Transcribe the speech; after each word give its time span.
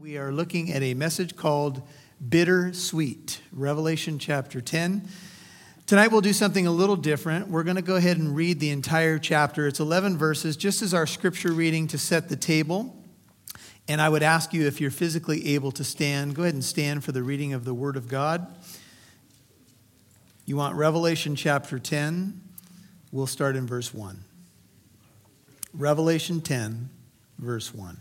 We 0.00 0.16
are 0.16 0.30
looking 0.30 0.72
at 0.72 0.80
a 0.80 0.94
message 0.94 1.34
called 1.34 1.82
Bittersweet, 2.26 3.40
Revelation 3.52 4.20
chapter 4.20 4.60
10. 4.60 5.08
Tonight 5.86 6.12
we'll 6.12 6.20
do 6.20 6.32
something 6.32 6.68
a 6.68 6.70
little 6.70 6.94
different. 6.94 7.48
We're 7.48 7.64
going 7.64 7.76
to 7.76 7.82
go 7.82 7.96
ahead 7.96 8.16
and 8.16 8.36
read 8.36 8.60
the 8.60 8.70
entire 8.70 9.18
chapter. 9.18 9.66
It's 9.66 9.80
11 9.80 10.16
verses, 10.16 10.56
just 10.56 10.82
as 10.82 10.94
our 10.94 11.04
scripture 11.04 11.50
reading 11.50 11.88
to 11.88 11.98
set 11.98 12.28
the 12.28 12.36
table. 12.36 12.94
And 13.88 14.00
I 14.00 14.08
would 14.08 14.22
ask 14.22 14.52
you 14.52 14.68
if 14.68 14.80
you're 14.80 14.92
physically 14.92 15.54
able 15.54 15.72
to 15.72 15.82
stand, 15.82 16.36
go 16.36 16.42
ahead 16.42 16.54
and 16.54 16.64
stand 16.64 17.02
for 17.02 17.10
the 17.10 17.24
reading 17.24 17.52
of 17.52 17.64
the 17.64 17.74
Word 17.74 17.96
of 17.96 18.06
God. 18.06 18.46
You 20.46 20.56
want 20.56 20.76
Revelation 20.76 21.34
chapter 21.34 21.80
10? 21.80 22.40
We'll 23.10 23.26
start 23.26 23.56
in 23.56 23.66
verse 23.66 23.92
1. 23.92 24.22
Revelation 25.74 26.40
10, 26.40 26.88
verse 27.40 27.74
1. 27.74 27.96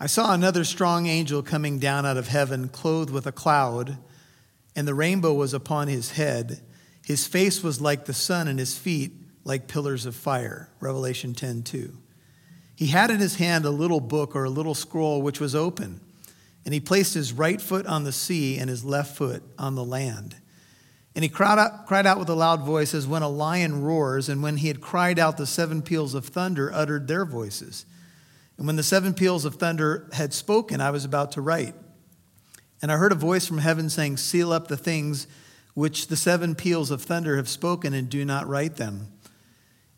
I 0.00 0.06
saw 0.06 0.32
another 0.32 0.62
strong 0.62 1.06
angel 1.06 1.42
coming 1.42 1.80
down 1.80 2.06
out 2.06 2.16
of 2.16 2.28
heaven, 2.28 2.68
clothed 2.68 3.10
with 3.10 3.26
a 3.26 3.32
cloud, 3.32 3.98
and 4.76 4.86
the 4.86 4.94
rainbow 4.94 5.34
was 5.34 5.52
upon 5.52 5.88
his 5.88 6.12
head. 6.12 6.60
His 7.04 7.26
face 7.26 7.64
was 7.64 7.80
like 7.80 8.04
the 8.04 8.14
sun, 8.14 8.46
and 8.46 8.60
his 8.60 8.78
feet 8.78 9.12
like 9.42 9.66
pillars 9.66 10.06
of 10.06 10.14
fire. 10.14 10.70
Revelation 10.78 11.34
10 11.34 11.64
2. 11.64 11.96
He 12.76 12.86
had 12.86 13.10
in 13.10 13.18
his 13.18 13.36
hand 13.36 13.64
a 13.64 13.70
little 13.70 13.98
book 13.98 14.36
or 14.36 14.44
a 14.44 14.50
little 14.50 14.74
scroll 14.74 15.20
which 15.20 15.40
was 15.40 15.56
open, 15.56 16.00
and 16.64 16.72
he 16.72 16.78
placed 16.78 17.14
his 17.14 17.32
right 17.32 17.60
foot 17.60 17.86
on 17.86 18.04
the 18.04 18.12
sea 18.12 18.56
and 18.56 18.70
his 18.70 18.84
left 18.84 19.16
foot 19.16 19.42
on 19.58 19.74
the 19.74 19.84
land. 19.84 20.36
And 21.16 21.24
he 21.24 21.28
cried 21.28 21.58
out, 21.58 21.86
cried 21.88 22.06
out 22.06 22.20
with 22.20 22.28
a 22.28 22.34
loud 22.34 22.62
voice 22.62 22.94
as 22.94 23.08
when 23.08 23.22
a 23.22 23.28
lion 23.28 23.82
roars, 23.82 24.28
and 24.28 24.44
when 24.44 24.58
he 24.58 24.68
had 24.68 24.80
cried 24.80 25.18
out, 25.18 25.38
the 25.38 25.46
seven 25.46 25.82
peals 25.82 26.14
of 26.14 26.26
thunder 26.26 26.72
uttered 26.72 27.08
their 27.08 27.24
voices. 27.24 27.84
And 28.58 28.66
when 28.66 28.76
the 28.76 28.82
seven 28.82 29.14
peals 29.14 29.44
of 29.44 29.54
thunder 29.54 30.08
had 30.12 30.34
spoken, 30.34 30.80
I 30.80 30.90
was 30.90 31.04
about 31.04 31.32
to 31.32 31.40
write. 31.40 31.74
And 32.82 32.92
I 32.92 32.96
heard 32.96 33.12
a 33.12 33.16
voice 33.16 33.46
from 33.46 33.58
heaven 33.58 33.88
saying, 33.88 34.18
Seal 34.18 34.52
up 34.52 34.68
the 34.68 34.76
things 34.76 35.28
which 35.74 36.08
the 36.08 36.16
seven 36.16 36.56
peals 36.56 36.90
of 36.90 37.02
thunder 37.02 37.36
have 37.36 37.48
spoken, 37.48 37.94
and 37.94 38.08
do 38.08 38.24
not 38.24 38.48
write 38.48 38.76
them. 38.76 39.12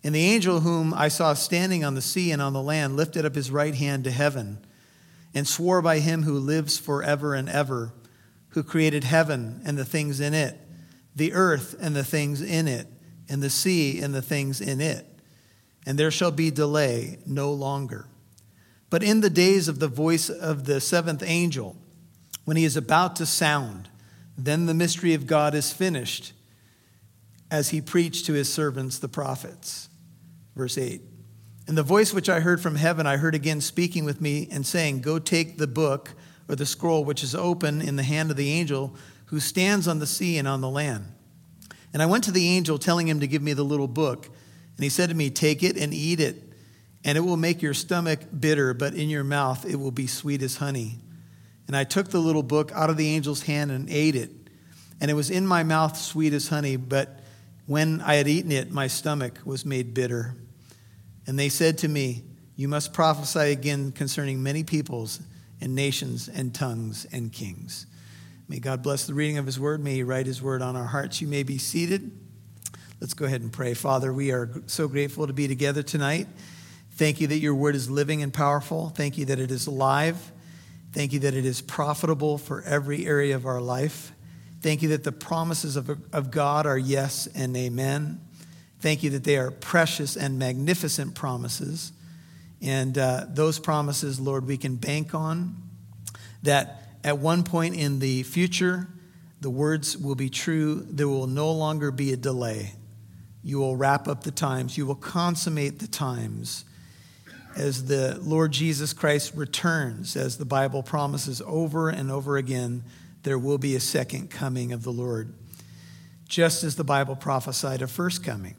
And 0.05 0.14
the 0.14 0.25
angel 0.25 0.61
whom 0.61 0.94
I 0.94 1.08
saw 1.08 1.34
standing 1.34 1.84
on 1.84 1.94
the 1.94 2.03
sea 2.03 2.31
and 2.31 2.41
on 2.41 2.53
the 2.53 2.62
land 2.62 2.97
lifted 2.97 3.25
up 3.25 3.34
his 3.34 3.50
right 3.50 3.75
hand 3.75 4.05
to 4.05 4.11
heaven 4.11 4.64
and 5.34 5.47
swore 5.47 5.81
by 5.83 5.98
him 5.98 6.22
who 6.22 6.38
lives 6.38 6.78
forever 6.78 7.34
and 7.34 7.48
ever, 7.48 7.92
who 8.50 8.62
created 8.62 9.05
heaven 9.05 9.61
and 9.64 9.78
the 9.78 9.84
things 9.84 10.20
in 10.20 10.34
it, 10.34 10.58
the 11.14 11.33
earth 11.33 11.77
and 11.81 11.94
the 11.94 12.05
things 12.05 12.42
in 12.42 12.66
it, 12.66 12.86
and 13.28 13.42
the 13.42 13.50
sea 13.50 14.00
and 14.00 14.14
the 14.14 14.22
things 14.22 14.61
in 14.61 14.81
it. 14.81 15.06
And 15.86 15.98
there 15.98 16.11
shall 16.11 16.31
be 16.31 16.50
delay 16.50 17.19
no 17.27 17.53
longer. 17.53 18.06
But 18.91 19.05
in 19.05 19.20
the 19.20 19.30
days 19.30 19.69
of 19.69 19.78
the 19.78 19.88
voice 19.88 20.28
of 20.28 20.64
the 20.64 20.80
seventh 20.80 21.22
angel, 21.24 21.77
when 22.44 22.56
he 22.56 22.64
is 22.64 22.77
about 22.77 23.16
to 23.16 23.27
sound, 23.27 23.88
then 24.36 24.66
the 24.66 24.74
mystery 24.74 25.14
of 25.14 25.28
God 25.28 25.55
is 25.55 25.72
finished, 25.72 26.32
as 27.50 27.70
he 27.70 27.80
preached 27.80 28.27
to 28.27 28.32
his 28.32 28.52
servants, 28.52 28.98
the 28.98 29.08
prophets. 29.08 29.88
Verse 30.56 30.77
8. 30.77 31.02
And 31.69 31.78
the 31.78 31.82
voice 31.84 32.12
which 32.12 32.28
I 32.28 32.41
heard 32.41 32.60
from 32.60 32.74
heaven, 32.74 33.06
I 33.06 33.16
heard 33.16 33.34
again 33.34 33.60
speaking 33.60 34.05
with 34.05 34.20
me 34.20 34.48
and 34.50 34.66
saying, 34.66 35.02
Go 35.02 35.20
take 35.20 35.56
the 35.56 35.69
book 35.69 36.14
or 36.48 36.56
the 36.56 36.66
scroll 36.66 37.04
which 37.04 37.22
is 37.22 37.34
open 37.34 37.80
in 37.80 37.94
the 37.94 38.02
hand 38.02 38.30
of 38.30 38.36
the 38.36 38.50
angel 38.50 38.97
who 39.27 39.38
stands 39.38 39.86
on 39.86 40.00
the 40.00 40.06
sea 40.06 40.36
and 40.38 40.48
on 40.48 40.60
the 40.60 40.69
land. 40.69 41.06
And 41.92 42.02
I 42.02 42.06
went 42.06 42.25
to 42.25 42.32
the 42.32 42.48
angel, 42.48 42.78
telling 42.78 43.06
him 43.06 43.20
to 43.20 43.28
give 43.28 43.42
me 43.42 43.52
the 43.52 43.64
little 43.64 43.88
book. 43.88 44.27
And 44.27 44.82
he 44.82 44.88
said 44.88 45.10
to 45.10 45.14
me, 45.14 45.30
Take 45.30 45.62
it 45.62 45.77
and 45.77 45.94
eat 45.94 46.19
it 46.19 46.50
and 47.05 47.17
it 47.17 47.23
will 47.23 47.37
make 47.37 47.62
your 47.62 47.75
stomach 47.75 48.20
bitter, 48.39 48.75
but 48.75 48.95
in 48.95 49.09
your 49.09 49.25
mouth 49.25 49.65
it 49.65 49.77
will 49.77 49.91
be 49.91 50.06
sweet 50.06 50.43
as 50.43 50.56
honey. 50.56 50.98
And 51.67 51.77
I 51.77 51.84
took 51.84 52.09
the 52.09 52.19
little 52.19 52.43
book 52.43 52.73
out 52.75 52.91
of 52.91 52.97
the 52.97 53.15
angel's 53.15 53.43
hand 53.43 53.70
and 53.70 53.89
ate 53.89 54.17
it. 54.17 54.31
And 55.01 55.11
it 55.11 55.15
was 55.15 55.31
in 55.31 55.47
my 55.47 55.62
mouth 55.62 55.97
sweet 55.97 56.33
as 56.33 56.48
honey, 56.48 56.77
but 56.77 57.21
when 57.66 58.00
I 58.00 58.16
had 58.16 58.28
eaten 58.28 58.53
it, 58.53 58.71
my 58.71 58.89
stomach 58.89 59.39
was 59.44 59.65
made 59.65 59.94
bitter. 59.94 60.34
And 61.27 61.39
they 61.39 61.49
said 61.49 61.78
to 61.78 61.89
me, 61.89 62.25
You 62.56 62.69
must 62.69 62.93
prophesy 62.93 63.53
again 63.53 63.93
concerning 63.93 64.43
many 64.43 64.65
peoples 64.65 65.21
and 65.60 65.75
nations 65.75 66.28
and 66.28 66.55
tongues 66.55 67.06
and 67.12 67.33
kings. 67.33 67.87
May 68.49 68.59
God 68.59 68.83
bless 68.83 69.06
the 69.06 69.15
reading 69.15 69.39
of 69.39 69.47
his 69.47 69.60
word. 69.60 69.83
May 69.83 69.94
he 69.94 70.03
write 70.03 70.27
his 70.27 70.43
word 70.43 70.60
on 70.60 70.75
our 70.75 70.87
hearts. 70.87 71.21
You 71.21 71.28
may 71.28 71.44
be 71.44 71.56
seated. 71.56 72.10
Let's 73.00 73.15
go 73.15 73.25
ahead 73.25 73.43
and 73.43 73.53
pray. 73.53 73.75
Father, 73.75 74.12
we 74.12 74.33
are 74.33 74.50
so 74.66 74.89
grateful 74.89 75.28
to 75.28 75.33
be 75.33 75.47
together 75.47 75.84
tonight. 75.84 76.27
Thank 77.00 77.22
you 77.22 77.28
that 77.28 77.38
your 77.38 77.55
word 77.55 77.77
is 77.77 77.88
living 77.88 78.22
and 78.22 78.31
powerful. 78.31 78.91
Thank 78.91 79.16
you 79.16 79.25
that 79.25 79.41
it 79.41 79.50
is 79.50 79.66
alive. 79.66 80.33
Thank 80.93 81.15
you 81.15 81.21
that 81.21 81.33
it 81.33 81.47
is 81.47 81.62
profitable 81.62 82.37
for 82.37 82.61
every 82.61 83.06
area 83.06 83.34
of 83.37 83.47
our 83.47 83.59
life. 83.59 84.12
Thank 84.61 84.83
you 84.83 84.91
that 84.91 85.03
the 85.03 85.10
promises 85.10 85.77
of, 85.77 85.89
of 86.12 86.31
God 86.31 86.66
are 86.66 86.77
yes 86.77 87.27
and 87.34 87.56
amen. 87.56 88.21
Thank 88.81 89.03
you 89.03 89.09
that 89.12 89.25
they 89.25 89.39
are 89.39 89.50
precious 89.50 90.15
and 90.15 90.39
magnificent 90.39 91.15
promises. 91.15 91.93
And 92.60 92.99
uh, 92.99 93.25
those 93.31 93.59
promises, 93.59 94.21
Lord, 94.21 94.47
we 94.47 94.59
can 94.59 94.77
bank 94.77 95.15
on. 95.15 95.56
That 96.43 96.83
at 97.03 97.16
one 97.16 97.44
point 97.44 97.77
in 97.77 98.00
the 98.00 98.25
future, 98.25 98.89
the 99.41 99.49
words 99.49 99.97
will 99.97 100.16
be 100.16 100.28
true. 100.28 100.87
There 100.87 101.09
will 101.09 101.27
no 101.27 101.50
longer 101.50 101.93
be 101.93 102.12
a 102.12 102.19
delay. 102.19 102.75
You 103.43 103.59
will 103.59 103.75
wrap 103.75 104.06
up 104.06 104.22
the 104.22 104.31
times, 104.31 104.77
you 104.77 104.84
will 104.84 104.97
consummate 104.97 105.78
the 105.78 105.89
times 105.89 106.66
as 107.56 107.87
the 107.87 108.19
Lord 108.21 108.53
Jesus 108.53 108.93
Christ 108.93 109.34
returns, 109.34 110.16
as 110.16 110.38
the 110.38 110.44
Bible 110.44 110.83
promises 110.83 111.43
over 111.44 111.88
and 111.88 112.11
over 112.11 112.37
again, 112.37 112.84
there 113.22 113.38
will 113.38 113.59
be 113.59 113.75
a 113.75 113.81
second 113.81 114.31
coming 114.31 114.72
of 114.72 114.83
the 114.83 114.93
Lord, 114.93 115.34
just 116.27 116.65
as 116.65 116.77
the 116.77 116.84
Bible 116.84 117.16
prophesied 117.16 117.83
a 117.83 117.87
first 117.87 118.25
coming. 118.25 118.59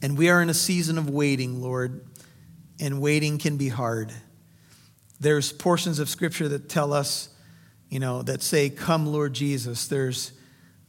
And 0.00 0.18
we 0.18 0.30
are 0.30 0.42
in 0.42 0.50
a 0.50 0.54
season 0.54 0.98
of 0.98 1.08
waiting, 1.08 1.62
Lord, 1.62 2.04
and 2.80 3.00
waiting 3.00 3.38
can 3.38 3.56
be 3.56 3.68
hard. 3.68 4.12
There's 5.20 5.52
portions 5.52 6.00
of 6.00 6.08
Scripture 6.08 6.48
that 6.48 6.68
tell 6.68 6.92
us, 6.92 7.28
you 7.88 8.00
know, 8.00 8.22
that 8.22 8.42
say, 8.42 8.70
Come, 8.70 9.06
Lord 9.06 9.34
Jesus. 9.34 9.86
There's 9.86 10.32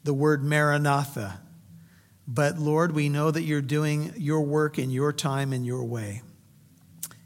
the 0.03 0.13
word 0.13 0.43
Maranatha. 0.43 1.39
But 2.27 2.57
Lord, 2.57 2.93
we 2.93 3.09
know 3.09 3.29
that 3.29 3.43
you're 3.43 3.61
doing 3.61 4.13
your 4.17 4.41
work 4.41 4.79
in 4.79 4.89
your 4.89 5.13
time 5.13 5.53
and 5.53 5.65
your 5.65 5.83
way. 5.83 6.23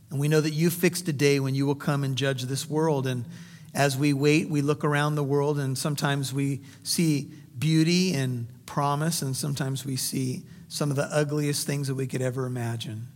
And 0.09 0.19
we 0.19 0.27
know 0.27 0.41
that 0.41 0.53
you 0.53 0.69
fixed 0.69 1.07
a 1.07 1.13
day 1.13 1.39
when 1.39 1.55
you 1.55 1.65
will 1.65 1.75
come 1.75 2.03
and 2.03 2.15
judge 2.15 2.43
this 2.43 2.69
world. 2.69 3.07
And 3.07 3.25
as 3.73 3.97
we 3.97 4.13
wait, 4.13 4.49
we 4.49 4.61
look 4.61 4.83
around 4.83 5.15
the 5.15 5.23
world, 5.23 5.59
and 5.59 5.77
sometimes 5.77 6.33
we 6.33 6.61
see 6.83 7.31
beauty 7.57 8.13
and 8.13 8.47
promise, 8.65 9.21
and 9.21 9.35
sometimes 9.35 9.85
we 9.85 9.95
see 9.95 10.43
some 10.69 10.89
of 10.89 10.95
the 10.95 11.09
ugliest 11.11 11.67
things 11.67 11.87
that 11.87 11.95
we 11.95 12.07
could 12.07 12.21
ever 12.21 12.45
imagine. 12.45 13.07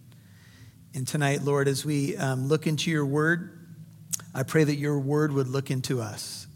And 0.93 1.07
tonight, 1.07 1.41
Lord, 1.43 1.67
as 1.67 1.85
we 1.85 2.17
um, 2.17 2.47
look 2.47 2.67
into 2.67 2.91
your 2.91 3.05
word, 3.05 3.57
I 4.33 4.43
pray 4.43 4.63
that 4.63 4.75
your 4.75 4.99
word 4.99 5.31
would 5.31 5.47
look 5.47 5.71
into 5.71 6.01
us. 6.01 6.47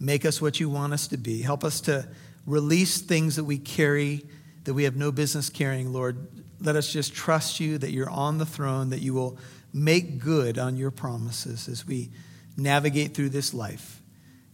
Make 0.00 0.24
us 0.24 0.40
what 0.40 0.60
you 0.60 0.68
want 0.68 0.92
us 0.92 1.08
to 1.08 1.16
be. 1.16 1.42
Help 1.42 1.64
us 1.64 1.80
to 1.82 2.06
release 2.46 3.00
things 3.00 3.36
that 3.36 3.44
we 3.44 3.58
carry 3.58 4.24
that 4.64 4.74
we 4.74 4.84
have 4.84 4.96
no 4.96 5.12
business 5.12 5.50
carrying, 5.50 5.92
Lord. 5.92 6.26
Let 6.60 6.76
us 6.76 6.90
just 6.92 7.14
trust 7.14 7.60
you 7.60 7.78
that 7.78 7.92
you're 7.92 8.10
on 8.10 8.38
the 8.38 8.46
throne, 8.46 8.90
that 8.90 9.00
you 9.00 9.14
will 9.14 9.38
make 9.74 10.20
good 10.20 10.56
on 10.56 10.76
your 10.76 10.92
promises 10.92 11.68
as 11.68 11.84
we 11.84 12.10
navigate 12.56 13.12
through 13.12 13.30
this 13.30 13.52
life. 13.52 14.00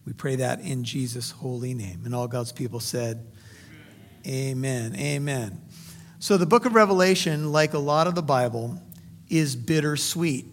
We 0.07 0.15
pray 0.15 0.37
that 0.37 0.61
in 0.61 0.83
Jesus' 0.83 1.31
holy 1.31 1.75
name. 1.75 2.03
And 2.07 2.15
all 2.15 2.27
God's 2.27 2.53
people 2.53 2.81
said, 2.81 3.27
Amen. 4.27 4.95
Amen. 4.95 4.97
Amen. 4.97 5.61
So, 6.19 6.37
the 6.37 6.47
book 6.47 6.65
of 6.65 6.75
Revelation, 6.75 7.53
like 7.53 7.75
a 7.75 7.79
lot 7.79 8.07
of 8.07 8.15
the 8.15 8.23
Bible, 8.23 8.81
is 9.29 9.55
bittersweet. 9.55 10.47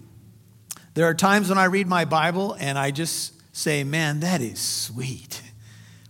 There 0.93 1.05
are 1.05 1.13
times 1.13 1.49
when 1.49 1.57
I 1.57 1.65
read 1.65 1.87
my 1.87 2.05
Bible 2.05 2.55
and 2.59 2.77
I 2.77 2.91
just 2.91 3.33
say, 3.55 3.83
Man, 3.83 4.19
that 4.19 4.41
is 4.41 4.59
sweet. 4.59 5.41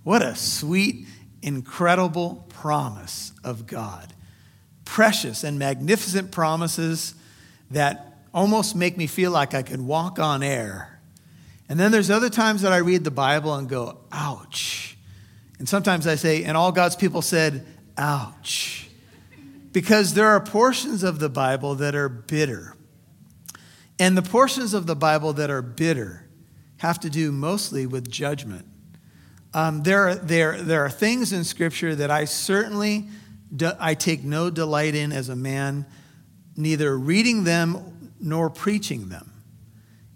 What 0.03 0.21
a 0.21 0.35
sweet, 0.35 1.05
incredible 1.41 2.45
promise 2.49 3.33
of 3.43 3.67
God. 3.67 4.13
Precious 4.83 5.43
and 5.43 5.59
magnificent 5.59 6.31
promises 6.31 7.13
that 7.69 8.16
almost 8.33 8.75
make 8.75 8.97
me 8.97 9.07
feel 9.07 9.31
like 9.31 9.53
I 9.53 9.61
could 9.61 9.81
walk 9.81 10.19
on 10.19 10.43
air. 10.43 10.99
And 11.69 11.79
then 11.79 11.91
there's 11.91 12.09
other 12.09 12.29
times 12.29 12.61
that 12.61 12.71
I 12.71 12.77
read 12.77 13.03
the 13.03 13.11
Bible 13.11 13.53
and 13.55 13.67
go, 13.67 13.99
ouch. 14.11 14.97
And 15.59 15.67
sometimes 15.67 16.07
I 16.07 16.15
say, 16.15 16.43
and 16.43 16.55
all 16.55 16.71
God's 16.71 16.95
people 16.95 17.21
said, 17.21 17.65
ouch. 17.97 18.89
Because 19.71 20.13
there 20.13 20.27
are 20.27 20.39
portions 20.39 21.03
of 21.03 21.19
the 21.19 21.29
Bible 21.29 21.75
that 21.75 21.95
are 21.95 22.09
bitter. 22.09 22.75
And 23.99 24.17
the 24.17 24.21
portions 24.21 24.73
of 24.73 24.87
the 24.87 24.95
Bible 24.95 25.33
that 25.33 25.49
are 25.49 25.61
bitter 25.61 26.27
have 26.77 26.99
to 27.01 27.09
do 27.09 27.31
mostly 27.31 27.85
with 27.85 28.09
judgment. 28.09 28.65
Um, 29.53 29.83
there, 29.83 30.15
there, 30.15 30.61
there 30.61 30.85
are 30.85 30.89
things 30.89 31.33
in 31.33 31.43
Scripture 31.43 31.95
that 31.95 32.11
I 32.11 32.25
certainly 32.25 33.07
do, 33.55 33.71
I 33.79 33.95
take 33.95 34.23
no 34.23 34.49
delight 34.49 34.93
in 34.93 35.11
as 35.11 35.29
a 35.29 35.35
man, 35.35 35.85
neither 36.55 36.97
reading 36.97 37.43
them 37.43 37.96
nor 38.19 38.49
preaching 38.49 39.09
them. 39.09 39.31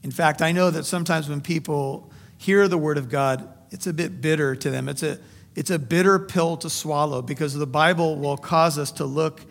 In 0.03 0.11
fact, 0.11 0.41
I 0.41 0.51
know 0.51 0.69
that 0.69 0.85
sometimes 0.85 1.29
when 1.29 1.41
people 1.41 2.11
hear 2.37 2.67
the 2.67 2.77
word 2.77 2.97
of 2.97 3.09
God, 3.09 3.47
it's 3.69 3.87
a 3.87 3.93
bit 3.93 4.21
bitter 4.21 4.55
to 4.55 4.69
them. 4.69 4.89
It's 4.89 5.03
a, 5.03 5.19
it's 5.55 5.69
a 5.69 5.79
bitter 5.79 6.17
pill 6.17 6.57
to 6.57 6.69
swallow 6.69 7.21
because 7.21 7.53
the 7.53 7.67
Bible 7.67 8.15
will 8.17 8.37
cause 8.37 8.77
us 8.79 8.91
to 8.93 9.05
look 9.05 9.41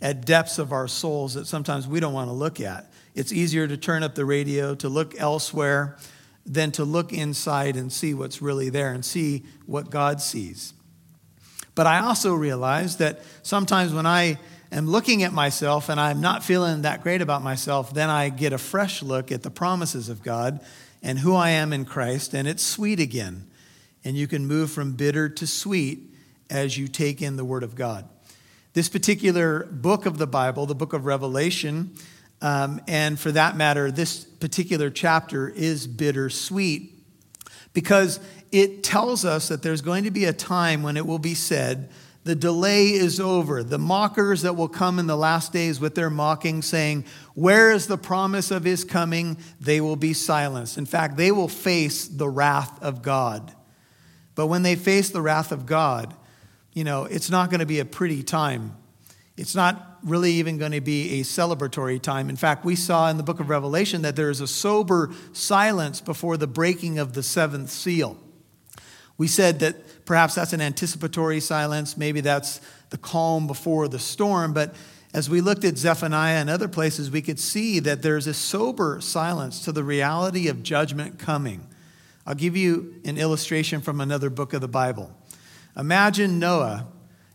at 0.00 0.24
depths 0.24 0.58
of 0.58 0.72
our 0.72 0.88
souls 0.88 1.34
that 1.34 1.46
sometimes 1.46 1.86
we 1.86 2.00
don't 2.00 2.12
want 2.12 2.28
to 2.28 2.34
look 2.34 2.60
at. 2.60 2.90
It's 3.14 3.32
easier 3.32 3.66
to 3.66 3.76
turn 3.76 4.02
up 4.02 4.14
the 4.14 4.24
radio, 4.24 4.74
to 4.76 4.88
look 4.88 5.18
elsewhere, 5.18 5.98
than 6.46 6.70
to 6.72 6.84
look 6.84 7.12
inside 7.12 7.76
and 7.76 7.92
see 7.92 8.14
what's 8.14 8.40
really 8.40 8.70
there 8.70 8.92
and 8.92 9.04
see 9.04 9.44
what 9.66 9.90
God 9.90 10.20
sees. 10.20 10.72
But 11.74 11.86
I 11.86 12.00
also 12.00 12.34
realize 12.34 12.96
that 12.96 13.20
sometimes 13.42 13.92
when 13.92 14.06
I 14.06 14.38
am 14.72 14.86
looking 14.86 15.22
at 15.22 15.32
myself 15.32 15.88
and 15.88 16.00
I'm 16.00 16.20
not 16.20 16.44
feeling 16.44 16.82
that 16.82 17.02
great 17.02 17.22
about 17.22 17.42
myself, 17.42 17.94
then 17.94 18.10
I 18.10 18.28
get 18.28 18.52
a 18.52 18.58
fresh 18.58 19.02
look 19.02 19.32
at 19.32 19.42
the 19.42 19.50
promises 19.50 20.08
of 20.08 20.22
God 20.22 20.60
and 21.02 21.18
who 21.18 21.34
I 21.34 21.50
am 21.50 21.72
in 21.72 21.84
Christ, 21.84 22.34
and 22.34 22.48
it's 22.48 22.62
sweet 22.62 22.98
again. 23.00 23.46
And 24.04 24.16
you 24.16 24.26
can 24.26 24.46
move 24.46 24.70
from 24.70 24.92
bitter 24.92 25.28
to 25.28 25.46
sweet 25.46 26.14
as 26.50 26.76
you 26.76 26.88
take 26.88 27.22
in 27.22 27.36
the 27.36 27.44
Word 27.44 27.62
of 27.62 27.74
God. 27.74 28.08
This 28.72 28.88
particular 28.88 29.64
book 29.64 30.06
of 30.06 30.18
the 30.18 30.26
Bible, 30.26 30.66
the 30.66 30.74
book 30.74 30.92
of 30.92 31.04
Revelation, 31.04 31.94
um, 32.40 32.80
and 32.86 33.18
for 33.18 33.32
that 33.32 33.56
matter, 33.56 33.90
this 33.90 34.24
particular 34.24 34.90
chapter 34.90 35.48
is 35.48 35.86
bittersweet 35.86 36.92
because 37.72 38.20
it 38.52 38.82
tells 38.82 39.24
us 39.24 39.48
that 39.48 39.62
there's 39.62 39.82
going 39.82 40.04
to 40.04 40.10
be 40.10 40.24
a 40.24 40.32
time 40.32 40.82
when 40.82 40.96
it 40.96 41.06
will 41.06 41.18
be 41.18 41.34
said, 41.34 41.90
the 42.24 42.34
delay 42.34 42.88
is 42.88 43.20
over. 43.20 43.62
The 43.62 43.78
mockers 43.78 44.42
that 44.42 44.56
will 44.56 44.68
come 44.68 44.98
in 44.98 45.06
the 45.06 45.16
last 45.16 45.52
days 45.52 45.80
with 45.80 45.94
their 45.94 46.10
mocking, 46.10 46.62
saying, 46.62 47.04
Where 47.34 47.70
is 47.70 47.86
the 47.86 47.96
promise 47.96 48.50
of 48.50 48.64
his 48.64 48.84
coming? 48.84 49.38
They 49.60 49.80
will 49.80 49.96
be 49.96 50.12
silenced. 50.12 50.78
In 50.78 50.86
fact, 50.86 51.16
they 51.16 51.32
will 51.32 51.48
face 51.48 52.06
the 52.06 52.28
wrath 52.28 52.82
of 52.82 53.02
God. 53.02 53.54
But 54.34 54.48
when 54.48 54.62
they 54.62 54.76
face 54.76 55.10
the 55.10 55.22
wrath 55.22 55.52
of 55.52 55.66
God, 55.66 56.14
you 56.72 56.84
know, 56.84 57.04
it's 57.04 57.30
not 57.30 57.50
going 57.50 57.60
to 57.60 57.66
be 57.66 57.80
a 57.80 57.84
pretty 57.84 58.22
time. 58.22 58.76
It's 59.36 59.54
not 59.54 59.98
really 60.02 60.32
even 60.32 60.58
going 60.58 60.72
to 60.72 60.80
be 60.80 61.20
a 61.20 61.24
celebratory 61.24 62.00
time. 62.00 62.28
In 62.28 62.36
fact, 62.36 62.64
we 62.64 62.76
saw 62.76 63.08
in 63.08 63.16
the 63.16 63.22
book 63.22 63.40
of 63.40 63.48
Revelation 63.48 64.02
that 64.02 64.16
there 64.16 64.30
is 64.30 64.40
a 64.40 64.46
sober 64.46 65.10
silence 65.32 66.00
before 66.00 66.36
the 66.36 66.46
breaking 66.46 66.98
of 66.98 67.14
the 67.14 67.22
seventh 67.22 67.70
seal. 67.70 68.16
We 69.18 69.26
said 69.26 69.58
that 69.60 70.06
perhaps 70.06 70.36
that's 70.36 70.52
an 70.52 70.60
anticipatory 70.60 71.40
silence, 71.40 71.96
maybe 71.96 72.20
that's 72.20 72.60
the 72.90 72.98
calm 72.98 73.46
before 73.46 73.88
the 73.88 73.98
storm, 73.98 74.54
but 74.54 74.74
as 75.14 75.28
we 75.28 75.40
looked 75.40 75.64
at 75.64 75.78
Zephaniah 75.78 76.36
and 76.36 76.50
other 76.50 76.68
places, 76.68 77.10
we 77.10 77.22
could 77.22 77.40
see 77.40 77.80
that 77.80 78.02
there's 78.02 78.26
a 78.26 78.34
sober 78.34 79.00
silence 79.00 79.64
to 79.64 79.72
the 79.72 79.82
reality 79.82 80.48
of 80.48 80.62
judgment 80.62 81.18
coming. 81.18 81.66
I'll 82.26 82.34
give 82.34 82.56
you 82.56 82.94
an 83.04 83.16
illustration 83.16 83.80
from 83.80 84.00
another 84.00 84.28
book 84.28 84.52
of 84.52 84.60
the 84.60 84.68
Bible. 84.68 85.10
Imagine 85.76 86.38
Noah 86.38 86.86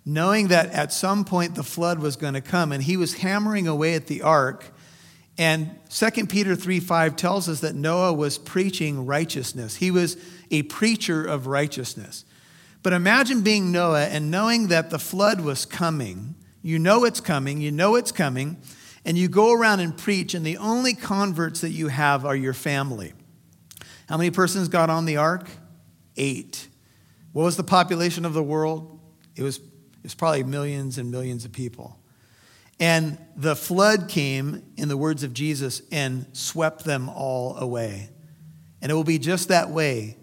knowing 0.06 0.50
that 0.50 0.69
at 0.71 0.94
some 0.94 1.25
point 1.25 1.56
the 1.56 1.63
flood 1.63 1.97
was 2.00 2.15
going 2.15 2.35
to 2.35 2.41
come 2.41 2.71
and 2.71 2.83
he 2.83 2.95
was 2.95 3.15
hammering 3.15 3.68
away 3.68 3.95
at 3.95 4.07
the 4.07 4.21
ark 4.21 4.74
and 5.38 5.71
2 5.89 6.27
Peter 6.27 6.56
3 6.56 6.80
5 6.80 7.15
tells 7.15 7.50
us 7.50 7.62
that 7.62 7.74
Noah 7.74 8.13
was 8.13 8.38
preaching 8.38 9.06
righteousness. 9.06 9.75
He 9.75 9.89
was 9.89 10.15
a 10.54 10.62
preacher 10.64 11.26
of 11.26 11.48
righteousness. 11.48 12.24
But 12.84 12.94
imagine 12.94 13.42
being 13.42 13.72
Noah 13.72 14.06
and 14.06 14.30
knowing 14.30 14.68
that 14.68 14.92
the 14.92 15.00
flood 15.00 15.42
was 15.42 15.66
coming. 15.66 16.36
You 16.62 16.78
know 16.78 17.06
it's 17.06 17.20
coming, 17.20 17.60
you 17.60 17.72
know 17.72 17.96
it's 17.96 18.12
coming, 18.12 18.58
and 19.04 19.18
you 19.18 19.28
go 19.28 19.52
around 19.52 19.80
and 19.80 19.98
preach, 19.98 20.34
and 20.34 20.46
the 20.46 20.58
only 20.58 20.94
converts 20.94 21.62
that 21.62 21.72
you 21.72 21.88
have 21.88 22.24
are 22.24 22.36
your 22.36 22.54
family. 22.54 23.14
How 24.08 24.18
many 24.18 24.30
persons 24.30 24.68
got 24.68 24.90
on 24.90 25.06
the 25.06 25.18
ark? 25.18 25.50
Eight. 26.18 26.68
What 27.32 27.44
was 27.44 27.58
the 27.58 27.64
population 27.64 28.24
of 28.24 28.34
the 28.34 28.44
world? 28.44 29.00
It 29.36 29.42
was, 29.42 29.58
it 29.58 30.04
was 30.04 30.14
probably 30.14 30.44
millions 30.44 31.00
and 31.00 31.10
millions 31.10 31.46
of 31.46 31.52
people. 31.52 31.98
And 32.80 33.18
the 33.36 33.56
flood 33.56 34.08
came, 34.08 34.62
in 34.78 34.88
the 34.88 34.98
words 34.98 35.24
of 35.24 35.34
Jesus, 35.34 35.82
and 35.92 36.28
swept 36.34 36.84
them 36.84 37.10
all 37.10 37.58
away. 37.58 38.10
And 38.82 38.92
it 38.92 38.96
will 38.96 39.04
be 39.04 39.18
just 39.18 39.48
that 39.48 39.70
way 39.70 40.18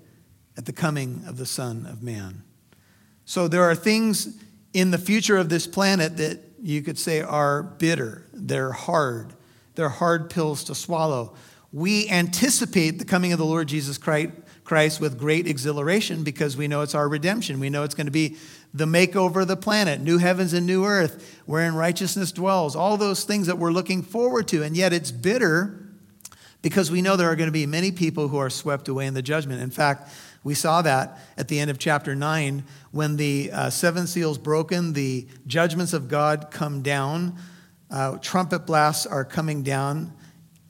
at 0.60 0.66
the 0.66 0.72
coming 0.74 1.22
of 1.26 1.38
the 1.38 1.46
Son 1.46 1.86
of 1.86 2.02
Man. 2.02 2.42
So 3.24 3.48
there 3.48 3.62
are 3.62 3.74
things 3.74 4.38
in 4.74 4.90
the 4.90 4.98
future 4.98 5.38
of 5.38 5.48
this 5.48 5.66
planet 5.66 6.18
that 6.18 6.38
you 6.62 6.82
could 6.82 6.98
say 6.98 7.22
are 7.22 7.62
bitter, 7.62 8.26
they're 8.34 8.72
hard, 8.72 9.32
they're 9.74 9.88
hard 9.88 10.28
pills 10.28 10.64
to 10.64 10.74
swallow. 10.74 11.34
We 11.72 12.10
anticipate 12.10 12.98
the 12.98 13.06
coming 13.06 13.32
of 13.32 13.38
the 13.38 13.46
Lord 13.46 13.68
Jesus 13.68 13.96
Christ 13.96 15.00
with 15.00 15.18
great 15.18 15.46
exhilaration 15.46 16.24
because 16.24 16.58
we 16.58 16.68
know 16.68 16.82
it's 16.82 16.94
our 16.94 17.08
redemption. 17.08 17.58
We 17.58 17.70
know 17.70 17.82
it's 17.82 17.94
going 17.94 18.06
to 18.06 18.10
be 18.10 18.36
the 18.74 18.84
makeover 18.84 19.40
of 19.40 19.48
the 19.48 19.56
planet, 19.56 20.02
new 20.02 20.18
heavens 20.18 20.52
and 20.52 20.66
new 20.66 20.84
earth, 20.84 21.40
wherein 21.46 21.74
righteousness 21.74 22.32
dwells, 22.32 22.76
all 22.76 22.98
those 22.98 23.24
things 23.24 23.46
that 23.46 23.56
we're 23.56 23.72
looking 23.72 24.02
forward 24.02 24.46
to. 24.48 24.62
And 24.62 24.76
yet 24.76 24.92
it's 24.92 25.10
bitter 25.10 25.86
because 26.62 26.90
we 26.90 27.00
know 27.00 27.16
there 27.16 27.30
are 27.30 27.36
going 27.36 27.48
to 27.48 27.52
be 27.52 27.64
many 27.64 27.90
people 27.90 28.28
who 28.28 28.36
are 28.36 28.50
swept 28.50 28.88
away 28.88 29.06
in 29.06 29.14
the 29.14 29.22
judgment. 29.22 29.62
In 29.62 29.70
fact, 29.70 30.10
we 30.42 30.54
saw 30.54 30.82
that 30.82 31.18
at 31.36 31.48
the 31.48 31.60
end 31.60 31.70
of 31.70 31.78
chapter 31.78 32.14
9 32.14 32.64
when 32.92 33.16
the 33.16 33.50
uh, 33.52 33.70
seven 33.70 34.06
seals 34.06 34.38
broken, 34.38 34.92
the 34.94 35.26
judgments 35.46 35.92
of 35.92 36.08
God 36.08 36.50
come 36.50 36.82
down, 36.82 37.36
uh, 37.90 38.16
trumpet 38.18 38.66
blasts 38.66 39.06
are 39.06 39.24
coming 39.24 39.62
down. 39.62 40.12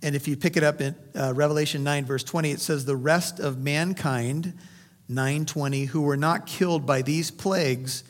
And 0.02 0.16
if 0.16 0.26
you 0.26 0.36
pick 0.36 0.56
it 0.56 0.62
up 0.62 0.80
in 0.80 0.96
uh, 1.14 1.34
Revelation 1.34 1.84
9, 1.84 2.04
verse 2.04 2.24
20, 2.24 2.50
it 2.50 2.60
says, 2.60 2.84
The 2.84 2.96
rest 2.96 3.38
of 3.38 3.58
mankind 3.58 4.54
9:20 5.10 5.88
who 5.88 6.02
were 6.02 6.16
not 6.16 6.46
killed 6.46 6.86
by 6.86 7.02
these 7.02 7.30
plagues 7.30 8.04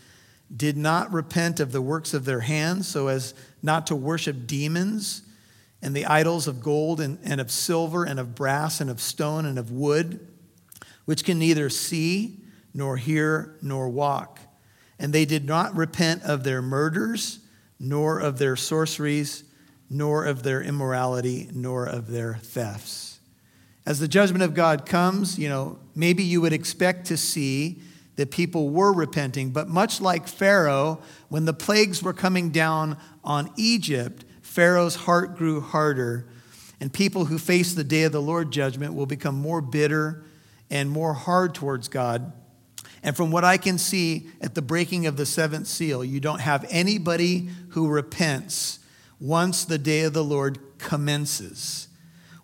did 0.55 0.77
not 0.77 1.13
repent 1.13 1.59
of 1.59 1.73
the 1.73 1.81
works 1.81 2.13
of 2.13 2.25
their 2.25 2.41
hands 2.41 2.87
so 2.87 3.09
as 3.09 3.33
not 3.63 3.87
to 3.87 3.97
worship 3.97 4.47
demons 4.47 5.23
and 5.81 5.97
the 5.97 6.05
idols 6.05 6.47
of 6.47 6.61
gold 6.61 7.01
and, 7.01 7.19
and 7.23 7.41
of 7.41 7.51
silver 7.51 8.05
and 8.05 8.21
of 8.21 8.35
brass 8.35 8.81
and 8.81 8.91
of 8.91 9.01
stone 9.01 9.47
and 9.47 9.59
of 9.59 9.71
wood 9.71 10.27
which 11.11 11.25
can 11.25 11.41
neither 11.41 11.69
see 11.69 12.39
nor 12.73 12.97
hear 12.97 13.57
nor 13.61 13.89
walk. 13.89 14.39
And 14.97 15.13
they 15.13 15.25
did 15.25 15.45
not 15.45 15.75
repent 15.75 16.23
of 16.23 16.45
their 16.45 16.63
murders 16.63 17.41
nor 17.81 18.21
of 18.21 18.39
their 18.39 18.55
sorceries 18.55 19.43
nor 19.91 20.25
of 20.25 20.45
their 20.45 20.63
immorality 20.63 21.51
nor 21.53 21.85
of 21.85 22.13
their 22.13 22.35
thefts. 22.35 23.19
As 23.85 23.99
the 23.99 24.07
judgment 24.07 24.45
of 24.45 24.55
God 24.55 24.87
comes, 24.87 25.37
you 25.37 25.49
know, 25.49 25.81
maybe 25.97 26.23
you 26.23 26.41
would 26.43 26.53
expect 26.53 27.07
to 27.07 27.17
see 27.17 27.83
that 28.15 28.31
people 28.31 28.71
were 28.71 28.93
repenting, 28.93 29.51
but 29.51 29.69
much 29.69 30.01
like 30.01 30.29
Pharaoh, 30.29 31.01
when 31.29 31.45
the 31.45 31.53
plagues 31.53 32.05
were 32.05 32.13
coming 32.13 32.51
down 32.51 32.97
on 33.25 33.51
Egypt, 33.57 34.25
Pharaoh's 34.43 34.95
heart 34.95 35.37
grew 35.37 35.61
harder, 35.61 36.29
and 36.79 36.93
people 36.93 37.25
who 37.25 37.37
face 37.37 37.75
the 37.75 37.83
day 37.83 38.05
of 38.05 38.13
the 38.13 38.23
Lord 38.23 38.53
judgment 38.53 38.95
will 38.95 39.07
become 39.07 39.35
more 39.35 39.61
bitter 39.61 40.23
and 40.71 40.91
more 40.91 41.15
hard 41.15 41.55
towards 41.55 41.89
God. 41.89 42.33
And 43.03 43.17
from 43.17 43.31
what 43.31 43.45
I 43.45 43.57
can 43.57 43.79
see 43.79 44.29
at 44.41 44.55
the 44.55 44.63
breaking 44.63 45.07
of 45.07 45.17
the 45.17 45.27
seventh 45.27 45.67
seal, 45.67 46.05
you 46.05 46.21
don't 46.21 46.41
have 46.41 46.67
anybody 46.69 47.49
who 47.71 47.89
repents 47.89 48.79
once 49.19 49.65
the 49.65 49.79
day 49.79 50.03
of 50.03 50.13
the 50.13 50.25
Lord 50.25 50.59
commences. 50.79 51.89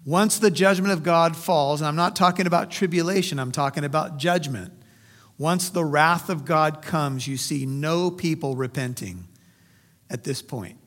Once 0.05 0.39
the 0.39 0.51
judgment 0.51 0.93
of 0.93 1.03
God 1.03 1.37
falls, 1.37 1.81
and 1.81 1.89
I'm 1.89 1.97
not 1.97 2.17
talking 2.17 2.47
about 2.47 2.71
tribulation, 2.71 3.39
I'm 3.39 3.53
talking 3.53 3.85
about 3.85 4.19
judgment. 4.19 4.73
Once 5.39 5.69
the 5.69 5.85
wrath 5.85 6.31
of 6.31 6.45
God 6.45 6.81
comes, 6.81 7.27
you 7.27 7.37
see 7.37 7.67
no 7.67 8.11
people 8.11 8.57
repenting 8.57 9.29
at 10.09 10.25
this 10.25 10.41
point. 10.41 10.79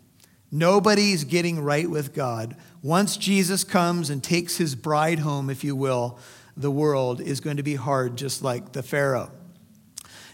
Nobody's 0.52 1.26
getting 1.26 1.62
right 1.62 1.88
with 1.88 2.14
God. 2.14 2.56
Once 2.82 3.18
Jesus 3.18 3.64
comes 3.64 4.10
and 4.10 4.24
takes 4.24 4.58
his 4.58 4.74
bride 4.74 5.20
home, 5.20 5.50
if 5.50 5.64
you 5.64 5.76
will, 5.76 6.18
the 6.60 6.70
world 6.70 7.22
is 7.22 7.40
going 7.40 7.58
to 7.58 7.64
be 7.64 7.76
hard, 7.76 8.18
just 8.18 8.44
like 8.44 8.74
the 8.74 8.84
Pharaoh. 8.84 9.32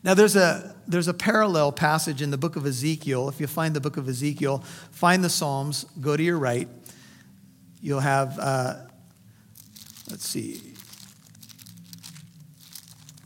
Now, 0.03 0.15
there's 0.15 0.35
a, 0.35 0.75
there's 0.87 1.07
a 1.07 1.13
parallel 1.13 1.71
passage 1.71 2.21
in 2.21 2.31
the 2.31 2.37
book 2.37 2.55
of 2.55 2.65
Ezekiel. 2.65 3.29
If 3.29 3.39
you 3.39 3.47
find 3.47 3.75
the 3.75 3.79
book 3.79 3.97
of 3.97 4.09
Ezekiel, 4.09 4.59
find 4.91 5.23
the 5.23 5.29
Psalms, 5.29 5.85
go 6.01 6.17
to 6.17 6.23
your 6.23 6.39
right. 6.39 6.67
You'll 7.79 7.99
have, 7.99 8.37
uh, 8.39 8.75
let's 10.09 10.27
see, 10.27 10.73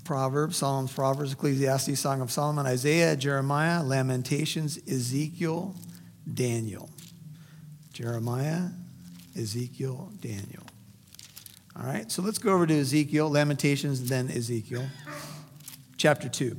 Proverbs, 0.03 0.58
Psalms, 0.58 0.91
Proverbs, 0.91 1.34
Ecclesiastes, 1.34 2.00
Song 2.00 2.20
of 2.20 2.32
Solomon, 2.32 2.65
Isaiah, 2.65 3.15
Jeremiah, 3.15 3.82
Lamentations, 3.82 4.77
Ezekiel, 4.88 5.75
Daniel. 6.34 6.89
Jeremiah, 7.94 8.70
Ezekiel, 9.38 10.12
Daniel. 10.20 10.69
All 11.76 11.86
right, 11.86 12.12
so 12.12 12.22
let's 12.22 12.38
go 12.38 12.54
over 12.54 12.68
to 12.68 12.80
Ezekiel, 12.80 13.30
Lamentations, 13.30 14.10
then 14.10 14.30
Ezekiel. 14.30 14.88
Chapter 15.98 16.30
2. 16.30 16.56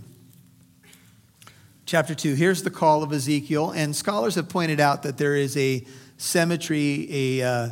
Chapter 1.87 2.15
2. 2.15 2.35
Here's 2.35 2.63
the 2.63 2.71
call 2.71 3.03
of 3.03 3.13
Ezekiel, 3.13 3.71
and 3.71 3.95
scholars 3.95 4.37
have 4.37 4.49
pointed 4.49 4.81
out 4.81 5.03
that 5.03 5.19
there 5.19 5.37
is 5.37 5.57
a 5.57 5.85
symmetry, 6.17 7.39
a. 7.41 7.47
Uh, 7.47 7.69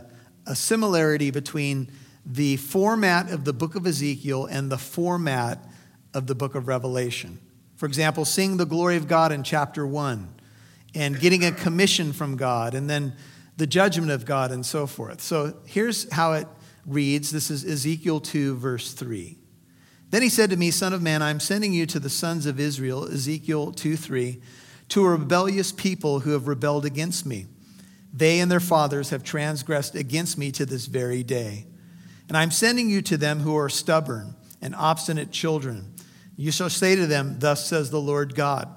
a 0.48 0.56
similarity 0.56 1.30
between 1.30 1.90
the 2.24 2.56
format 2.56 3.30
of 3.30 3.44
the 3.44 3.52
book 3.52 3.74
of 3.74 3.86
Ezekiel 3.86 4.46
and 4.46 4.72
the 4.72 4.78
format 4.78 5.64
of 6.14 6.26
the 6.26 6.34
book 6.34 6.54
of 6.54 6.66
Revelation. 6.66 7.38
For 7.76 7.86
example, 7.86 8.24
seeing 8.24 8.56
the 8.56 8.66
glory 8.66 8.96
of 8.96 9.06
God 9.06 9.30
in 9.30 9.42
chapter 9.44 9.86
1 9.86 10.28
and 10.94 11.20
getting 11.20 11.44
a 11.44 11.52
commission 11.52 12.12
from 12.12 12.36
God 12.36 12.74
and 12.74 12.88
then 12.88 13.14
the 13.58 13.66
judgment 13.66 14.10
of 14.10 14.24
God 14.24 14.50
and 14.50 14.64
so 14.64 14.86
forth. 14.86 15.20
So 15.20 15.54
here's 15.66 16.10
how 16.12 16.32
it 16.32 16.48
reads 16.88 17.30
this 17.30 17.50
is 17.50 17.64
Ezekiel 17.64 18.20
2, 18.20 18.56
verse 18.56 18.92
3. 18.92 19.38
Then 20.10 20.22
he 20.22 20.28
said 20.28 20.50
to 20.50 20.56
me, 20.56 20.70
Son 20.70 20.92
of 20.92 21.02
man, 21.02 21.22
I'm 21.22 21.40
sending 21.40 21.72
you 21.74 21.84
to 21.86 22.00
the 22.00 22.08
sons 22.08 22.46
of 22.46 22.58
Israel, 22.58 23.04
Ezekiel 23.04 23.72
2 23.72 23.96
3, 23.96 24.40
to 24.88 25.04
a 25.04 25.10
rebellious 25.10 25.70
people 25.70 26.20
who 26.20 26.30
have 26.30 26.48
rebelled 26.48 26.86
against 26.86 27.26
me. 27.26 27.46
They 28.12 28.40
and 28.40 28.50
their 28.50 28.60
fathers 28.60 29.10
have 29.10 29.22
transgressed 29.22 29.94
against 29.94 30.38
me 30.38 30.50
to 30.52 30.64
this 30.64 30.86
very 30.86 31.22
day. 31.22 31.66
And 32.26 32.36
I'm 32.36 32.50
sending 32.50 32.88
you 32.88 33.02
to 33.02 33.18
them 33.18 33.40
who 33.40 33.56
are 33.56 33.68
stubborn 33.68 34.34
and 34.62 34.74
obstinate 34.74 35.30
children. 35.30 35.92
You 36.36 36.50
shall 36.50 36.70
say 36.70 36.96
to 36.96 37.06
them, 37.06 37.36
Thus 37.38 37.66
says 37.66 37.90
the 37.90 38.00
Lord 38.00 38.34
God. 38.34 38.68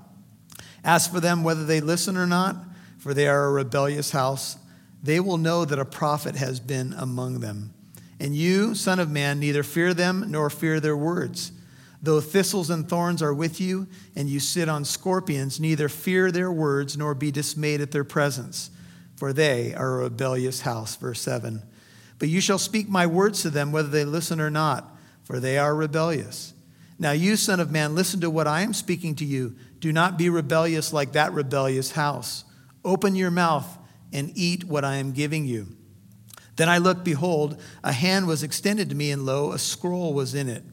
Ask 0.84 1.12
for 1.12 1.20
them, 1.20 1.44
whether 1.44 1.66
they 1.66 1.80
listen 1.80 2.18
or 2.18 2.28
not, 2.28 2.58
for 2.98 3.14
they 3.14 3.28
are 3.28 3.46
a 3.46 3.52
rebellious 3.52 4.12
house, 4.12 4.58
they 5.02 5.20
will 5.20 5.38
know 5.38 5.64
that 5.64 5.80
a 5.80 5.86
prophet 5.86 6.36
has 6.36 6.60
been 6.60 6.94
among 6.94 7.40
them. 7.40 7.74
And 8.22 8.36
you, 8.36 8.76
Son 8.76 9.00
of 9.00 9.10
Man, 9.10 9.40
neither 9.40 9.64
fear 9.64 9.96
them 9.96 10.26
nor 10.30 10.52
fear 10.52 10.80
their 10.80 10.96
words. 10.96 11.52
Though 12.04 12.22
thistles 12.22 12.70
and 12.70 12.88
thorns 12.88 13.24
are 13.24 13.34
with 13.34 13.60
you, 13.60 13.88
and 14.16 14.30
you 14.30 14.40
sit 14.40 14.70
on 14.70 14.86
scorpions, 14.86 15.60
neither 15.60 15.90
fear 15.90 16.32
their 16.32 16.52
words 16.52 16.96
nor 16.96 17.16
be 17.16 17.32
dismayed 17.32 17.82
at 17.82 17.90
their 17.90 18.04
presence, 18.04 18.70
for 19.16 19.34
they 19.34 19.74
are 19.74 19.96
a 19.96 20.04
rebellious 20.04 20.62
house. 20.62 20.96
Verse 20.96 21.20
7. 21.20 21.64
But 22.20 22.30
you 22.30 22.42
shall 22.42 22.60
speak 22.60 22.88
my 22.88 23.08
words 23.08 23.42
to 23.42 23.50
them, 23.50 23.72
whether 23.72 23.90
they 23.90 24.06
listen 24.06 24.40
or 24.40 24.52
not, 24.52 24.96
for 25.24 25.40
they 25.40 25.58
are 25.58 25.74
rebellious. 25.74 26.54
Now, 27.00 27.14
you, 27.14 27.36
Son 27.36 27.60
of 27.60 27.72
Man, 27.72 27.96
listen 27.96 28.22
to 28.22 28.30
what 28.30 28.46
I 28.46 28.62
am 28.62 28.76
speaking 28.76 29.16
to 29.16 29.26
you. 29.26 29.56
Do 29.80 29.92
not 29.92 30.20
be 30.20 30.30
rebellious 30.30 30.94
like 30.94 31.14
that 31.14 31.34
rebellious 31.34 31.94
house. 31.94 32.46
Open 32.86 33.16
your 33.16 33.32
mouth 33.32 33.80
and 34.14 34.32
eat 34.36 34.64
what 34.64 34.86
I 34.86 34.98
am 34.98 35.12
giving 35.12 35.48
you. 35.48 35.76
Then 36.62 36.70
I 36.70 36.78
looked, 36.78 37.04
behold, 37.04 37.60
a 37.84 37.92
hand 37.92 38.28
was 38.28 38.44
extended 38.44 38.92
to 38.92 38.96
me, 38.96 39.10
and 39.10 39.26
lo, 39.26 39.52
a 39.52 39.58
scroll 39.58 40.14
was 40.14 40.36
in 40.36 40.48
it. 40.48 40.64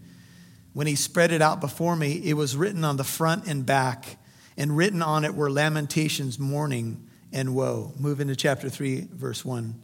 When 0.74 0.86
he 0.86 0.94
spread 0.94 1.32
it 1.32 1.40
out 1.40 1.62
before 1.62 1.96
me, 1.96 2.20
it 2.26 2.34
was 2.34 2.58
written 2.58 2.84
on 2.84 2.98
the 2.98 3.04
front 3.04 3.46
and 3.46 3.64
back, 3.64 4.18
and 4.58 4.76
written 4.76 5.00
on 5.00 5.24
it 5.24 5.34
were 5.34 5.50
lamentations, 5.50 6.38
mourning, 6.38 7.08
and 7.32 7.54
woe. 7.54 7.94
Move 7.98 8.20
into 8.20 8.36
chapter 8.36 8.68
3, 8.68 9.08
verse 9.14 9.46
1. 9.46 9.80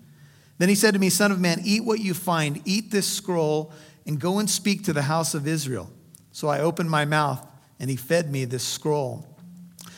Then 0.58 0.68
he 0.68 0.74
said 0.74 0.92
to 0.92 1.00
me, 1.00 1.08
Son 1.08 1.32
of 1.32 1.40
man, 1.40 1.62
eat 1.64 1.86
what 1.86 2.00
you 2.00 2.12
find, 2.12 2.60
eat 2.66 2.90
this 2.90 3.08
scroll, 3.08 3.72
and 4.04 4.20
go 4.20 4.40
and 4.40 4.50
speak 4.50 4.84
to 4.84 4.92
the 4.92 5.00
house 5.00 5.32
of 5.32 5.48
Israel. 5.48 5.90
So 6.32 6.48
I 6.48 6.60
opened 6.60 6.90
my 6.90 7.06
mouth, 7.06 7.42
and 7.80 7.88
he 7.88 7.96
fed 7.96 8.30
me 8.30 8.44
this 8.44 8.62
scroll. 8.62 9.26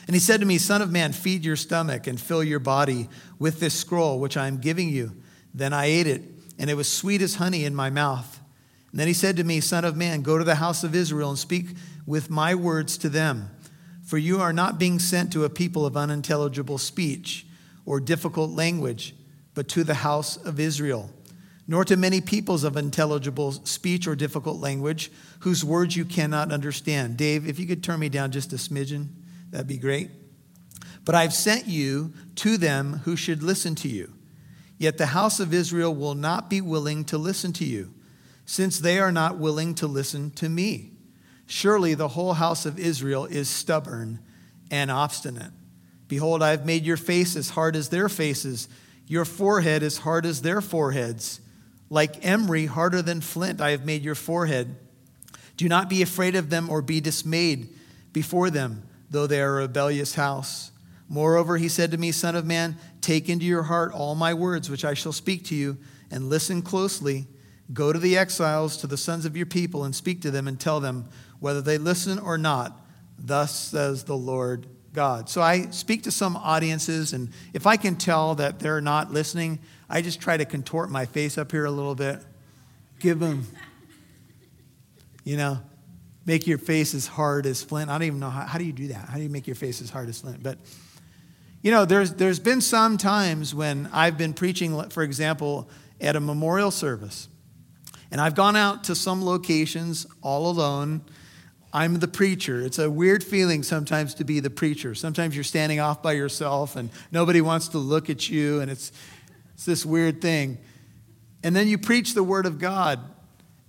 And 0.07 0.15
he 0.15 0.21
said 0.21 0.39
to 0.39 0.47
me, 0.47 0.59
Son 0.59 0.83
of 0.83 0.93
man, 0.93 1.13
feed 1.13 1.45
your 1.45 1.57
stomach 1.57 2.07
and 2.07 2.21
fill 2.21 2.45
your 2.45 2.61
body 2.61 3.09
with 3.41 3.59
this 3.59 3.75
scroll 3.75 4.21
which 4.21 4.37
I 4.37 4.47
am 4.47 4.59
giving 4.59 4.89
you. 4.89 5.11
Then 5.57 5.73
I 5.73 5.87
ate 5.87 6.07
it, 6.07 6.23
and 6.59 6.69
it 6.69 6.75
was 6.75 6.87
sweet 6.87 7.23
as 7.23 7.37
honey 7.37 7.65
in 7.65 7.75
my 7.75 7.89
mouth. 7.89 8.41
And 8.91 9.01
then 9.01 9.09
he 9.09 9.15
said 9.15 9.39
to 9.39 9.45
me, 9.45 9.61
Son 9.61 9.87
of 9.87 9.97
man, 9.97 10.21
go 10.21 10.37
to 10.37 10.45
the 10.45 10.57
house 10.57 10.85
of 10.85 10.95
Israel 10.95 11.31
and 11.31 11.39
speak 11.39 11.69
with 12.05 12.29
my 12.29 12.55
words 12.55 12.99
to 12.99 13.09
them. 13.09 13.51
For 14.05 14.19
you 14.19 14.39
are 14.39 14.53
not 14.53 14.79
being 14.79 14.99
sent 14.99 15.33
to 15.33 15.45
a 15.45 15.51
people 15.51 15.87
of 15.87 15.97
unintelligible 15.97 16.77
speech 16.77 17.47
or 17.87 18.01
difficult 18.01 18.51
language, 18.51 19.15
but 19.55 19.67
to 19.69 19.83
the 19.83 19.95
house 19.95 20.37
of 20.37 20.61
Israel. 20.61 21.11
Nor 21.67 21.87
to 21.87 21.97
many 21.97 22.21
peoples 22.21 22.63
of 22.63 22.77
intelligible 22.77 23.53
speech 23.53 24.07
or 24.07 24.15
difficult 24.15 24.61
language, 24.61 25.11
whose 25.41 25.65
words 25.65 25.97
you 25.97 26.05
cannot 26.05 26.53
understand. 26.53 27.17
Dave, 27.17 27.49
if 27.49 27.59
you 27.59 27.67
could 27.67 27.83
turn 27.83 27.99
me 27.99 28.11
down 28.11 28.31
just 28.31 28.53
a 28.53 28.57
smidgen, 28.57 29.09
that'd 29.51 29.67
be 29.67 29.79
great. 29.79 30.11
But 31.07 31.15
I've 31.15 31.35
sent 31.35 31.67
you 31.67 32.13
to 32.37 32.59
them 32.59 33.01
who 33.05 33.17
should 33.17 33.43
listen 33.43 33.75
to 33.77 33.89
you. 33.89 34.13
Yet 34.79 34.99
the 34.99 35.07
house 35.07 35.41
of 35.41 35.55
Israel 35.55 35.95
will 35.95 36.15
not 36.15 36.51
be 36.51 36.61
willing 36.61 37.05
to 37.07 37.19
listen 37.19 37.53
to 37.55 37.65
you, 37.65 37.95
since 38.45 38.79
they 38.79 38.99
are 38.99 39.13
not 39.13 39.39
willing 39.39 39.75
to 39.77 39.87
listen 39.87 40.31
to 40.33 40.49
me. 40.49 40.93
Surely 41.47 41.95
the 41.95 42.09
whole 42.09 42.35
house 42.35 42.67
of 42.67 42.79
Israel 42.79 43.25
is 43.25 43.49
stubborn 43.49 44.19
and 44.71 44.91
obstinate. 44.91 45.53
Behold, 46.09 46.43
I 46.43 46.51
have 46.51 46.67
made 46.67 46.85
your 46.85 46.97
face 46.97 47.37
as 47.37 47.51
hard 47.51 47.77
as 47.77 47.89
their 47.89 48.09
faces, 48.09 48.69
your 49.07 49.25
forehead 49.25 49.83
as 49.83 49.99
hard 49.99 50.27
as 50.27 50.43
their 50.43 50.61
foreheads. 50.61 51.41
Like 51.89 52.25
emery, 52.25 52.67
harder 52.67 53.03
than 53.03 53.21
flint, 53.21 53.61
I 53.61 53.71
have 53.71 53.85
made 53.85 54.03
your 54.03 54.15
forehead. 54.15 54.77
Do 55.57 55.69
not 55.69 55.89
be 55.89 56.03
afraid 56.03 56.35
of 56.35 56.51
them 56.51 56.69
or 56.69 56.83
be 56.83 57.01
dismayed 57.01 57.69
before 58.13 58.51
them, 58.51 58.83
though 59.11 59.27
they 59.27 59.41
are 59.41 59.59
a 59.59 59.63
rebellious 59.63 60.15
house. 60.15 60.73
Moreover, 61.09 61.57
he 61.57 61.69
said 61.69 61.93
to 61.93 61.99
me, 61.99 62.11
Son 62.11 62.35
of 62.35 62.45
man, 62.45 62.77
take 63.07 63.29
into 63.29 63.47
your 63.47 63.63
heart 63.63 63.93
all 63.93 64.17
my 64.17 64.35
words 64.35 64.69
which 64.69 64.85
I 64.85 64.95
shall 64.95 65.13
speak 65.13 65.45
to 65.47 65.55
you, 65.55 65.79
and 66.11 66.29
listen 66.29 66.61
closely. 66.61 67.27
Go 67.73 67.93
to 67.93 67.99
the 68.01 68.19
exiles, 68.19 68.77
to 68.79 68.89
the 68.89 68.97
sons 68.97 69.25
of 69.25 69.37
your 69.37 69.47
people, 69.47 69.85
and 69.85 69.95
speak 69.95 70.23
to 70.23 70.31
them 70.33 70.49
and 70.49 70.59
tell 70.59 70.81
them 70.81 71.09
whether 71.39 71.61
they 71.61 71.79
listen 71.79 72.19
or 72.19 72.37
not. 72.37 72.85
Thus 73.17 73.55
says 73.55 74.05
the 74.05 74.17
Lord 74.17 74.67
God. 74.93 75.29
So 75.29 75.41
I 75.41 75.71
speak 75.71 76.03
to 76.03 76.11
some 76.11 76.37
audiences, 76.37 77.13
and 77.13 77.31
if 77.55 77.67
I 77.67 77.77
can 77.77 77.95
tell 77.95 78.35
that 78.37 78.59
they're 78.59 78.81
not 78.81 79.13
listening, 79.13 79.61
I 79.89 80.03
just 80.03 80.21
try 80.21 80.37
to 80.37 80.45
contort 80.45 80.91
my 80.91 81.07
face 81.07 81.39
up 81.39 81.53
here 81.53 81.65
a 81.65 81.71
little 81.71 81.95
bit. 81.95 82.21
Give 82.99 83.21
them, 83.21 83.47
you 85.23 85.37
know, 85.37 85.61
make 86.25 86.49
your 86.49 86.59
face 86.59 86.93
as 86.93 87.07
hard 87.07 87.47
as 87.47 87.63
flint. 87.63 87.89
I 87.89 87.95
don't 87.95 88.07
even 88.09 88.21
know 88.21 88.31
how, 88.31 88.47
how 88.47 88.59
do 88.59 88.65
you 88.65 88.73
do 88.73 88.89
that? 88.89 89.09
How 89.09 89.17
do 89.17 89.23
you 89.23 89.29
make 89.29 89.47
your 89.47 89.55
face 89.55 89.81
as 89.81 89.91
hard 89.91 90.09
as 90.09 90.21
flint? 90.21 90.43
But 90.43 90.59
you 91.67 91.73
know, 91.73 91.85
there's, 91.85 92.13
there's 92.13 92.39
been 92.39 92.61
some 92.61 92.97
times 92.97 93.53
when 93.53 93.91
I've 93.93 94.17
been 94.17 94.35
preaching, 94.35 94.89
for 94.91 95.03
example, 95.03 95.69
at 96.01 96.15
a 96.15 96.21
memorial 96.21 96.71
service, 96.71 97.27
and 98.13 98.21
I've 98.21 98.37
gone 98.37 98.55
out 98.55 98.85
to 98.85 98.95
some 98.95 99.25
locations 99.25 100.07
all 100.23 100.49
alone. 100.49 101.01
I'm 101.73 101.99
the 101.99 102.07
preacher. 102.07 102.61
It's 102.61 102.79
a 102.79 102.89
weird 102.89 103.25
feeling 103.25 103.65
sometimes 103.65 104.15
to 104.15 104.25
be 104.25 104.39
the 104.39 104.49
preacher. 104.49 104.95
Sometimes 104.95 105.35
you're 105.35 105.43
standing 105.43 105.81
off 105.81 106.05
by 106.05 106.13
yourself 106.13 106.77
and 106.77 106.89
nobody 107.11 107.41
wants 107.41 107.67
to 107.71 107.79
look 107.79 108.11
at 108.11 108.31
you, 108.31 108.61
and 108.61 108.71
it's, 108.71 108.93
it's 109.55 109.65
this 109.65 109.85
weird 109.85 110.23
thing. 110.23 110.59
And 111.43 111.57
then 111.57 111.67
you 111.67 111.79
preach 111.79 112.15
the 112.15 112.23
Word 112.23 112.47
of 112.47 112.61
God, 112.61 113.01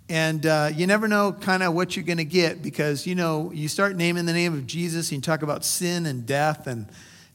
and 0.08 0.46
uh, 0.46 0.70
you 0.72 0.86
never 0.86 1.08
know 1.08 1.32
kind 1.32 1.64
of 1.64 1.74
what 1.74 1.96
you're 1.96 2.06
going 2.06 2.18
to 2.20 2.26
get 2.26 2.62
because, 2.62 3.08
you 3.08 3.16
know, 3.16 3.52
you 3.56 3.68
start 3.68 3.96
naming 3.96 4.28
the 4.28 4.34
name 4.34 4.54
of 4.54 4.68
Jesus 4.68 5.10
and 5.10 5.18
you 5.18 5.22
talk 5.24 5.42
about 5.42 5.66
sin 5.66 6.06
and 6.06 6.28
death 6.28 6.68
and 6.68 6.86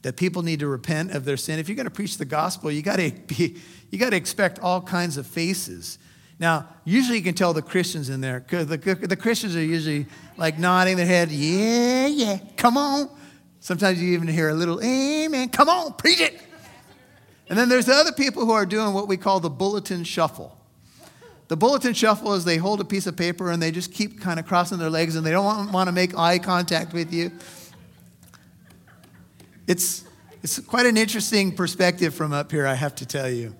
that 0.03 0.15
people 0.17 0.43
need 0.43 0.59
to 0.59 0.67
repent 0.67 1.11
of 1.11 1.25
their 1.25 1.37
sin. 1.37 1.59
If 1.59 1.67
you're 1.67 1.75
going 1.75 1.85
to 1.85 1.91
preach 1.91 2.17
the 2.17 2.25
gospel, 2.25 2.71
you 2.71 2.81
got 2.81 2.97
to 2.97 3.11
be, 3.11 3.57
you 3.89 3.97
got 3.97 4.11
to 4.11 4.15
expect 4.15 4.59
all 4.59 4.81
kinds 4.81 5.17
of 5.17 5.25
faces. 5.25 5.97
Now, 6.39 6.67
usually 6.83 7.17
you 7.17 7.23
can 7.23 7.35
tell 7.35 7.53
the 7.53 7.61
Christians 7.61 8.09
in 8.09 8.21
there, 8.21 8.39
because 8.41 8.67
the, 8.67 8.77
the 8.77 9.15
Christians 9.15 9.55
are 9.55 9.63
usually 9.63 10.07
like 10.37 10.59
nodding 10.59 10.97
their 10.97 11.05
head, 11.05 11.31
yeah, 11.31 12.07
yeah, 12.07 12.39
come 12.57 12.77
on. 12.77 13.09
Sometimes 13.59 14.01
you 14.01 14.13
even 14.13 14.27
hear 14.27 14.49
a 14.49 14.53
little, 14.53 14.81
amen, 14.83 15.49
come 15.49 15.69
on, 15.69 15.93
preach 15.93 16.19
it. 16.19 16.37
And 17.49 17.57
then 17.57 17.69
there's 17.69 17.85
the 17.85 17.93
other 17.93 18.11
people 18.11 18.45
who 18.45 18.51
are 18.51 18.65
doing 18.65 18.93
what 18.93 19.07
we 19.07 19.15
call 19.15 19.39
the 19.39 19.49
bulletin 19.49 20.03
shuffle. 20.03 20.57
The 21.47 21.55
bulletin 21.55 21.93
shuffle 21.93 22.33
is 22.33 22.45
they 22.45 22.57
hold 22.57 22.81
a 22.81 22.85
piece 22.85 23.05
of 23.05 23.15
paper 23.15 23.51
and 23.51 23.61
they 23.61 23.71
just 23.71 23.93
keep 23.93 24.19
kind 24.19 24.39
of 24.39 24.45
crossing 24.45 24.79
their 24.79 24.89
legs 24.89 25.15
and 25.15 25.25
they 25.25 25.31
don't 25.31 25.71
want 25.71 25.87
to 25.87 25.91
make 25.91 26.17
eye 26.17 26.39
contact 26.39 26.93
with 26.93 27.13
you. 27.13 27.31
It's, 29.65 30.03
it's 30.41 30.59
quite 30.59 30.85
an 30.85 30.97
interesting 30.97 31.55
perspective 31.55 32.13
from 32.13 32.33
up 32.33 32.51
here, 32.51 32.67
I 32.67 32.73
have 32.73 32.95
to 32.95 33.05
tell 33.05 33.29
you. 33.29 33.55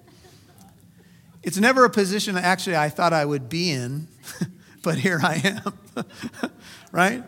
It's 1.42 1.58
never 1.58 1.86
a 1.86 1.90
position 1.90 2.38
actually 2.38 2.76
I 2.76 2.90
thought 2.90 3.14
I 3.14 3.26
would 3.26 3.50
be 3.50 3.72
in, 3.72 4.08
but 4.84 4.98
here 4.98 5.20
I 5.22 5.42
am, 5.44 6.06
right? 6.92 7.24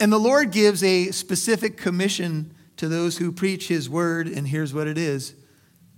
And 0.00 0.12
the 0.12 0.18
Lord 0.18 0.50
gives 0.50 0.82
a 0.82 1.10
specific 1.10 1.76
commission 1.76 2.54
to 2.76 2.88
those 2.88 3.18
who 3.18 3.32
preach 3.32 3.68
His 3.68 3.88
word, 3.90 4.26
and 4.26 4.48
here's 4.48 4.72
what 4.72 4.86
it 4.86 4.96
is 4.96 5.34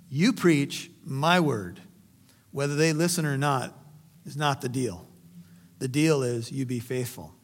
You 0.09 0.33
preach 0.33 0.91
my 1.05 1.39
word. 1.41 1.81
Whether 2.51 2.75
they 2.75 2.93
listen 2.93 3.25
or 3.25 3.39
not 3.39 3.77
is 4.27 4.37
not 4.37 4.61
the 4.61 4.69
deal. 4.69 5.09
The 5.79 5.89
deal 5.89 6.23
is 6.23 6.53
you 6.53 6.67
be 6.67 6.81
faithful. 6.81 7.35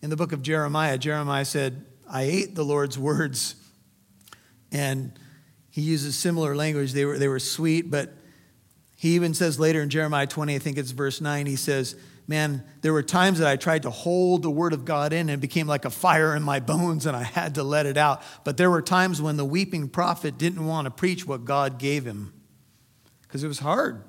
In 0.00 0.10
the 0.10 0.16
book 0.16 0.32
of 0.32 0.42
Jeremiah, 0.42 0.96
Jeremiah 0.96 1.44
said, 1.44 1.86
I 2.10 2.22
ate 2.22 2.54
the 2.54 2.64
Lord's 2.64 2.98
words. 2.98 3.54
And 4.72 5.18
he 5.70 5.82
uses 5.82 6.16
similar 6.16 6.56
language. 6.56 6.92
They 6.92 7.04
were, 7.04 7.18
they 7.18 7.28
were 7.28 7.38
sweet, 7.38 7.90
but 7.90 8.12
he 8.96 9.14
even 9.14 9.34
says 9.34 9.60
later 9.60 9.80
in 9.80 9.90
Jeremiah 9.90 10.26
20, 10.26 10.54
I 10.54 10.58
think 10.58 10.76
it's 10.76 10.90
verse 10.90 11.20
9, 11.20 11.46
he 11.46 11.56
says, 11.56 11.94
Man, 12.26 12.62
there 12.82 12.92
were 12.92 13.02
times 13.02 13.38
that 13.38 13.48
I 13.48 13.56
tried 13.56 13.84
to 13.84 13.90
hold 13.90 14.42
the 14.42 14.50
word 14.50 14.74
of 14.74 14.84
God 14.84 15.14
in 15.14 15.20
and 15.20 15.30
it 15.30 15.40
became 15.40 15.66
like 15.66 15.86
a 15.86 15.90
fire 15.90 16.36
in 16.36 16.42
my 16.42 16.60
bones 16.60 17.06
and 17.06 17.16
I 17.16 17.22
had 17.22 17.54
to 17.54 17.62
let 17.62 17.86
it 17.86 17.96
out. 17.96 18.22
But 18.44 18.58
there 18.58 18.70
were 18.70 18.82
times 18.82 19.22
when 19.22 19.38
the 19.38 19.46
weeping 19.46 19.88
prophet 19.88 20.36
didn't 20.36 20.66
want 20.66 20.84
to 20.84 20.90
preach 20.90 21.26
what 21.26 21.46
God 21.46 21.78
gave 21.78 22.04
him 22.04 22.34
because 23.22 23.44
it 23.44 23.48
was 23.48 23.60
hard. 23.60 24.02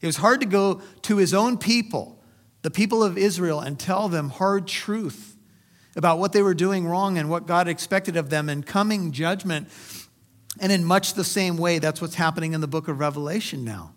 It 0.00 0.06
was 0.06 0.16
hard 0.16 0.40
to 0.40 0.46
go 0.46 0.80
to 1.02 1.18
his 1.18 1.32
own 1.32 1.56
people, 1.56 2.20
the 2.62 2.70
people 2.70 3.04
of 3.04 3.16
Israel, 3.16 3.60
and 3.60 3.78
tell 3.78 4.08
them 4.08 4.30
hard 4.30 4.66
truth 4.66 5.35
about 5.96 6.18
what 6.18 6.32
they 6.32 6.42
were 6.42 6.54
doing 6.54 6.86
wrong 6.86 7.18
and 7.18 7.28
what 7.28 7.46
God 7.46 7.66
expected 7.66 8.16
of 8.16 8.30
them 8.30 8.48
and 8.48 8.64
coming 8.64 9.12
judgment. 9.12 9.68
And 10.60 10.70
in 10.70 10.84
much 10.84 11.14
the 11.14 11.24
same 11.24 11.56
way, 11.56 11.78
that's 11.78 12.00
what's 12.00 12.14
happening 12.14 12.52
in 12.52 12.60
the 12.60 12.68
book 12.68 12.88
of 12.88 13.00
Revelation 13.00 13.64
now. 13.64 13.92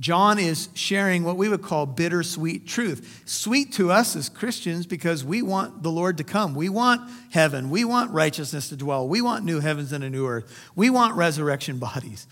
John 0.00 0.38
is 0.38 0.68
sharing 0.74 1.22
what 1.22 1.36
we 1.36 1.48
would 1.48 1.62
call 1.62 1.86
bittersweet 1.86 2.66
truth. 2.66 3.22
Sweet 3.24 3.72
to 3.74 3.92
us 3.92 4.16
as 4.16 4.28
Christians 4.28 4.86
because 4.86 5.24
we 5.24 5.42
want 5.42 5.82
the 5.82 5.90
Lord 5.90 6.16
to 6.18 6.24
come. 6.24 6.54
We 6.54 6.68
want 6.68 7.08
heaven. 7.30 7.70
We 7.70 7.84
want 7.84 8.10
righteousness 8.10 8.70
to 8.70 8.76
dwell. 8.76 9.06
We 9.06 9.20
want 9.20 9.44
new 9.44 9.60
heavens 9.60 9.92
and 9.92 10.02
a 10.02 10.10
new 10.10 10.26
earth. 10.26 10.70
We 10.74 10.90
want 10.90 11.14
resurrection 11.14 11.78
bodies. 11.78 12.26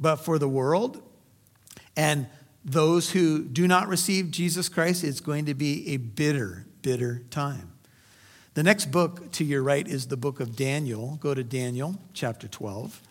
But 0.00 0.16
for 0.16 0.38
the 0.38 0.48
world 0.48 1.02
and 1.96 2.26
those 2.64 3.10
who 3.10 3.44
do 3.44 3.68
not 3.68 3.86
receive 3.88 4.30
Jesus 4.30 4.68
Christ, 4.68 5.04
it's 5.04 5.20
going 5.20 5.44
to 5.46 5.54
be 5.54 5.90
a 5.90 5.98
bitter, 5.98 6.66
bitter 6.82 7.22
time. 7.30 7.67
The 8.54 8.62
next 8.62 8.90
book 8.90 9.30
to 9.32 9.44
your 9.44 9.62
right 9.62 9.86
is 9.86 10.06
the 10.06 10.16
book 10.16 10.40
of 10.40 10.56
Daniel. 10.56 11.18
Go 11.20 11.34
to 11.34 11.44
Daniel 11.44 11.98
chapter 12.14 12.48
12 12.48 13.02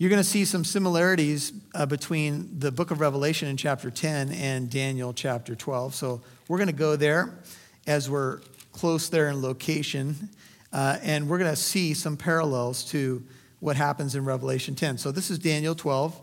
you're 0.00 0.08
going 0.08 0.22
to 0.22 0.26
see 0.26 0.46
some 0.46 0.64
similarities 0.64 1.52
uh, 1.74 1.84
between 1.84 2.58
the 2.58 2.72
book 2.72 2.90
of 2.90 3.00
Revelation 3.00 3.48
in 3.48 3.58
chapter 3.58 3.90
10 3.90 4.32
and 4.32 4.70
Daniel 4.70 5.12
chapter 5.12 5.54
12. 5.54 5.94
So 5.94 6.22
we're 6.48 6.56
going 6.56 6.68
to 6.68 6.72
go 6.72 6.96
there 6.96 7.38
as 7.86 8.08
we're 8.08 8.40
close 8.72 9.10
there 9.10 9.28
in 9.28 9.42
location, 9.42 10.30
uh, 10.72 10.96
and 11.02 11.28
we're 11.28 11.36
going 11.36 11.50
to 11.50 11.56
see 11.56 11.92
some 11.92 12.16
parallels 12.16 12.82
to 12.92 13.22
what 13.58 13.76
happens 13.76 14.14
in 14.14 14.24
Revelation 14.24 14.74
10. 14.74 14.96
So 14.96 15.12
this 15.12 15.30
is 15.30 15.38
Daniel 15.38 15.74
12. 15.74 16.18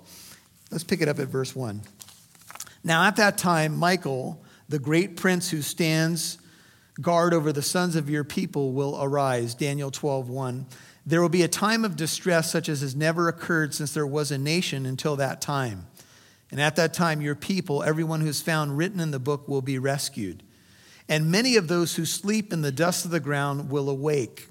Let's 0.72 0.84
pick 0.84 1.04
it 1.04 1.08
up 1.08 1.20
at 1.20 1.28
verse 1.28 1.56
1. 1.56 1.80
Now, 2.84 3.04
at 3.04 3.16
that 3.18 3.38
time, 3.38 3.78
Michael, 3.78 4.44
the 4.68 4.80
great 4.80 5.18
prince 5.18 5.52
who 5.52 5.62
stands 5.62 6.40
guard 7.02 7.34
over 7.34 7.52
the 7.52 7.62
sons 7.62 7.96
of 7.96 8.10
your 8.10 8.24
people, 8.24 8.72
will 8.72 8.98
arise. 9.02 9.54
Daniel 9.54 9.92
12, 9.92 10.30
1. 10.30 10.66
There 11.06 11.22
will 11.22 11.30
be 11.30 11.44
a 11.44 11.48
time 11.48 11.86
of 11.86 11.96
distress 11.96 12.52
such 12.52 12.68
as 12.68 12.82
has 12.82 12.96
never 12.96 13.30
occurred 13.30 13.74
since 13.74 13.94
there 13.94 14.08
was 14.08 14.32
a 14.32 14.38
nation 14.38 14.86
until 14.86 15.16
that 15.16 15.40
time. 15.40 15.88
And 16.52 16.62
at 16.62 16.76
that 16.78 16.94
time, 16.94 17.22
your 17.22 17.36
people, 17.36 17.84
everyone 17.84 18.22
who's 18.22 18.42
found 18.42 18.78
written 18.78 19.00
in 19.00 19.12
the 19.12 19.20
book, 19.20 19.48
will 19.48 19.62
be 19.62 19.80
rescued. 19.80 20.44
And 21.10 21.32
many 21.32 21.56
of 21.56 21.68
those 21.68 21.96
who 21.96 22.06
sleep 22.06 22.52
in 22.52 22.62
the 22.62 22.72
dust 22.72 23.06
of 23.06 23.12
the 23.12 23.20
ground 23.20 23.70
will 23.70 23.90
awake, 23.90 24.48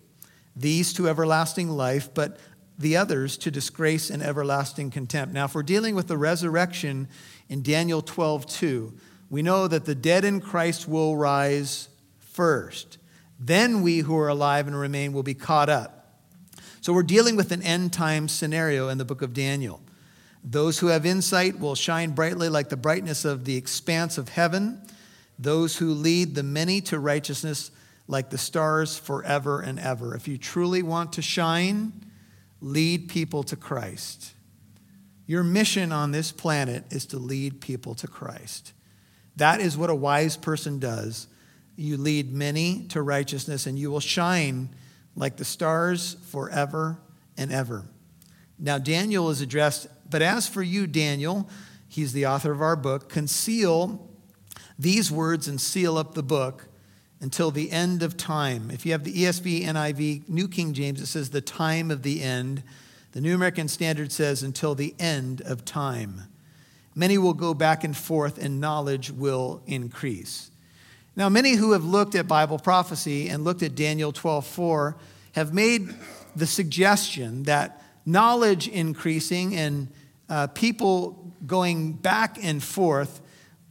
these 0.54 0.92
to 0.94 1.08
everlasting 1.08 1.68
life, 1.68 2.12
but 2.14 2.38
the 2.78 2.96
others 2.96 3.36
to 3.38 3.50
disgrace 3.50 4.10
and 4.10 4.22
everlasting 4.22 4.90
contempt. 4.90 5.34
Now, 5.34 5.46
if 5.46 5.54
we're 5.54 5.62
dealing 5.62 5.94
with 5.94 6.08
the 6.08 6.18
resurrection 6.18 7.08
in 7.48 7.62
Daniel 7.62 8.02
12, 8.02 8.46
2, 8.46 8.92
we 9.28 9.42
know 9.42 9.66
that 9.68 9.84
the 9.84 9.94
dead 9.94 10.24
in 10.24 10.40
Christ 10.40 10.88
will 10.88 11.16
rise 11.16 11.88
first. 12.36 12.98
Then 13.40 13.80
we 13.80 14.00
who 14.00 14.16
are 14.18 14.28
alive 14.28 14.66
and 14.66 14.78
remain 14.78 15.12
will 15.12 15.22
be 15.22 15.34
caught 15.34 15.70
up. 15.70 16.20
So 16.82 16.92
we're 16.92 17.02
dealing 17.02 17.34
with 17.34 17.50
an 17.50 17.62
end 17.62 17.92
time 17.92 18.28
scenario 18.28 18.88
in 18.90 18.98
the 18.98 19.04
book 19.04 19.22
of 19.22 19.32
Daniel. 19.32 19.80
Those 20.44 20.78
who 20.78 20.88
have 20.88 21.04
insight 21.04 21.58
will 21.58 21.74
shine 21.74 22.10
brightly 22.10 22.48
like 22.48 22.68
the 22.68 22.76
brightness 22.76 23.24
of 23.24 23.44
the 23.44 23.56
expanse 23.56 24.18
of 24.18 24.28
heaven. 24.28 24.80
Those 25.38 25.76
who 25.78 25.92
lead 25.92 26.34
the 26.34 26.42
many 26.42 26.80
to 26.82 26.98
righteousness 26.98 27.70
like 28.06 28.30
the 28.30 28.38
stars 28.38 28.96
forever 28.96 29.60
and 29.60 29.80
ever. 29.80 30.14
If 30.14 30.28
you 30.28 30.38
truly 30.38 30.82
want 30.82 31.14
to 31.14 31.22
shine, 31.22 31.92
lead 32.60 33.08
people 33.08 33.42
to 33.44 33.56
Christ. 33.56 34.34
Your 35.26 35.42
mission 35.42 35.90
on 35.90 36.12
this 36.12 36.30
planet 36.30 36.84
is 36.90 37.06
to 37.06 37.18
lead 37.18 37.60
people 37.60 37.94
to 37.96 38.06
Christ. 38.06 38.72
That 39.34 39.60
is 39.60 39.76
what 39.76 39.90
a 39.90 39.94
wise 39.94 40.36
person 40.36 40.78
does. 40.78 41.26
You 41.76 41.96
lead 41.98 42.32
many 42.32 42.84
to 42.88 43.02
righteousness, 43.02 43.66
and 43.66 43.78
you 43.78 43.90
will 43.90 44.00
shine 44.00 44.70
like 45.14 45.36
the 45.36 45.44
stars 45.44 46.16
forever 46.30 46.98
and 47.36 47.52
ever. 47.52 47.86
Now, 48.58 48.78
Daniel 48.78 49.28
is 49.30 49.40
addressed, 49.40 49.86
but 50.10 50.22
as 50.22 50.48
for 50.48 50.62
you, 50.62 50.86
Daniel, 50.86 51.48
he's 51.88 52.12
the 52.12 52.26
author 52.26 52.52
of 52.52 52.62
our 52.62 52.76
book, 52.76 53.08
conceal 53.08 54.10
these 54.78 55.10
words 55.10 55.48
and 55.48 55.60
seal 55.60 55.96
up 55.96 56.14
the 56.14 56.22
book 56.22 56.68
until 57.20 57.50
the 57.50 57.70
end 57.70 58.02
of 58.02 58.16
time. 58.16 58.70
If 58.70 58.84
you 58.84 58.92
have 58.92 59.04
the 59.04 59.14
ESV, 59.14 59.64
NIV, 59.64 60.28
New 60.28 60.48
King 60.48 60.74
James, 60.74 61.00
it 61.00 61.06
says 61.06 61.30
the 61.30 61.40
time 61.40 61.90
of 61.90 62.02
the 62.02 62.22
end. 62.22 62.62
The 63.12 63.20
New 63.20 63.34
American 63.34 63.68
Standard 63.68 64.12
says 64.12 64.42
until 64.42 64.74
the 64.74 64.94
end 64.98 65.40
of 65.42 65.64
time. 65.64 66.22
Many 66.94 67.18
will 67.18 67.34
go 67.34 67.54
back 67.54 67.84
and 67.84 67.96
forth, 67.96 68.38
and 68.38 68.60
knowledge 68.60 69.10
will 69.10 69.62
increase. 69.66 70.50
Now, 71.16 71.30
many 71.30 71.54
who 71.54 71.72
have 71.72 71.82
looked 71.82 72.14
at 72.14 72.28
Bible 72.28 72.58
prophecy 72.58 73.30
and 73.30 73.42
looked 73.42 73.62
at 73.62 73.74
Daniel 73.74 74.12
12:4 74.12 74.96
have 75.32 75.54
made 75.54 75.94
the 76.36 76.46
suggestion 76.46 77.44
that 77.44 77.82
knowledge 78.04 78.68
increasing 78.68 79.56
and 79.56 79.88
uh, 80.28 80.48
people 80.48 81.32
going 81.46 81.92
back 81.92 82.42
and 82.42 82.62
forth 82.62 83.22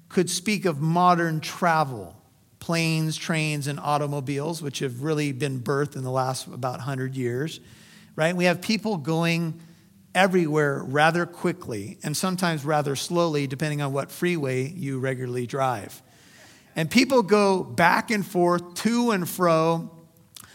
could 0.10 0.30
speak 0.30 0.66
of 0.66 0.82
modern 0.82 1.40
travel, 1.40 2.16
planes, 2.60 3.16
trains, 3.16 3.68
and 3.68 3.80
automobiles, 3.80 4.62
which 4.64 4.80
have 4.80 5.04
really 5.04 5.32
been 5.32 5.60
birthed 5.60 5.96
in 5.96 6.04
the 6.04 6.12
last 6.12 6.48
about 6.48 6.78
100 6.78 7.16
years, 7.16 7.60
right? 8.16 8.36
We 8.36 8.46
have 8.46 8.62
people 8.62 8.98
going 8.98 9.60
everywhere 10.16 10.82
rather 10.84 11.26
quickly 11.26 12.00
and 12.02 12.16
sometimes 12.16 12.66
rather 12.66 12.96
slowly, 12.96 13.46
depending 13.46 13.82
on 13.82 13.94
what 13.94 14.12
freeway 14.12 14.70
you 14.70 14.98
regularly 15.00 15.46
drive. 15.46 16.02
And 16.76 16.92
people 16.92 17.24
go 17.24 17.64
back 17.64 18.12
and 18.12 18.26
forth, 18.26 18.76
to 18.76 19.12
and 19.12 19.28
fro. 19.28 19.90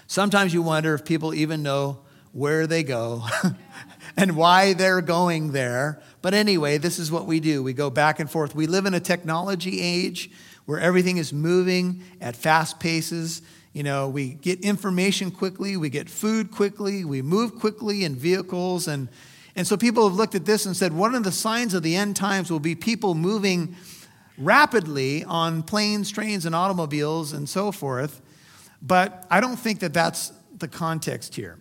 Sometimes 0.06 0.52
you 0.52 0.60
wonder 0.60 0.94
if 0.94 1.04
people 1.04 1.32
even 1.32 1.62
know 1.62 2.00
where 2.32 2.66
they 2.66 2.82
go 2.82 3.24
and 4.16 4.36
why 4.36 4.74
they're 4.74 5.00
going 5.00 5.52
there. 5.52 6.02
But 6.22 6.34
anyway, 6.34 6.78
this 6.78 6.98
is 6.98 7.10
what 7.10 7.26
we 7.26 7.40
do 7.40 7.62
we 7.62 7.72
go 7.72 7.90
back 7.90 8.20
and 8.20 8.30
forth. 8.30 8.54
We 8.54 8.66
live 8.66 8.86
in 8.86 8.94
a 8.94 9.00
technology 9.00 9.80
age 9.80 10.30
where 10.66 10.78
everything 10.78 11.16
is 11.16 11.32
moving 11.32 12.02
at 12.20 12.36
fast 12.36 12.78
paces. 12.78 13.42
You 13.72 13.82
know, 13.82 14.08
we 14.08 14.34
get 14.34 14.60
information 14.60 15.30
quickly, 15.30 15.76
we 15.76 15.90
get 15.90 16.10
food 16.10 16.50
quickly, 16.50 17.04
we 17.04 17.22
move 17.22 17.58
quickly 17.58 18.04
in 18.04 18.14
vehicles. 18.14 18.88
And, 18.88 19.08
and 19.56 19.66
so 19.66 19.76
people 19.76 20.08
have 20.08 20.16
looked 20.16 20.34
at 20.34 20.44
this 20.44 20.66
and 20.66 20.76
said, 20.76 20.92
one 20.92 21.14
of 21.14 21.24
the 21.24 21.32
signs 21.32 21.72
of 21.72 21.82
the 21.82 21.96
end 21.96 22.16
times 22.16 22.50
will 22.50 22.60
be 22.60 22.74
people 22.74 23.14
moving 23.14 23.76
rapidly 24.38 25.24
on 25.24 25.62
planes, 25.62 26.10
trains, 26.10 26.46
and 26.46 26.54
automobiles 26.54 27.32
and 27.32 27.48
so 27.48 27.72
forth. 27.72 28.20
But 28.82 29.26
I 29.30 29.40
don't 29.40 29.58
think 29.58 29.80
that 29.80 29.92
that's 29.92 30.32
the 30.56 30.68
context 30.68 31.34
here. 31.34 31.58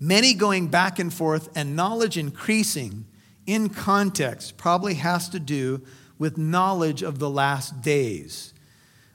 Many 0.00 0.34
going 0.34 0.68
back 0.68 0.98
and 0.98 1.12
forth 1.12 1.48
and 1.56 1.74
knowledge 1.74 2.16
increasing 2.16 3.06
in 3.46 3.68
context 3.68 4.56
probably 4.56 4.94
has 4.94 5.28
to 5.30 5.40
do 5.40 5.82
with 6.18 6.38
knowledge 6.38 7.02
of 7.02 7.18
the 7.18 7.30
last 7.30 7.80
days. 7.82 8.52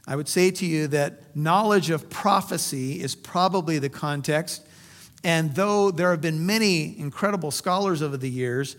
I 0.06 0.16
would 0.16 0.28
say 0.28 0.52
to 0.52 0.66
you 0.66 0.88
that 0.88 1.36
knowledge 1.36 1.90
of 1.90 2.10
prophecy 2.10 3.00
is 3.02 3.16
probably 3.16 3.80
the 3.80 3.90
context. 3.90 4.66
And 5.24 5.56
though 5.56 5.92
there 5.92 6.12
have 6.12 6.20
been 6.20 6.46
many 6.46 7.00
incredible 7.00 7.52
scholars 7.52 8.02
over 8.02 8.18
the 8.18 8.30
years, 8.30 8.76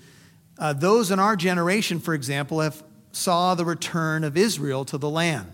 uh, 0.59 0.75
those 0.75 1.11
in 1.11 1.19
our 1.19 1.37
generation, 1.37 1.99
for 1.99 2.13
example, 2.13 2.61
have 2.61 2.83
saw 3.17 3.55
the 3.55 3.65
return 3.65 4.25
of 4.25 4.37
Israel 4.37 4.85
to 4.87 4.99
the 4.99 5.09
land. 5.09 5.53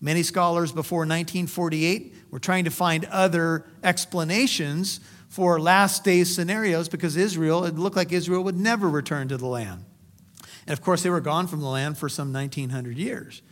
Many 0.00 0.22
scholars 0.22 0.72
before 0.72 1.00
1948 1.00 2.14
were 2.30 2.40
trying 2.40 2.64
to 2.64 2.70
find 2.70 3.04
other 3.04 3.66
explanations 3.84 5.00
for 5.28 5.60
last 5.60 6.04
days 6.04 6.34
scenarios 6.34 6.88
because 6.88 7.16
Israel, 7.16 7.64
it 7.64 7.76
looked 7.76 7.96
like 7.96 8.12
Israel 8.12 8.42
would 8.44 8.58
never 8.58 8.90
return 8.90 9.28
to 9.28 9.36
the 9.36 9.46
land. 9.46 9.84
And 10.66 10.72
of 10.72 10.82
course, 10.82 11.02
they 11.02 11.10
were 11.10 11.20
gone 11.20 11.46
from 11.46 11.60
the 11.60 11.68
land 11.68 11.98
for 11.98 12.08
some 12.08 12.32
1900 12.32 12.96
years. 12.96 13.42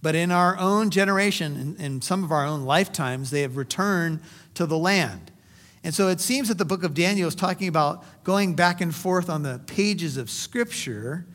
But 0.00 0.14
in 0.14 0.30
our 0.30 0.56
own 0.58 0.90
generation, 0.90 1.76
in, 1.78 1.84
in 1.84 2.02
some 2.02 2.22
of 2.22 2.30
our 2.30 2.46
own 2.46 2.62
lifetimes, 2.62 3.30
they 3.30 3.42
have 3.42 3.56
returned 3.56 4.20
to 4.54 4.66
the 4.66 4.78
land. 4.78 5.32
And 5.82 5.94
so 5.94 6.08
it 6.08 6.20
seems 6.20 6.48
that 6.48 6.58
the 6.58 6.64
book 6.64 6.84
of 6.84 6.94
Daniel 6.94 7.28
is 7.28 7.34
talking 7.34 7.68
about 7.68 8.04
going 8.24 8.54
back 8.54 8.80
and 8.80 8.94
forth 8.94 9.28
on 9.28 9.42
the 9.42 9.60
pages 9.66 10.16
of 10.16 10.30
Scripture 10.30 11.26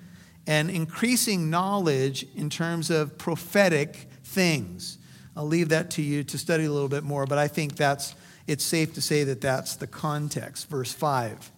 and 0.48 0.70
increasing 0.70 1.50
knowledge 1.50 2.26
in 2.36 2.50
terms 2.50 2.90
of 2.90 3.18
prophetic 3.18 4.10
things. 4.24 4.98
I'll 5.36 5.48
leave 5.48 5.70
that 5.70 5.92
to 5.92 6.02
you 6.02 6.24
to 6.26 6.38
study 6.38 6.66
a 6.66 6.72
little 6.72 6.90
bit 6.90 7.04
more, 7.04 7.26
but 7.26 7.38
I 7.38 7.48
think 7.48 7.76
that's 7.76 8.16
it's 8.46 8.64
safe 8.64 8.94
to 8.96 9.02
say 9.02 9.24
that 9.24 9.42
that's 9.42 9.76
the 9.76 9.88
context. 9.88 10.70
Verse 10.70 10.94
5. 10.94 11.52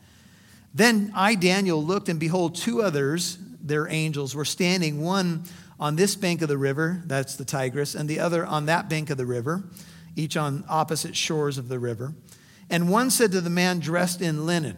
Then 0.73 1.11
I, 1.15 1.35
Daniel, 1.35 1.83
looked, 1.83 2.09
and 2.09 2.19
behold, 2.19 2.55
two 2.55 2.81
others, 2.81 3.37
their 3.61 3.87
angels, 3.87 4.35
were 4.35 4.45
standing, 4.45 5.01
one 5.01 5.43
on 5.79 5.95
this 5.95 6.15
bank 6.15 6.41
of 6.41 6.47
the 6.47 6.57
river, 6.57 7.01
that's 7.05 7.35
the 7.35 7.45
Tigris, 7.45 7.95
and 7.95 8.07
the 8.07 8.19
other 8.19 8.45
on 8.45 8.65
that 8.67 8.89
bank 8.89 9.09
of 9.09 9.17
the 9.17 9.25
river, 9.25 9.63
each 10.15 10.37
on 10.37 10.63
opposite 10.69 11.15
shores 11.15 11.57
of 11.57 11.69
the 11.69 11.79
river. 11.79 12.13
And 12.69 12.89
one 12.89 13.09
said 13.09 13.31
to 13.31 13.41
the 13.41 13.49
man 13.49 13.79
dressed 13.79 14.21
in 14.21 14.45
linen, 14.45 14.77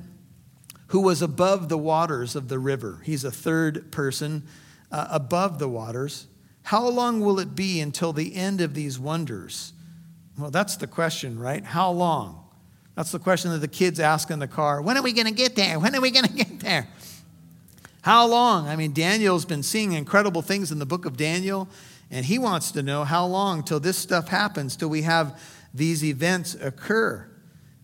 who 0.87 1.01
was 1.01 1.21
above 1.21 1.69
the 1.69 1.77
waters 1.77 2.35
of 2.35 2.47
the 2.47 2.59
river. 2.59 3.01
He's 3.03 3.23
a 3.23 3.31
third 3.31 3.91
person 3.91 4.43
uh, 4.91 5.07
above 5.11 5.59
the 5.59 5.67
waters. 5.67 6.27
How 6.63 6.87
long 6.87 7.21
will 7.21 7.39
it 7.39 7.55
be 7.55 7.79
until 7.79 8.13
the 8.13 8.35
end 8.35 8.61
of 8.61 8.73
these 8.73 8.99
wonders? 8.99 9.73
Well, 10.37 10.51
that's 10.51 10.77
the 10.77 10.87
question, 10.87 11.39
right? 11.39 11.63
How 11.63 11.91
long? 11.91 12.43
That's 12.95 13.11
the 13.11 13.19
question 13.19 13.51
that 13.51 13.59
the 13.59 13.67
kids 13.67 13.99
ask 13.99 14.29
in 14.31 14.39
the 14.39 14.47
car. 14.47 14.81
When 14.81 14.97
are 14.97 15.03
we 15.03 15.13
going 15.13 15.27
to 15.27 15.33
get 15.33 15.55
there? 15.55 15.79
When 15.79 15.95
are 15.95 16.01
we 16.01 16.11
going 16.11 16.25
to 16.25 16.33
get 16.33 16.59
there? 16.59 16.87
How 18.01 18.25
long? 18.27 18.67
I 18.67 18.75
mean, 18.75 18.93
Daniel's 18.93 19.45
been 19.45 19.63
seeing 19.63 19.91
incredible 19.91 20.41
things 20.41 20.71
in 20.71 20.79
the 20.79 20.85
book 20.85 21.05
of 21.05 21.17
Daniel, 21.17 21.67
and 22.09 22.25
he 22.25 22.39
wants 22.39 22.71
to 22.71 22.81
know 22.81 23.03
how 23.03 23.25
long 23.25 23.63
till 23.63 23.79
this 23.79 23.97
stuff 23.97 24.29
happens, 24.29 24.75
till 24.75 24.89
we 24.89 25.01
have 25.01 25.39
these 25.73 26.03
events 26.03 26.55
occur. 26.55 27.29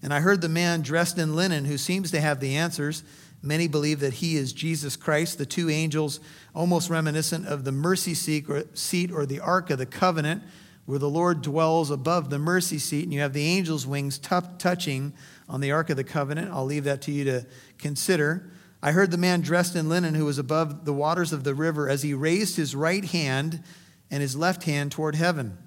And 0.03 0.13
I 0.13 0.19
heard 0.19 0.41
the 0.41 0.49
man 0.49 0.81
dressed 0.81 1.17
in 1.17 1.33
linen 1.33 1.63
who 1.63 1.77
seems 1.77 2.11
to 2.11 2.19
have 2.19 2.41
the 2.41 2.57
answers. 2.57 3.03
Many 3.41 3.69
believe 3.69 4.01
that 4.01 4.15
he 4.15 4.35
is 4.35 4.51
Jesus 4.51 4.97
Christ, 4.97 5.37
the 5.37 5.45
two 5.45 5.69
angels, 5.69 6.19
almost 6.53 6.89
reminiscent 6.89 7.47
of 7.47 7.63
the 7.63 7.71
mercy 7.71 8.13
seat 8.13 9.11
or, 9.11 9.25
the 9.25 9.39
Ark 9.39 9.69
of 9.69 9.77
the 9.77 9.85
Covenant, 9.85 10.43
where 10.85 10.99
the 10.99 11.09
Lord 11.09 11.41
dwells 11.41 11.89
above 11.89 12.29
the 12.29 12.37
mercy 12.37 12.77
seat, 12.77 13.03
and 13.03 13.13
you 13.13 13.21
have 13.21 13.31
the 13.31 13.57
angel's 13.57 13.87
wings 13.87 14.19
t- 14.19 14.35
touching 14.57 15.13
on 15.47 15.61
the 15.61 15.71
Ark 15.71 15.89
of 15.89 15.95
the 15.95 16.03
Covenant. 16.03 16.51
I'll 16.51 16.65
leave 16.65 16.83
that 16.83 17.01
to 17.03 17.11
you 17.13 17.23
to 17.23 17.45
consider. 17.77 18.51
I 18.81 18.91
heard 18.91 19.09
the 19.09 19.17
man 19.17 19.39
dressed 19.39 19.77
in 19.77 19.87
linen 19.87 20.15
who 20.15 20.25
was 20.25 20.37
above 20.37 20.83
the 20.83 20.93
waters 20.93 21.31
of 21.31 21.45
the 21.45 21.55
river 21.55 21.87
as 21.87 22.03
he 22.03 22.13
raised 22.13 22.57
his 22.57 22.75
right 22.75 23.05
hand 23.05 23.63
and 24.11 24.21
his 24.21 24.35
left 24.35 24.63
hand 24.63 24.91
toward 24.91 25.15
heaven 25.15 25.57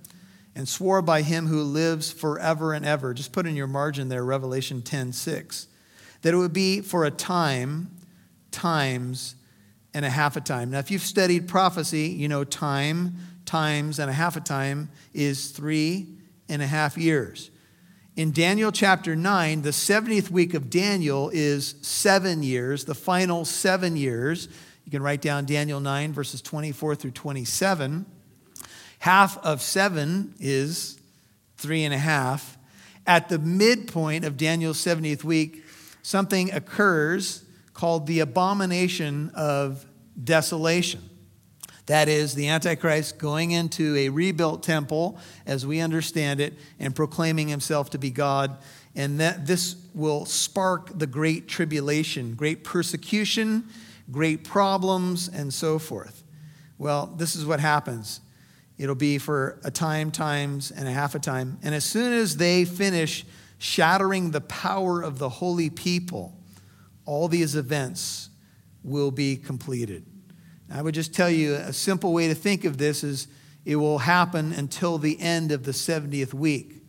and 0.56 0.66
swore 0.66 1.02
by 1.02 1.20
him 1.20 1.46
who 1.46 1.62
lives 1.62 2.10
forever 2.10 2.72
and 2.72 2.84
ever. 2.84 3.12
Just 3.12 3.30
put 3.30 3.46
in 3.46 3.54
your 3.54 3.66
margin 3.66 4.08
there, 4.08 4.24
Revelation 4.24 4.80
10 4.80 5.12
6. 5.12 5.68
That 6.22 6.32
it 6.32 6.36
would 6.38 6.54
be 6.54 6.80
for 6.80 7.04
a 7.04 7.10
time, 7.10 7.90
times, 8.50 9.36
and 9.92 10.06
a 10.06 10.10
half 10.10 10.34
a 10.34 10.40
time. 10.40 10.70
Now, 10.70 10.78
if 10.78 10.90
you've 10.90 11.02
studied 11.02 11.46
prophecy, 11.46 12.08
you 12.08 12.26
know 12.26 12.42
time, 12.42 13.16
times, 13.44 13.98
and 13.98 14.08
a 14.08 14.14
half 14.14 14.34
a 14.36 14.40
time 14.40 14.90
is 15.12 15.50
three 15.50 16.06
and 16.48 16.62
a 16.62 16.66
half 16.66 16.96
years. 16.96 17.50
In 18.16 18.32
Daniel 18.32 18.72
chapter 18.72 19.14
9, 19.14 19.60
the 19.60 19.70
70th 19.70 20.30
week 20.30 20.54
of 20.54 20.70
Daniel 20.70 21.30
is 21.34 21.74
seven 21.82 22.42
years, 22.42 22.86
the 22.86 22.94
final 22.94 23.44
seven 23.44 23.94
years. 23.94 24.48
You 24.86 24.90
can 24.90 25.02
write 25.02 25.20
down 25.20 25.44
Daniel 25.44 25.80
9, 25.80 26.14
verses 26.14 26.40
24 26.40 26.94
through 26.94 27.10
27. 27.10 28.06
Half 29.06 29.38
of 29.44 29.62
seven 29.62 30.34
is 30.40 30.98
three 31.58 31.84
and 31.84 31.94
a 31.94 31.96
half. 31.96 32.58
At 33.06 33.28
the 33.28 33.38
midpoint 33.38 34.24
of 34.24 34.36
Daniel's 34.36 34.84
70th 34.84 35.22
week, 35.22 35.62
something 36.02 36.52
occurs 36.52 37.44
called 37.72 38.08
the 38.08 38.18
abomination 38.18 39.30
of 39.36 39.86
desolation. 40.24 41.08
That 41.86 42.08
is, 42.08 42.34
the 42.34 42.48
Antichrist 42.48 43.16
going 43.16 43.52
into 43.52 43.94
a 43.94 44.08
rebuilt 44.08 44.64
temple, 44.64 45.20
as 45.46 45.64
we 45.64 45.78
understand 45.78 46.40
it, 46.40 46.54
and 46.80 46.92
proclaiming 46.92 47.46
himself 47.46 47.90
to 47.90 47.98
be 47.98 48.10
God. 48.10 48.58
And 48.96 49.20
that 49.20 49.46
this 49.46 49.76
will 49.94 50.24
spark 50.26 50.98
the 50.98 51.06
great 51.06 51.46
tribulation, 51.46 52.34
great 52.34 52.64
persecution, 52.64 53.68
great 54.10 54.42
problems, 54.42 55.28
and 55.28 55.54
so 55.54 55.78
forth. 55.78 56.24
Well, 56.76 57.06
this 57.16 57.36
is 57.36 57.46
what 57.46 57.60
happens. 57.60 58.20
It'll 58.78 58.94
be 58.94 59.18
for 59.18 59.58
a 59.64 59.70
time, 59.70 60.10
times, 60.10 60.70
and 60.70 60.86
a 60.86 60.92
half 60.92 61.14
a 61.14 61.18
time. 61.18 61.58
And 61.62 61.74
as 61.74 61.84
soon 61.84 62.12
as 62.12 62.36
they 62.36 62.64
finish 62.64 63.24
shattering 63.58 64.30
the 64.30 64.40
power 64.42 65.02
of 65.02 65.18
the 65.18 65.28
holy 65.28 65.70
people, 65.70 66.36
all 67.06 67.28
these 67.28 67.56
events 67.56 68.28
will 68.82 69.10
be 69.10 69.36
completed. 69.36 70.04
I 70.70 70.82
would 70.82 70.94
just 70.94 71.14
tell 71.14 71.30
you 71.30 71.54
a 71.54 71.72
simple 71.72 72.12
way 72.12 72.28
to 72.28 72.34
think 72.34 72.64
of 72.64 72.76
this 72.76 73.04
is 73.04 73.28
it 73.64 73.76
will 73.76 73.98
happen 73.98 74.52
until 74.52 74.98
the 74.98 75.18
end 75.20 75.52
of 75.52 75.64
the 75.64 75.72
70th 75.72 76.34
week. 76.34 76.82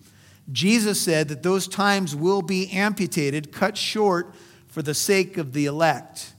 Jesus 0.52 1.00
said 1.00 1.28
that 1.30 1.44
those 1.44 1.68
times 1.68 2.16
will 2.16 2.42
be 2.42 2.70
amputated, 2.72 3.52
cut 3.52 3.78
short 3.78 4.34
for 4.68 4.82
the 4.82 4.94
sake 4.94 5.38
of 5.38 5.54
the 5.54 5.66
elect. 5.66 6.34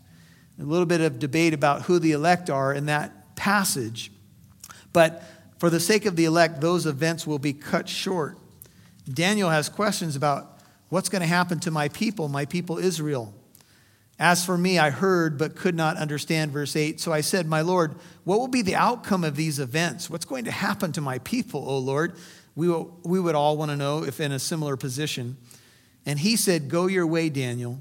A 0.61 0.65
little 0.65 0.87
bit 0.87 1.01
of 1.01 1.19
debate 1.19 1.55
about 1.55 1.83
who 1.83 1.99
the 1.99 2.13
elect 2.13 2.51
are 2.51 2.73
in 2.73 2.87
that 2.87 3.37
passage. 3.37 4.11
But 4.93 5.23
for 5.59 5.71
the 5.71 5.81
sake 5.81 6.07
of 6.07 6.16
the 6.16 6.25
elect, 6.25 6.61
those 6.61 6.87
events 6.87 7.27
will 7.27 7.38
be 7.38 7.53
cut 7.53 7.88
short. 7.88 8.38
Daniel 9.12 9.51
has 9.51 9.68
questions 9.68 10.16
about 10.16 10.59
what's 10.88 11.09
going 11.09 11.23
to 11.23 11.29
happen 11.29 11.61
to 11.61 11.71
my 11.71 11.88
people, 11.88 12.29
my 12.29 12.44
people 12.44 12.79
Israel. 12.79 13.35
As 14.18 14.44
for 14.44 14.59
me, 14.59 14.79
I 14.79 14.90
heard 14.90 15.38
but 15.38 15.55
could 15.55 15.75
not 15.75 15.97
understand. 15.97 16.51
Verse 16.51 16.75
8. 16.75 17.01
So 17.01 17.12
I 17.12 17.21
said, 17.21 17.47
My 17.47 17.61
Lord, 17.61 17.94
what 18.25 18.40
will 18.40 18.49
be 18.49 18.62
the 18.62 18.75
outcome 18.75 19.23
of 19.23 19.37
these 19.37 19.61
events? 19.61 20.11
What's 20.11 20.25
going 20.25 20.44
to 20.44 20.51
happen 20.51 20.90
to 20.92 21.01
my 21.01 21.18
people, 21.21 21.68
O 21.68 21.79
Lord? 21.79 22.14
We, 22.57 22.68
will, 22.68 22.99
we 23.05 23.21
would 23.21 23.37
all 23.37 23.57
want 23.57 23.71
to 23.71 23.77
know 23.77 24.03
if 24.03 24.21
in 24.21 24.33
a 24.33 24.40
similar 24.40 24.77
position. 24.77 25.37
And 26.05 26.18
he 26.18 26.37
said, 26.37 26.68
Go 26.68 26.88
your 26.88 27.07
way, 27.07 27.29
Daniel, 27.29 27.81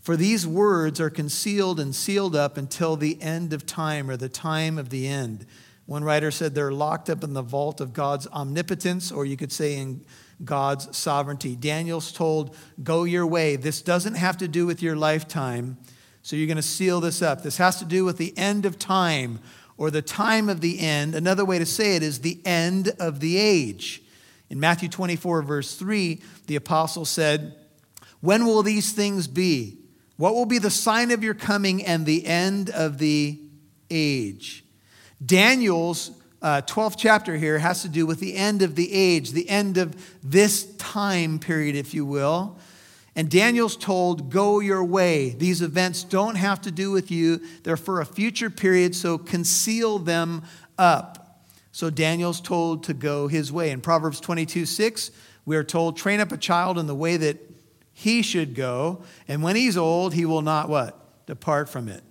for 0.00 0.14
these 0.14 0.46
words 0.46 1.00
are 1.00 1.10
concealed 1.10 1.80
and 1.80 1.94
sealed 1.94 2.36
up 2.36 2.58
until 2.58 2.96
the 2.96 3.20
end 3.22 3.54
of 3.54 3.64
time 3.64 4.10
or 4.10 4.18
the 4.18 4.28
time 4.28 4.76
of 4.76 4.90
the 4.90 5.08
end. 5.08 5.46
One 5.88 6.04
writer 6.04 6.30
said 6.30 6.54
they're 6.54 6.70
locked 6.70 7.08
up 7.08 7.24
in 7.24 7.32
the 7.32 7.40
vault 7.40 7.80
of 7.80 7.94
God's 7.94 8.26
omnipotence, 8.26 9.10
or 9.10 9.24
you 9.24 9.38
could 9.38 9.50
say 9.50 9.78
in 9.78 10.04
God's 10.44 10.94
sovereignty. 10.94 11.56
Daniel's 11.56 12.12
told, 12.12 12.54
Go 12.82 13.04
your 13.04 13.26
way. 13.26 13.56
This 13.56 13.80
doesn't 13.80 14.16
have 14.16 14.36
to 14.36 14.48
do 14.48 14.66
with 14.66 14.82
your 14.82 14.96
lifetime, 14.96 15.78
so 16.20 16.36
you're 16.36 16.46
going 16.46 16.56
to 16.56 16.62
seal 16.62 17.00
this 17.00 17.22
up. 17.22 17.42
This 17.42 17.56
has 17.56 17.78
to 17.78 17.86
do 17.86 18.04
with 18.04 18.18
the 18.18 18.36
end 18.36 18.66
of 18.66 18.78
time, 18.78 19.38
or 19.78 19.90
the 19.90 20.02
time 20.02 20.50
of 20.50 20.60
the 20.60 20.78
end. 20.78 21.14
Another 21.14 21.46
way 21.46 21.58
to 21.58 21.64
say 21.64 21.96
it 21.96 22.02
is 22.02 22.18
the 22.18 22.38
end 22.44 22.92
of 23.00 23.20
the 23.20 23.38
age. 23.38 24.02
In 24.50 24.60
Matthew 24.60 24.90
24, 24.90 25.40
verse 25.40 25.74
3, 25.74 26.20
the 26.48 26.56
apostle 26.56 27.06
said, 27.06 27.56
When 28.20 28.44
will 28.44 28.62
these 28.62 28.92
things 28.92 29.26
be? 29.26 29.78
What 30.18 30.34
will 30.34 30.44
be 30.44 30.58
the 30.58 30.68
sign 30.68 31.12
of 31.12 31.24
your 31.24 31.32
coming 31.32 31.82
and 31.82 32.04
the 32.04 32.26
end 32.26 32.68
of 32.68 32.98
the 32.98 33.40
age? 33.88 34.66
Daniel's 35.24 36.12
uh, 36.40 36.62
12th 36.62 36.96
chapter 36.96 37.36
here 37.36 37.58
has 37.58 37.82
to 37.82 37.88
do 37.88 38.06
with 38.06 38.20
the 38.20 38.36
end 38.36 38.62
of 38.62 38.76
the 38.76 38.92
age, 38.92 39.32
the 39.32 39.48
end 39.48 39.76
of 39.76 39.96
this 40.22 40.64
time 40.76 41.38
period, 41.38 41.74
if 41.74 41.92
you 41.94 42.04
will. 42.04 42.56
And 43.16 43.28
Daniel's 43.28 43.76
told, 43.76 44.30
Go 44.30 44.60
your 44.60 44.84
way. 44.84 45.30
These 45.30 45.60
events 45.60 46.04
don't 46.04 46.36
have 46.36 46.60
to 46.62 46.70
do 46.70 46.92
with 46.92 47.10
you, 47.10 47.40
they're 47.64 47.76
for 47.76 48.00
a 48.00 48.06
future 48.06 48.50
period, 48.50 48.94
so 48.94 49.18
conceal 49.18 49.98
them 49.98 50.44
up. 50.78 51.42
So 51.72 51.90
Daniel's 51.90 52.40
told 52.40 52.84
to 52.84 52.94
go 52.94 53.26
his 53.26 53.52
way. 53.52 53.70
In 53.70 53.80
Proverbs 53.80 54.20
22 54.20 54.66
6, 54.66 55.10
we 55.44 55.56
are 55.56 55.64
told, 55.64 55.96
Train 55.96 56.20
up 56.20 56.30
a 56.30 56.36
child 56.36 56.78
in 56.78 56.86
the 56.86 56.94
way 56.94 57.16
that 57.16 57.38
he 57.92 58.22
should 58.22 58.54
go, 58.54 59.02
and 59.26 59.42
when 59.42 59.56
he's 59.56 59.76
old, 59.76 60.14
he 60.14 60.24
will 60.24 60.42
not 60.42 60.68
what? 60.68 61.26
Depart 61.26 61.68
from 61.68 61.88
it. 61.88 62.04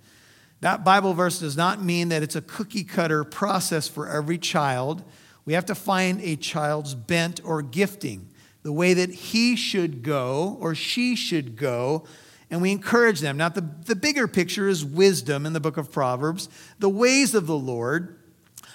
That 0.60 0.84
Bible 0.84 1.14
verse 1.14 1.38
does 1.38 1.56
not 1.56 1.82
mean 1.82 2.08
that 2.08 2.22
it's 2.22 2.36
a 2.36 2.42
cookie 2.42 2.84
cutter 2.84 3.22
process 3.24 3.86
for 3.86 4.08
every 4.08 4.38
child. 4.38 5.04
We 5.44 5.52
have 5.52 5.66
to 5.66 5.74
find 5.74 6.20
a 6.20 6.36
child's 6.36 6.94
bent 6.94 7.40
or 7.44 7.62
gifting, 7.62 8.28
the 8.62 8.72
way 8.72 8.92
that 8.94 9.10
he 9.10 9.56
should 9.56 10.02
go 10.02 10.58
or 10.60 10.74
she 10.74 11.14
should 11.14 11.56
go, 11.56 12.04
and 12.50 12.60
we 12.60 12.72
encourage 12.72 13.20
them. 13.20 13.36
Now, 13.36 13.50
the, 13.50 13.64
the 13.84 13.96
bigger 13.96 14.26
picture 14.26 14.68
is 14.68 14.84
wisdom 14.84 15.46
in 15.46 15.52
the 15.52 15.60
book 15.60 15.76
of 15.76 15.92
Proverbs, 15.92 16.48
the 16.78 16.88
ways 16.88 17.34
of 17.34 17.46
the 17.46 17.56
Lord, 17.56 18.18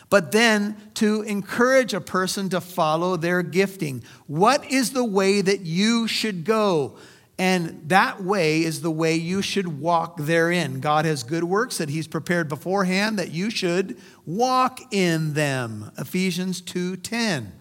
but 0.09 0.31
then 0.31 0.77
to 0.95 1.23
encourage 1.23 1.93
a 1.93 2.01
person 2.01 2.49
to 2.49 2.61
follow 2.61 3.17
their 3.17 3.41
gifting. 3.41 4.03
What 4.27 4.71
is 4.71 4.91
the 4.91 5.03
way 5.03 5.41
that 5.41 5.61
you 5.61 6.07
should 6.07 6.45
go? 6.45 6.97
And 7.39 7.89
that 7.89 8.23
way 8.23 8.61
is 8.61 8.81
the 8.81 8.91
way 8.91 9.15
you 9.15 9.41
should 9.41 9.79
walk 9.79 10.17
therein. 10.17 10.79
God 10.79 11.05
has 11.05 11.23
good 11.23 11.43
works 11.43 11.77
that 11.77 11.89
He's 11.89 12.07
prepared 12.07 12.47
beforehand 12.47 13.17
that 13.17 13.31
you 13.31 13.49
should 13.49 13.97
walk 14.25 14.79
in 14.93 15.33
them. 15.33 15.91
Ephesians 15.97 16.61
2:10. 16.61 17.51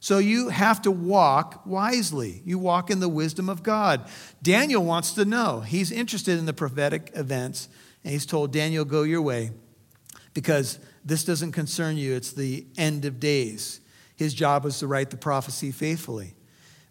So 0.00 0.18
you 0.18 0.48
have 0.48 0.82
to 0.82 0.90
walk 0.90 1.64
wisely. 1.64 2.42
You 2.44 2.58
walk 2.58 2.90
in 2.90 2.98
the 2.98 3.08
wisdom 3.08 3.48
of 3.48 3.62
God. 3.62 4.04
Daniel 4.42 4.84
wants 4.84 5.12
to 5.12 5.24
know. 5.24 5.60
He's 5.60 5.92
interested 5.92 6.38
in 6.38 6.46
the 6.46 6.52
prophetic 6.52 7.12
events, 7.14 7.68
and 8.02 8.12
he's 8.12 8.26
told 8.26 8.52
Daniel, 8.52 8.84
go 8.84 9.04
your 9.04 9.22
way, 9.22 9.52
because 10.34 10.80
this 11.04 11.22
doesn't 11.22 11.52
concern 11.52 11.96
you. 11.96 12.14
It's 12.14 12.32
the 12.32 12.66
end 12.76 13.04
of 13.04 13.20
days. 13.20 13.80
His 14.16 14.34
job 14.34 14.64
was 14.64 14.80
to 14.80 14.88
write 14.88 15.10
the 15.10 15.16
prophecy 15.16 15.70
faithfully. 15.70 16.34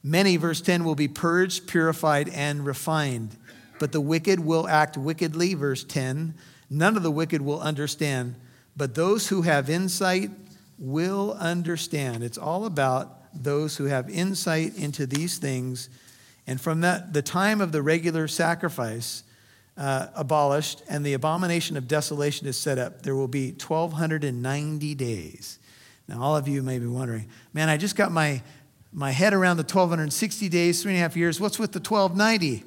Many, 0.04 0.38
verse 0.38 0.62
10, 0.62 0.84
will 0.84 0.96
be 0.96 1.08
purged, 1.08 1.68
purified, 1.68 2.30
and 2.30 2.66
refined. 2.66 3.38
But 3.80 3.92
the 3.92 4.02
wicked 4.02 4.40
will 4.40 4.68
act 4.68 4.98
wickedly, 4.98 5.54
verse 5.54 5.84
10. 5.84 6.34
None 6.70 6.98
of 6.98 7.04
the 7.04 7.12
wicked 7.12 7.42
will 7.42 7.60
understand, 7.60 8.36
but 8.78 8.96
those 8.96 9.28
who 9.28 9.42
have 9.42 9.70
insight 9.70 10.32
will 10.80 11.34
understand. 11.34 12.24
It's 12.24 12.38
all 12.38 12.66
about 12.66 13.18
those 13.34 13.78
who 13.78 13.86
have 13.86 14.10
insight 14.10 14.76
into 14.76 15.06
these 15.06 15.38
things. 15.38 15.90
And 16.48 16.60
from 16.60 16.82
that, 16.82 17.14
the 17.14 17.22
time 17.22 17.62
of 17.62 17.72
the 17.72 17.82
regular 17.82 18.28
sacrifice, 18.28 19.24
uh, 19.78 20.08
abolished 20.16 20.84
and 20.90 21.06
the 21.06 21.14
abomination 21.14 21.78
of 21.78 21.88
desolation 21.88 22.48
is 22.48 22.58
set 22.58 22.78
up, 22.78 23.04
there 23.04 23.16
will 23.16 23.28
be 23.28 23.52
1,290 23.52 24.96
days. 24.96 25.60
Now, 26.08 26.22
all 26.22 26.36
of 26.36 26.48
you 26.48 26.62
may 26.62 26.78
be 26.80 26.88
wondering, 26.88 27.28
man, 27.54 27.70
I 27.70 27.78
just 27.78 27.96
got 27.96 28.12
my, 28.12 28.42
my 28.93 29.12
head 29.12 29.34
around 29.34 29.58
the 29.58 29.63
1,260 29.63 30.49
days, 30.49 30.82
three 30.82 30.91
and 30.91 30.99
a 30.99 31.01
half 31.01 31.15
years. 31.15 31.39
What's 31.39 31.58
with 31.58 31.71
the 31.71 31.80
1,290? 31.80 32.63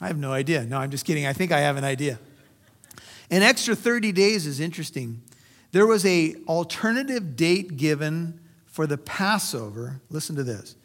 I 0.00 0.06
have 0.06 0.18
no 0.18 0.32
idea. 0.32 0.64
No, 0.64 0.78
I'm 0.78 0.90
just 0.90 1.04
kidding. 1.04 1.26
I 1.26 1.32
think 1.32 1.52
I 1.52 1.60
have 1.60 1.76
an 1.76 1.84
idea. 1.84 2.18
An 3.30 3.42
extra 3.42 3.74
30 3.74 4.12
days 4.12 4.46
is 4.46 4.60
interesting. 4.60 5.22
There 5.72 5.86
was 5.86 6.06
a 6.06 6.36
alternative 6.46 7.34
date 7.34 7.76
given 7.76 8.40
for 8.66 8.86
the 8.86 8.98
Passover. 8.98 10.00
Listen 10.10 10.36
to 10.36 10.44
this. 10.44 10.76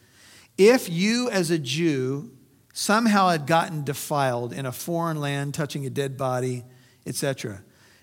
If 0.57 0.89
you 0.89 1.29
as 1.29 1.51
a 1.51 1.59
Jew 1.59 2.31
somehow 2.73 3.29
had 3.29 3.45
gotten 3.45 3.83
defiled 3.83 4.53
in 4.53 4.65
a 4.65 4.71
foreign 4.71 5.19
land, 5.19 5.53
touching 5.53 5.85
a 5.85 5.89
dead 5.89 6.17
body, 6.17 6.63
etc., 7.05 7.61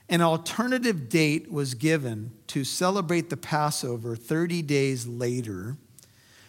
an 0.09 0.23
alternative 0.23 1.09
date 1.09 1.51
was 1.51 1.75
given 1.75 2.33
to 2.47 2.65
celebrate 2.65 3.29
the 3.29 3.37
Passover 3.37 4.17
30 4.17 4.63
days 4.63 5.07
later. 5.07 5.77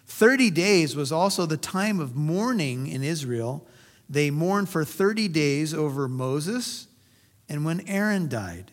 30 0.09 0.49
days 0.49 0.95
was 0.95 1.11
also 1.11 1.45
the 1.45 1.55
time 1.55 1.99
of 1.99 2.15
mourning 2.15 2.87
in 2.87 3.03
Israel. 3.03 3.65
They 4.09 4.31
mourned 4.31 4.67
for 4.67 4.83
30 4.83 5.27
days 5.29 5.73
over 5.73 6.07
Moses 6.07 6.87
and 7.47 7.63
when 7.63 7.87
Aaron 7.87 8.27
died. 8.27 8.71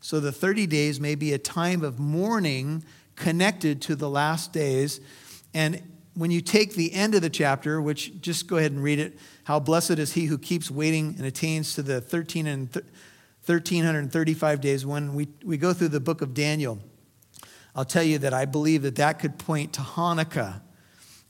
So 0.00 0.20
the 0.20 0.30
30 0.30 0.66
days 0.66 1.00
may 1.00 1.14
be 1.14 1.32
a 1.32 1.38
time 1.38 1.82
of 1.82 1.98
mourning 1.98 2.84
connected 3.16 3.80
to 3.82 3.96
the 3.96 4.10
last 4.10 4.52
days. 4.52 5.00
And 5.54 5.82
when 6.12 6.30
you 6.30 6.42
take 6.42 6.74
the 6.74 6.92
end 6.92 7.14
of 7.14 7.22
the 7.22 7.30
chapter, 7.30 7.80
which 7.80 8.20
just 8.20 8.46
go 8.46 8.58
ahead 8.58 8.72
and 8.72 8.82
read 8.82 8.98
it, 8.98 9.18
how 9.44 9.58
blessed 9.58 9.92
is 9.92 10.12
he 10.12 10.26
who 10.26 10.36
keeps 10.36 10.70
waiting 10.70 11.14
and 11.16 11.26
attains 11.26 11.74
to 11.76 11.82
the 11.82 12.02
13 12.02 12.46
and 12.46 12.68
1335 13.46 14.60
days. 14.60 14.84
When 14.84 15.14
we, 15.14 15.28
we 15.42 15.56
go 15.56 15.72
through 15.72 15.88
the 15.88 16.00
book 16.00 16.20
of 16.20 16.34
Daniel, 16.34 16.78
I'll 17.74 17.84
tell 17.84 18.02
you 18.02 18.18
that 18.18 18.34
I 18.34 18.44
believe 18.44 18.82
that 18.82 18.96
that 18.96 19.18
could 19.18 19.38
point 19.38 19.72
to 19.74 19.80
Hanukkah. 19.80 20.60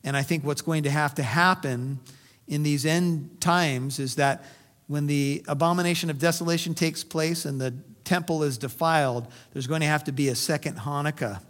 And 0.05 0.15
I 0.15 0.21
think 0.21 0.45
what's 0.45 0.61
going 0.61 0.83
to 0.83 0.91
have 0.91 1.15
to 1.15 1.23
happen 1.23 1.99
in 2.47 2.63
these 2.63 2.85
end 2.85 3.41
times 3.41 3.99
is 3.99 4.15
that 4.15 4.45
when 4.87 5.07
the 5.07 5.43
abomination 5.47 6.11
of 6.11 6.19
desolation 6.19 6.75
takes 6.75 7.03
place 7.03 7.43
and 7.43 7.59
the 7.59 7.73
temple 8.03 8.43
is 8.43 8.59
defiled, 8.59 9.27
there's 9.51 9.65
going 9.65 9.81
to 9.81 9.87
have 9.87 10.03
to 10.03 10.11
be 10.11 10.29
a 10.29 10.35
second 10.35 10.77
Hanukkah. 10.77 11.41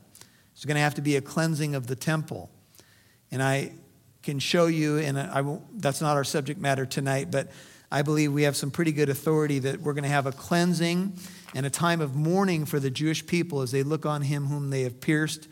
There's 0.53 0.65
going 0.65 0.75
to 0.75 0.81
have 0.81 0.95
to 0.95 1.01
be 1.01 1.17
a 1.17 1.21
cleansing 1.21 1.75
of 1.75 1.87
the 1.87 1.97
temple. 1.97 2.49
And 3.29 3.43
I 3.43 3.73
can 4.23 4.39
show 4.39 4.67
you, 4.67 4.99
and 4.99 5.19
I 5.19 5.41
won't, 5.41 5.81
that's 5.81 5.99
not 5.99 6.15
our 6.15 6.23
subject 6.23 6.59
matter 6.59 6.85
tonight, 6.85 7.29
but 7.29 7.51
I 7.91 8.03
believe 8.03 8.31
we 8.31 8.43
have 8.43 8.55
some 8.55 8.71
pretty 8.71 8.93
good 8.93 9.09
authority 9.09 9.59
that 9.59 9.81
we're 9.81 9.93
going 9.93 10.03
to 10.03 10.09
have 10.09 10.25
a 10.25 10.31
cleansing 10.31 11.13
and 11.53 11.65
a 11.65 11.69
time 11.69 11.99
of 11.99 12.15
mourning 12.15 12.65
for 12.65 12.79
the 12.79 12.89
Jewish 12.89 13.27
people 13.27 13.61
as 13.61 13.71
they 13.71 13.83
look 13.83 14.05
on 14.05 14.21
him 14.21 14.47
whom 14.47 14.69
they 14.69 14.83
have 14.83 15.01
pierced, 15.01 15.49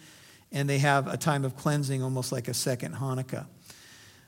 and 0.54 0.70
they 0.70 0.78
have 0.78 1.08
a 1.08 1.18
time 1.18 1.44
of 1.44 1.58
cleansing, 1.58 2.02
almost 2.02 2.32
like 2.32 2.48
a 2.48 2.54
second 2.54 2.96
Hanukkah. 2.96 3.46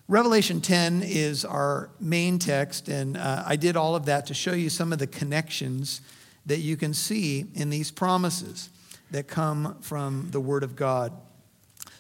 Revelation 0.07 0.61
10 0.61 1.01
is 1.03 1.45
our 1.45 1.89
main 1.99 2.37
text, 2.37 2.89
and 2.89 3.15
uh, 3.15 3.43
I 3.45 3.55
did 3.55 3.75
all 3.75 3.95
of 3.95 4.05
that 4.05 4.25
to 4.27 4.33
show 4.33 4.53
you 4.53 4.69
some 4.69 4.91
of 4.91 4.99
the 4.99 5.07
connections 5.07 6.01
that 6.45 6.59
you 6.59 6.77
can 6.77 6.93
see 6.93 7.45
in 7.55 7.69
these 7.69 7.91
promises 7.91 8.69
that 9.11 9.27
come 9.27 9.77
from 9.81 10.27
the 10.31 10.39
Word 10.39 10.63
of 10.63 10.75
God. 10.75 11.11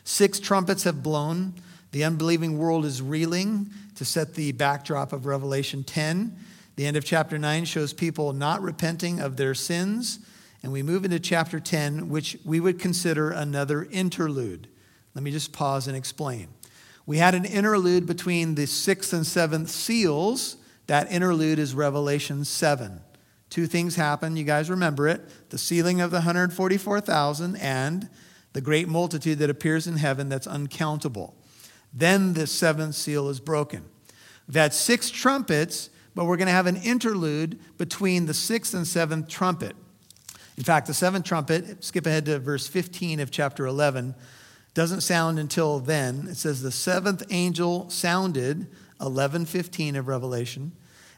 Six 0.03 0.39
trumpets 0.39 0.83
have 0.83 1.01
blown. 1.01 1.53
The 1.91 2.03
unbelieving 2.03 2.57
world 2.57 2.85
is 2.85 3.01
reeling 3.01 3.69
to 3.95 4.05
set 4.05 4.35
the 4.35 4.51
backdrop 4.51 5.13
of 5.13 5.25
Revelation 5.25 5.83
10. 5.83 6.37
The 6.75 6.85
end 6.85 6.97
of 6.97 7.05
chapter 7.05 7.39
9 7.39 7.65
shows 7.65 7.93
people 7.93 8.33
not 8.33 8.61
repenting 8.61 9.19
of 9.19 9.37
their 9.37 9.55
sins. 9.55 10.19
And 10.65 10.73
we 10.73 10.81
move 10.81 11.05
into 11.05 11.19
chapter 11.19 11.59
10, 11.59 12.09
which 12.09 12.39
we 12.43 12.59
would 12.59 12.79
consider 12.79 13.29
another 13.29 13.87
interlude. 13.91 14.67
Let 15.13 15.23
me 15.23 15.29
just 15.29 15.53
pause 15.53 15.87
and 15.87 15.95
explain. 15.95 16.47
We 17.05 17.19
had 17.19 17.35
an 17.35 17.45
interlude 17.45 18.07
between 18.07 18.55
the 18.55 18.65
sixth 18.65 19.13
and 19.13 19.27
seventh 19.27 19.69
seals. 19.69 20.57
That 20.87 21.11
interlude 21.11 21.59
is 21.59 21.75
Revelation 21.75 22.45
7. 22.45 22.99
Two 23.51 23.67
things 23.67 23.95
happen. 23.95 24.37
You 24.37 24.43
guys 24.43 24.71
remember 24.71 25.07
it 25.07 25.21
the 25.51 25.59
sealing 25.59 26.01
of 26.01 26.09
the 26.09 26.17
144,000 26.17 27.57
and 27.57 28.09
the 28.53 28.61
great 28.61 28.87
multitude 28.87 29.37
that 29.37 29.51
appears 29.51 29.85
in 29.85 29.97
heaven 29.97 30.29
that's 30.29 30.47
uncountable. 30.47 31.35
Then 31.93 32.33
the 32.33 32.47
seventh 32.47 32.95
seal 32.95 33.29
is 33.29 33.39
broken. 33.39 33.85
We've 34.51 34.73
six 34.73 35.11
trumpets, 35.11 35.91
but 36.15 36.25
we're 36.25 36.37
going 36.37 36.47
to 36.47 36.53
have 36.53 36.65
an 36.65 36.77
interlude 36.77 37.59
between 37.77 38.25
the 38.25 38.33
sixth 38.33 38.73
and 38.73 38.87
seventh 38.87 39.27
trumpet. 39.27 39.75
In 40.57 40.63
fact, 40.63 40.87
the 40.87 40.93
seventh 40.93 41.25
trumpet, 41.25 41.83
skip 41.83 42.05
ahead 42.05 42.25
to 42.25 42.39
verse 42.39 42.67
15 42.67 43.19
of 43.19 43.29
chapter 43.31 43.65
11, 43.65 44.15
doesn't 44.73 45.01
sound 45.01 45.39
until 45.39 45.79
then. 45.79 46.27
It 46.29 46.35
says, 46.35 46.61
The 46.61 46.71
seventh 46.71 47.23
angel 47.29 47.89
sounded, 47.89 48.67
11:15 48.99 49.97
of 49.97 50.07
Revelation. 50.07 50.71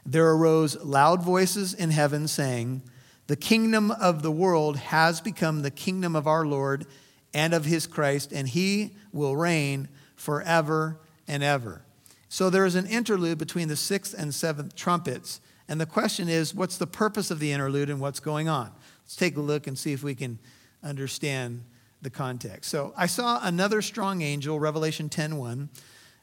There 0.04 0.30
arose 0.30 0.76
loud 0.82 1.22
voices 1.22 1.74
in 1.74 1.90
heaven 1.90 2.28
saying, 2.28 2.82
The 3.26 3.36
kingdom 3.36 3.90
of 3.90 4.22
the 4.22 4.30
world 4.30 4.76
has 4.76 5.20
become 5.20 5.62
the 5.62 5.70
kingdom 5.70 6.16
of 6.16 6.26
our 6.26 6.46
Lord 6.46 6.86
and 7.34 7.52
of 7.52 7.66
his 7.66 7.86
Christ, 7.86 8.32
and 8.32 8.48
he 8.48 8.94
will 9.12 9.36
reign 9.36 9.88
forever 10.16 10.98
and 11.26 11.42
ever. 11.42 11.82
So 12.28 12.50
there 12.50 12.66
is 12.66 12.74
an 12.74 12.86
interlude 12.86 13.38
between 13.38 13.68
the 13.68 13.76
sixth 13.76 14.14
and 14.16 14.34
seventh 14.34 14.74
trumpets. 14.74 15.40
And 15.68 15.80
the 15.80 15.86
question 15.86 16.28
is, 16.28 16.54
what's 16.54 16.78
the 16.78 16.86
purpose 16.86 17.30
of 17.30 17.38
the 17.38 17.52
interlude 17.52 17.90
and 17.90 18.00
what's 18.00 18.20
going 18.20 18.48
on? 18.48 18.72
Let's 19.08 19.16
take 19.16 19.38
a 19.38 19.40
look 19.40 19.66
and 19.66 19.78
see 19.78 19.94
if 19.94 20.02
we 20.02 20.14
can 20.14 20.38
understand 20.84 21.64
the 22.02 22.10
context. 22.10 22.70
So 22.70 22.92
I 22.94 23.06
saw 23.06 23.40
another 23.42 23.80
strong 23.80 24.20
angel, 24.20 24.60
Revelation 24.60 25.08
10:1. 25.08 25.70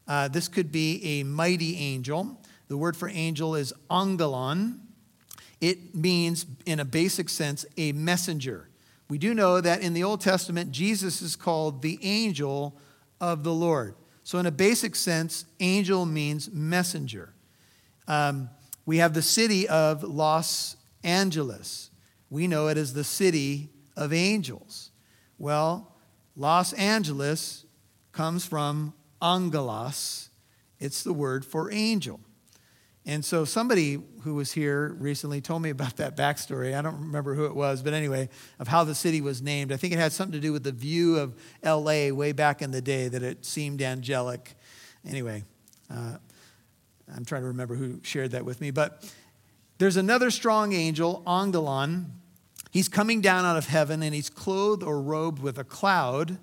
Uh, 0.07 0.27
this 0.27 0.47
could 0.47 0.71
be 0.71 1.03
a 1.03 1.23
mighty 1.23 1.77
angel. 1.77 2.39
The 2.67 2.77
word 2.77 2.95
for 2.95 3.09
angel 3.09 3.55
is 3.55 3.73
angelon. 3.89 4.81
It 5.59 5.95
means, 5.95 6.45
in 6.67 6.79
a 6.79 6.85
basic 6.85 7.27
sense, 7.27 7.65
a 7.75 7.91
messenger. 7.93 8.69
We 9.09 9.17
do 9.17 9.33
know 9.33 9.61
that 9.61 9.81
in 9.81 9.95
the 9.95 10.03
Old 10.03 10.21
Testament, 10.21 10.71
Jesus 10.71 11.23
is 11.23 11.35
called 11.35 11.81
the 11.81 11.97
angel 12.03 12.77
of 13.19 13.43
the 13.43 13.53
Lord. 13.53 13.95
So, 14.23 14.37
in 14.37 14.45
a 14.45 14.51
basic 14.51 14.95
sense, 14.95 15.45
angel 15.59 16.05
means 16.05 16.51
messenger. 16.51 17.33
Um, 18.07 18.51
we 18.85 18.99
have 18.99 19.15
the 19.15 19.23
city 19.23 19.67
of 19.67 20.03
Los 20.03 20.75
Angeles. 21.03 21.89
We 22.29 22.47
know 22.47 22.67
it 22.67 22.77
as 22.77 22.93
the 22.93 23.03
city 23.03 23.69
of 23.95 24.13
angels. 24.13 24.91
Well, 25.37 25.95
Los 26.35 26.73
Angeles 26.73 27.65
comes 28.11 28.45
from 28.45 28.93
angelos, 29.21 30.29
it's 30.79 31.03
the 31.03 31.13
word 31.13 31.45
for 31.45 31.71
angel. 31.71 32.19
And 33.07 33.23
so 33.23 33.45
somebody 33.45 33.99
who 34.21 34.33
was 34.33 34.51
here 34.51 34.95
recently 34.99 35.39
told 35.39 35.61
me 35.61 35.69
about 35.69 35.97
that 35.97 36.17
backstory. 36.17 36.75
I 36.75 36.81
don't 36.81 36.99
remember 36.99 37.35
who 37.35 37.45
it 37.45 37.55
was, 37.55 37.83
but 37.83 37.93
anyway, 37.93 38.29
of 38.57 38.67
how 38.67 38.83
the 38.83 38.95
city 38.95 39.21
was 39.21 39.43
named. 39.43 39.71
I 39.71 39.77
think 39.77 39.93
it 39.93 39.99
had 39.99 40.11
something 40.11 40.33
to 40.33 40.39
do 40.39 40.51
with 40.51 40.63
the 40.63 40.71
view 40.71 41.17
of 41.17 41.35
LA 41.63 42.09
way 42.09 42.31
back 42.31 42.63
in 42.63 42.71
the 42.71 42.81
day 42.81 43.07
that 43.07 43.21
it 43.21 43.45
seemed 43.45 43.83
angelic. 43.83 44.55
Anyway, 45.07 45.43
uh, 45.91 46.17
I'm 47.15 47.25
trying 47.25 47.41
to 47.41 47.49
remember 47.49 47.75
who 47.75 47.99
shared 48.01 48.31
that 48.31 48.43
with 48.43 48.59
me. 48.59 48.71
But 48.71 49.03
there's 49.77 49.97
another 49.97 50.31
strong 50.31 50.73
angel, 50.73 51.23
Angelon. 51.25 52.05
He's 52.71 52.89
coming 52.89 53.21
down 53.21 53.45
out 53.45 53.57
of 53.57 53.67
heaven 53.67 54.03
and 54.03 54.13
he's 54.13 54.29
clothed 54.29 54.83
or 54.83 55.01
robed 55.01 55.41
with 55.41 55.57
a 55.57 55.63
cloud 55.63 56.37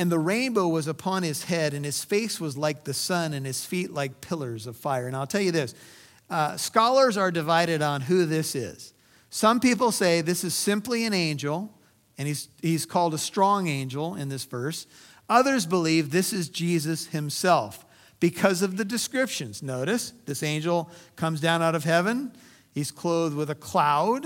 and 0.00 0.10
the 0.10 0.18
rainbow 0.18 0.66
was 0.66 0.86
upon 0.86 1.24
his 1.24 1.44
head, 1.44 1.74
and 1.74 1.84
his 1.84 2.02
face 2.02 2.40
was 2.40 2.56
like 2.56 2.84
the 2.84 2.94
sun, 2.94 3.34
and 3.34 3.44
his 3.44 3.66
feet 3.66 3.92
like 3.92 4.22
pillars 4.22 4.66
of 4.66 4.74
fire. 4.74 5.06
And 5.06 5.14
I'll 5.14 5.26
tell 5.26 5.42
you 5.42 5.52
this 5.52 5.74
uh, 6.30 6.56
scholars 6.56 7.18
are 7.18 7.30
divided 7.30 7.82
on 7.82 8.00
who 8.00 8.24
this 8.24 8.54
is. 8.54 8.94
Some 9.28 9.60
people 9.60 9.92
say 9.92 10.22
this 10.22 10.42
is 10.42 10.54
simply 10.54 11.04
an 11.04 11.12
angel, 11.12 11.70
and 12.16 12.26
he's, 12.26 12.48
he's 12.62 12.86
called 12.86 13.12
a 13.12 13.18
strong 13.18 13.68
angel 13.68 14.14
in 14.14 14.30
this 14.30 14.46
verse. 14.46 14.86
Others 15.28 15.66
believe 15.66 16.10
this 16.10 16.32
is 16.32 16.48
Jesus 16.48 17.08
himself 17.08 17.84
because 18.20 18.62
of 18.62 18.76
the 18.76 18.84
descriptions. 18.84 19.62
Notice 19.62 20.12
this 20.26 20.42
angel 20.42 20.90
comes 21.16 21.40
down 21.40 21.62
out 21.62 21.74
of 21.74 21.84
heaven. 21.84 22.32
He's 22.72 22.90
clothed 22.90 23.34
with 23.34 23.50
a 23.50 23.54
cloud. 23.54 24.24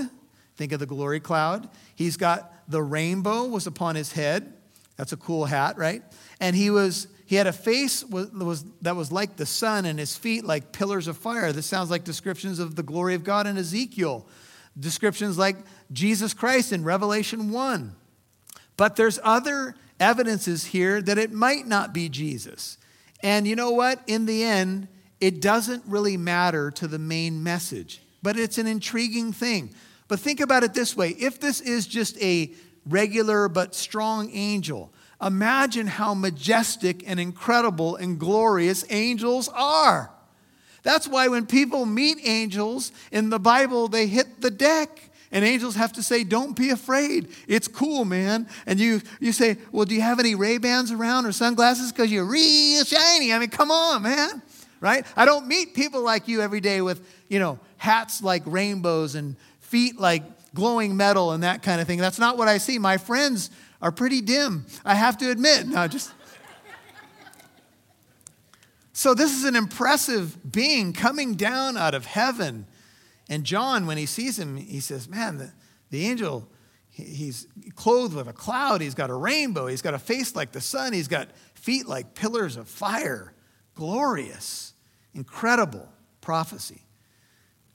Think 0.57 0.73
of 0.73 0.81
the 0.81 0.87
glory 0.87 1.21
cloud. 1.21 1.69
He's 1.95 2.17
got 2.17 2.53
the 2.69 2.83
rainbow 2.83 3.47
was 3.47 3.67
upon 3.67 3.95
his 3.95 4.13
head. 4.13 4.53
That's 4.97 5.13
a 5.13 5.17
cool 5.17 5.47
hat, 5.47 5.79
right? 5.79 6.03
And 6.41 6.55
he 6.55 6.71
was 6.71 7.09
he 7.27 7.37
had 7.37 7.47
a 7.47 7.53
face 7.53 8.05
was, 8.05 8.31
was, 8.33 8.65
that 8.83 8.97
was 8.97 9.11
like 9.11 9.37
the 9.37 9.47
sun 9.47 9.87
and 9.87 9.99
his 9.99 10.17
feet 10.17 10.45
like 10.45 10.73
pillars 10.73 11.09
of 11.09 11.17
fire. 11.17 11.53
This 11.53 11.67
sounds 11.67 11.91
like 11.91 12.05
descriptions 12.05 12.59
of 12.59 12.75
the 12.77 12.83
glory 12.83 13.15
of 13.15 13.25
God 13.25 13.47
in 13.47 13.57
Ezekiel. 13.57 14.27
Descriptions 14.79 15.39
like 15.39 15.57
Jesus 15.91 16.35
Christ 16.35 16.73
in 16.73 16.85
Revelation 16.85 17.51
1. 17.51 17.95
But 18.77 18.97
there's 18.97 19.19
other 19.23 19.75
evidences 19.99 20.67
here 20.67 21.01
that 21.01 21.17
it 21.17 21.33
might 21.33 21.67
not 21.67 21.95
be 21.95 22.09
Jesus. 22.09 22.77
And 23.25 23.49
you 23.49 23.57
know 23.57 23.73
what? 23.73 24.01
In 24.07 24.27
the 24.27 24.45
end, 24.45 24.87
it 25.19 25.41
doesn't 25.41 25.83
really 25.87 26.19
matter 26.19 26.71
to 26.73 26.87
the 26.87 26.99
main 26.99 27.43
message. 27.43 28.01
but 28.23 28.39
it's 28.39 28.57
an 28.57 28.67
intriguing 28.67 29.35
thing. 29.35 29.75
But 30.09 30.19
think 30.19 30.41
about 30.41 30.63
it 30.65 30.73
this 30.73 30.97
way 30.97 31.11
if 31.11 31.41
this 31.41 31.61
is 31.61 31.87
just 31.87 32.17
a 32.23 32.53
regular 32.87 33.49
but 33.49 33.75
strong 33.75 34.31
angel, 34.33 34.93
imagine 35.21 35.87
how 35.87 36.15
majestic 36.15 37.07
and 37.07 37.21
incredible 37.21 37.97
and 37.97 38.19
glorious 38.19 38.85
angels 38.91 39.49
are. 39.49 40.11
That's 40.83 41.07
why 41.09 41.29
when 41.29 41.47
people 41.47 41.85
meet 41.87 42.19
angels 42.25 42.93
in 43.11 43.31
the 43.31 43.39
Bible, 43.39 43.89
they 43.89 44.07
hit 44.07 44.41
the 44.41 44.51
deck. 44.51 45.11
And 45.35 45.45
angels 45.45 45.75
have 45.75 45.93
to 45.95 46.03
say, 46.03 46.23
Don't 46.23 46.57
be 46.57 46.71
afraid. 46.71 47.29
It's 47.49 47.67
cool, 47.67 48.05
man. 48.05 48.49
And 48.67 48.79
you, 48.79 49.03
you 49.19 49.33
say, 49.33 49.59
Well, 49.73 49.85
do 49.85 49.95
you 49.95 50.01
have 50.01 50.21
any 50.21 50.37
Ray-Bans 50.37 50.93
around 50.93 51.27
or 51.27 51.33
sunglasses? 51.33 51.91
Because 51.91 52.11
you're 52.11 52.25
real 52.25 52.85
shiny. 52.85 53.33
I 53.33 53.39
mean, 53.41 53.51
come 53.51 53.73
on, 53.73 54.03
man. 54.03 54.43
Right? 54.81 55.05
I 55.17 55.25
don't 55.25 55.49
meet 55.49 55.75
people 55.75 56.03
like 56.03 56.29
you 56.29 56.41
every 56.41 56.61
day 56.61 56.81
with, 56.81 57.05
you 57.29 57.41
know, 57.41 57.59
hats 57.79 58.23
like 58.23 58.43
rainbows 58.47 59.17
and 59.17 59.37
feet 59.59 59.99
like 59.99 60.23
glowing 60.55 60.97
metal 60.97 61.33
and 61.33 61.43
that 61.43 61.63
kind 61.63 61.81
of 61.81 61.87
thing. 61.89 61.99
That's 61.99 62.21
not 62.21 62.39
what 62.39 62.47
I 62.47 62.59
see. 62.59 62.79
My 62.79 62.97
friends 62.97 63.51
are 63.83 63.91
pretty 63.91 64.21
dim, 64.21 64.65
I 64.85 64.95
have 64.95 65.19
to 65.19 65.31
admit. 65.31 65.67
No, 65.67 65.89
just. 65.89 66.13
So, 68.93 69.13
this 69.13 69.37
is 69.37 69.45
an 69.45 69.57
impressive 69.57 70.53
being 70.53 70.93
coming 70.93 71.35
down 71.35 71.77
out 71.77 71.95
of 71.95 72.07
heaven. 72.07 72.67
And 73.29 73.45
John, 73.45 73.87
when 73.87 73.97
he 73.97 74.07
sees 74.07 74.39
him, 74.39 74.57
he 74.57 74.81
says, 74.81 75.09
Man, 75.09 75.39
the, 75.39 75.53
the 75.91 76.07
angel, 76.07 76.49
he's 76.91 77.47
clothed 77.75 78.15
with 78.15 78.29
a 78.29 78.33
cloud. 78.33 78.81
He's 78.81 78.95
got 78.95 79.11
a 79.11 79.15
rainbow. 79.15 79.67
He's 79.67 79.83
got 79.83 79.95
a 79.95 79.99
face 79.99 80.37
like 80.37 80.53
the 80.53 80.61
sun. 80.61 80.93
He's 80.93 81.09
got 81.09 81.29
feet 81.55 81.87
like 81.87 82.15
pillars 82.15 82.57
of 82.57 82.69
fire. 82.69 83.35
Glorious, 83.75 84.75
incredible 85.15 85.89
prophecy. 86.21 86.83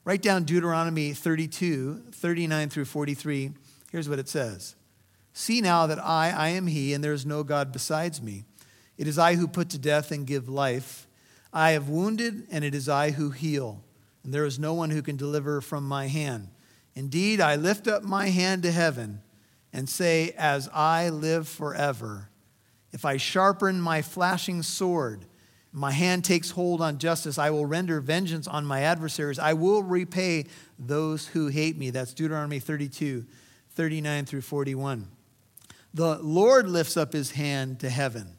Write 0.06 0.22
down 0.22 0.44
Deuteronomy 0.44 1.14
32, 1.14 2.06
39 2.12 2.70
through 2.70 2.86
43. 2.86 3.52
Here's 3.92 4.10
what 4.10 4.20
it 4.20 4.30
says 4.30 4.76
See 5.34 5.62
now 5.62 5.88
that 5.88 6.04
I, 6.04 6.32
I 6.32 6.50
am 6.50 6.68
He, 6.68 6.94
and 6.94 7.04
there 7.04 7.14
is 7.14 7.26
no 7.26 7.44
God 7.44 7.72
besides 7.72 8.22
me. 8.22 8.44
It 8.98 9.08
is 9.08 9.18
I 9.18 9.36
who 9.36 9.48
put 9.48 9.70
to 9.70 9.78
death 9.78 10.12
and 10.12 10.28
give 10.28 10.50
life. 10.50 11.08
I 11.54 11.72
have 11.72 11.90
wounded, 11.90 12.48
and 12.52 12.64
it 12.64 12.76
is 12.76 12.90
I 12.90 13.12
who 13.12 13.32
heal, 13.32 13.84
and 14.30 14.34
there 14.36 14.46
is 14.46 14.60
no 14.60 14.76
one 14.76 14.92
who 14.92 15.02
can 15.02 15.18
deliver 15.18 15.60
from 15.60 15.88
my 15.88 16.06
hand. 16.06 16.50
Indeed, 16.94 17.42
I 17.42 17.56
lift 17.56 17.88
up 17.88 18.04
my 18.04 18.30
hand 18.30 18.62
to 18.62 18.72
heaven 18.72 19.24
and 19.74 19.90
say, 19.90 20.36
As 20.38 20.70
I 20.72 21.10
live 21.10 21.48
forever, 21.48 22.30
if 22.92 23.06
I 23.06 23.18
sharpen 23.18 23.82
my 23.82 24.04
flashing 24.04 24.62
sword, 24.62 25.26
my 25.72 25.90
hand 25.90 26.24
takes 26.26 26.52
hold 26.52 26.80
on 26.80 27.00
justice. 27.00 27.40
I 27.40 27.50
will 27.50 27.66
render 27.66 28.00
vengeance 28.00 28.48
on 28.48 28.68
my 28.68 28.82
adversaries. 28.82 29.40
I 29.40 29.54
will 29.54 29.82
repay 29.82 30.46
those 30.78 31.26
who 31.26 31.48
hate 31.48 31.76
me. 31.76 31.90
That's 31.90 32.14
Deuteronomy 32.14 32.60
32, 32.60 33.26
39 33.72 34.26
through 34.26 34.42
41. 34.42 35.08
The 35.96 36.20
Lord 36.20 36.70
lifts 36.70 36.98
up 36.98 37.14
his 37.14 37.32
hand 37.32 37.80
to 37.80 37.90
heaven. 37.90 38.38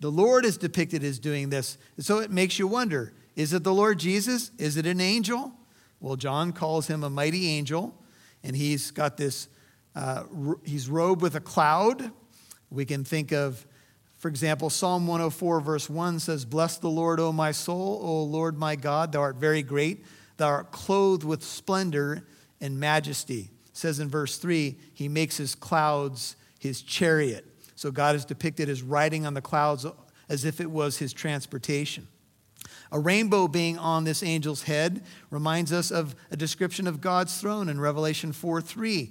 The 0.00 0.10
Lord 0.10 0.46
is 0.46 0.56
depicted 0.56 1.04
as 1.04 1.18
doing 1.18 1.50
this. 1.50 1.76
So 1.98 2.20
it 2.20 2.30
makes 2.30 2.58
you 2.58 2.66
wonder 2.66 3.12
is 3.38 3.52
it 3.52 3.62
the 3.62 3.72
Lord 3.72 4.00
Jesus? 4.00 4.50
Is 4.58 4.76
it 4.76 4.84
an 4.84 5.00
angel? 5.00 5.52
Well, 6.00 6.16
John 6.16 6.52
calls 6.52 6.88
him 6.88 7.04
a 7.04 7.08
mighty 7.08 7.48
angel, 7.48 7.94
and 8.42 8.56
he's 8.56 8.90
got 8.90 9.16
this, 9.16 9.46
uh, 9.94 10.24
he's 10.64 10.90
robed 10.90 11.22
with 11.22 11.36
a 11.36 11.40
cloud. 11.40 12.10
We 12.68 12.84
can 12.84 13.04
think 13.04 13.30
of, 13.30 13.64
for 14.16 14.26
example, 14.26 14.70
Psalm 14.70 15.06
104, 15.06 15.60
verse 15.60 15.88
1 15.88 16.18
says, 16.18 16.44
Bless 16.44 16.78
the 16.78 16.90
Lord, 16.90 17.20
O 17.20 17.30
my 17.30 17.52
soul, 17.52 18.00
O 18.02 18.24
Lord 18.24 18.58
my 18.58 18.74
God, 18.74 19.12
thou 19.12 19.20
art 19.20 19.36
very 19.36 19.62
great. 19.62 20.04
Thou 20.36 20.48
art 20.48 20.72
clothed 20.72 21.22
with 21.22 21.44
splendor 21.44 22.26
and 22.60 22.80
majesty. 22.80 23.50
It 23.68 23.76
says 23.76 24.00
in 24.00 24.08
verse 24.08 24.38
3, 24.38 24.76
he 24.94 25.08
makes 25.08 25.36
his 25.36 25.54
clouds 25.54 26.34
his 26.58 26.82
chariot. 26.82 27.46
So 27.76 27.92
God 27.92 28.16
is 28.16 28.24
depicted 28.24 28.68
as 28.68 28.82
riding 28.82 29.26
on 29.26 29.34
the 29.34 29.40
clouds 29.40 29.86
as 30.28 30.44
if 30.44 30.60
it 30.60 30.68
was 30.68 30.98
his 30.98 31.12
transportation. 31.12 32.08
A 32.90 32.98
rainbow 32.98 33.48
being 33.48 33.78
on 33.78 34.04
this 34.04 34.22
angel's 34.22 34.62
head 34.62 35.04
reminds 35.30 35.72
us 35.72 35.90
of 35.90 36.14
a 36.30 36.36
description 36.36 36.86
of 36.86 37.00
God's 37.00 37.40
throne 37.40 37.68
in 37.68 37.80
Revelation 37.80 38.32
4 38.32 38.60
3. 38.60 39.10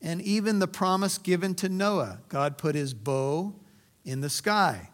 And 0.00 0.20
even 0.22 0.58
the 0.58 0.66
promise 0.66 1.18
given 1.18 1.54
to 1.56 1.68
Noah 1.68 2.20
God 2.28 2.58
put 2.58 2.74
his 2.74 2.92
bow 2.92 3.54
in 4.04 4.20
the 4.20 4.30
sky. 4.30 4.88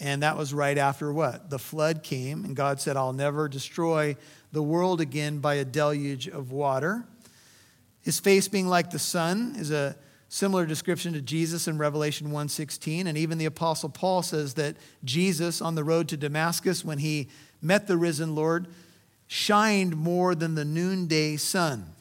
And 0.00 0.22
that 0.22 0.36
was 0.36 0.54
right 0.54 0.78
after 0.78 1.12
what? 1.12 1.50
The 1.50 1.58
flood 1.58 2.02
came, 2.02 2.44
and 2.44 2.54
God 2.54 2.80
said, 2.80 2.96
I'll 2.96 3.12
never 3.12 3.48
destroy 3.48 4.16
the 4.52 4.62
world 4.62 5.00
again 5.00 5.38
by 5.38 5.54
a 5.54 5.64
deluge 5.64 6.28
of 6.28 6.52
water. 6.52 7.04
His 8.02 8.20
face 8.20 8.48
being 8.48 8.68
like 8.68 8.90
the 8.90 8.98
sun 8.98 9.54
is 9.58 9.70
a 9.70 9.96
Similar 10.28 10.66
description 10.66 11.14
to 11.14 11.22
Jesus 11.22 11.66
in 11.66 11.78
Revelation 11.78 12.30
1:16 12.30 13.06
and 13.06 13.16
even 13.16 13.38
the 13.38 13.46
apostle 13.46 13.88
Paul 13.88 14.22
says 14.22 14.54
that 14.54 14.76
Jesus 15.02 15.62
on 15.62 15.74
the 15.74 15.84
road 15.84 16.08
to 16.08 16.18
Damascus 16.18 16.84
when 16.84 16.98
he 16.98 17.28
met 17.62 17.86
the 17.86 17.96
risen 17.96 18.34
Lord 18.34 18.68
shined 19.26 19.96
more 19.96 20.34
than 20.34 20.54
the 20.54 20.66
noonday 20.66 21.36
sun. 21.36 21.94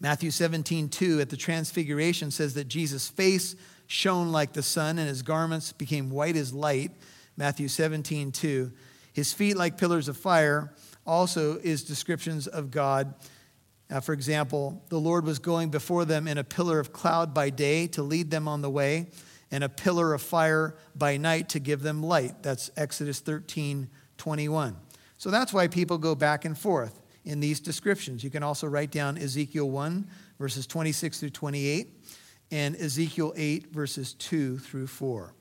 Matthew 0.00 0.30
17:2 0.30 1.20
at 1.20 1.30
the 1.30 1.36
transfiguration 1.36 2.32
says 2.32 2.54
that 2.54 2.68
Jesus' 2.68 3.08
face 3.08 3.54
shone 3.86 4.32
like 4.32 4.52
the 4.52 4.62
sun 4.62 4.98
and 4.98 5.08
his 5.08 5.22
garments 5.22 5.72
became 5.72 6.10
white 6.10 6.36
as 6.36 6.52
light. 6.52 6.90
Matthew 7.36 7.68
17:2. 7.68 8.72
His 9.12 9.32
feet 9.32 9.56
like 9.56 9.78
pillars 9.78 10.08
of 10.08 10.16
fire 10.16 10.74
also 11.06 11.58
is 11.58 11.84
descriptions 11.84 12.48
of 12.48 12.72
God 12.72 13.14
for 14.02 14.12
example, 14.12 14.82
the 14.88 14.98
Lord 14.98 15.24
was 15.24 15.38
going 15.38 15.70
before 15.70 16.04
them 16.04 16.28
in 16.28 16.38
a 16.38 16.44
pillar 16.44 16.78
of 16.78 16.92
cloud 16.92 17.32
by 17.32 17.50
day 17.50 17.86
to 17.88 18.02
lead 18.02 18.30
them 18.30 18.46
on 18.46 18.60
the 18.60 18.70
way, 18.70 19.06
and 19.50 19.64
a 19.64 19.68
pillar 19.68 20.12
of 20.12 20.20
fire 20.20 20.76
by 20.94 21.16
night 21.16 21.48
to 21.50 21.58
give 21.58 21.82
them 21.82 22.02
light. 22.02 22.42
That's 22.42 22.70
Exodus 22.76 23.20
13 23.20 23.88
21. 24.18 24.76
So 25.16 25.30
that's 25.30 25.52
why 25.52 25.68
people 25.68 25.96
go 25.96 26.14
back 26.14 26.44
and 26.44 26.58
forth 26.58 27.00
in 27.24 27.40
these 27.40 27.60
descriptions. 27.60 28.22
You 28.22 28.30
can 28.30 28.42
also 28.42 28.66
write 28.66 28.90
down 28.90 29.16
Ezekiel 29.16 29.70
1, 29.70 30.06
verses 30.38 30.66
26 30.66 31.20
through 31.20 31.30
28, 31.30 31.88
and 32.50 32.76
Ezekiel 32.76 33.32
8, 33.36 33.72
verses 33.72 34.14
2 34.14 34.58
through 34.58 34.86
4. 34.86 35.34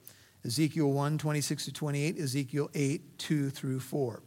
Ezekiel 0.45 0.91
1, 0.91 1.17
26 1.17 1.65
to 1.65 1.73
28, 1.73 2.19
Ezekiel 2.19 2.69
8, 2.73 3.17
2 3.17 3.49
through 3.49 3.79
4. 3.79 4.21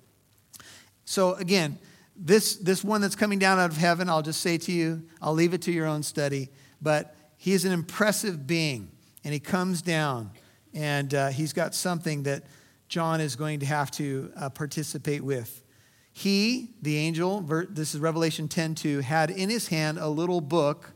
So 1.04 1.34
again, 1.34 1.78
this, 2.22 2.56
this 2.56 2.84
one 2.84 3.00
that's 3.00 3.16
coming 3.16 3.38
down 3.38 3.58
out 3.58 3.70
of 3.70 3.78
heaven, 3.78 4.10
I'll 4.10 4.22
just 4.22 4.42
say 4.42 4.58
to 4.58 4.72
you, 4.72 5.02
I'll 5.22 5.32
leave 5.32 5.54
it 5.54 5.62
to 5.62 5.72
your 5.72 5.86
own 5.86 6.02
study, 6.02 6.50
but 6.80 7.16
he 7.38 7.52
is 7.52 7.64
an 7.64 7.72
impressive 7.72 8.46
being, 8.46 8.90
and 9.24 9.32
he 9.32 9.40
comes 9.40 9.80
down, 9.80 10.30
and 10.74 11.14
uh, 11.14 11.28
he's 11.28 11.54
got 11.54 11.74
something 11.74 12.24
that 12.24 12.44
John 12.88 13.20
is 13.20 13.36
going 13.36 13.60
to 13.60 13.66
have 13.66 13.90
to 13.92 14.30
uh, 14.36 14.50
participate 14.50 15.24
with. 15.24 15.64
He, 16.12 16.74
the 16.82 16.98
angel, 16.98 17.40
this 17.40 17.94
is 17.94 18.00
Revelation 18.00 18.48
10 18.48 18.74
2, 18.74 19.00
had 19.00 19.30
in 19.30 19.48
his 19.48 19.68
hand 19.68 19.96
a 19.98 20.08
little 20.08 20.42
book 20.42 20.92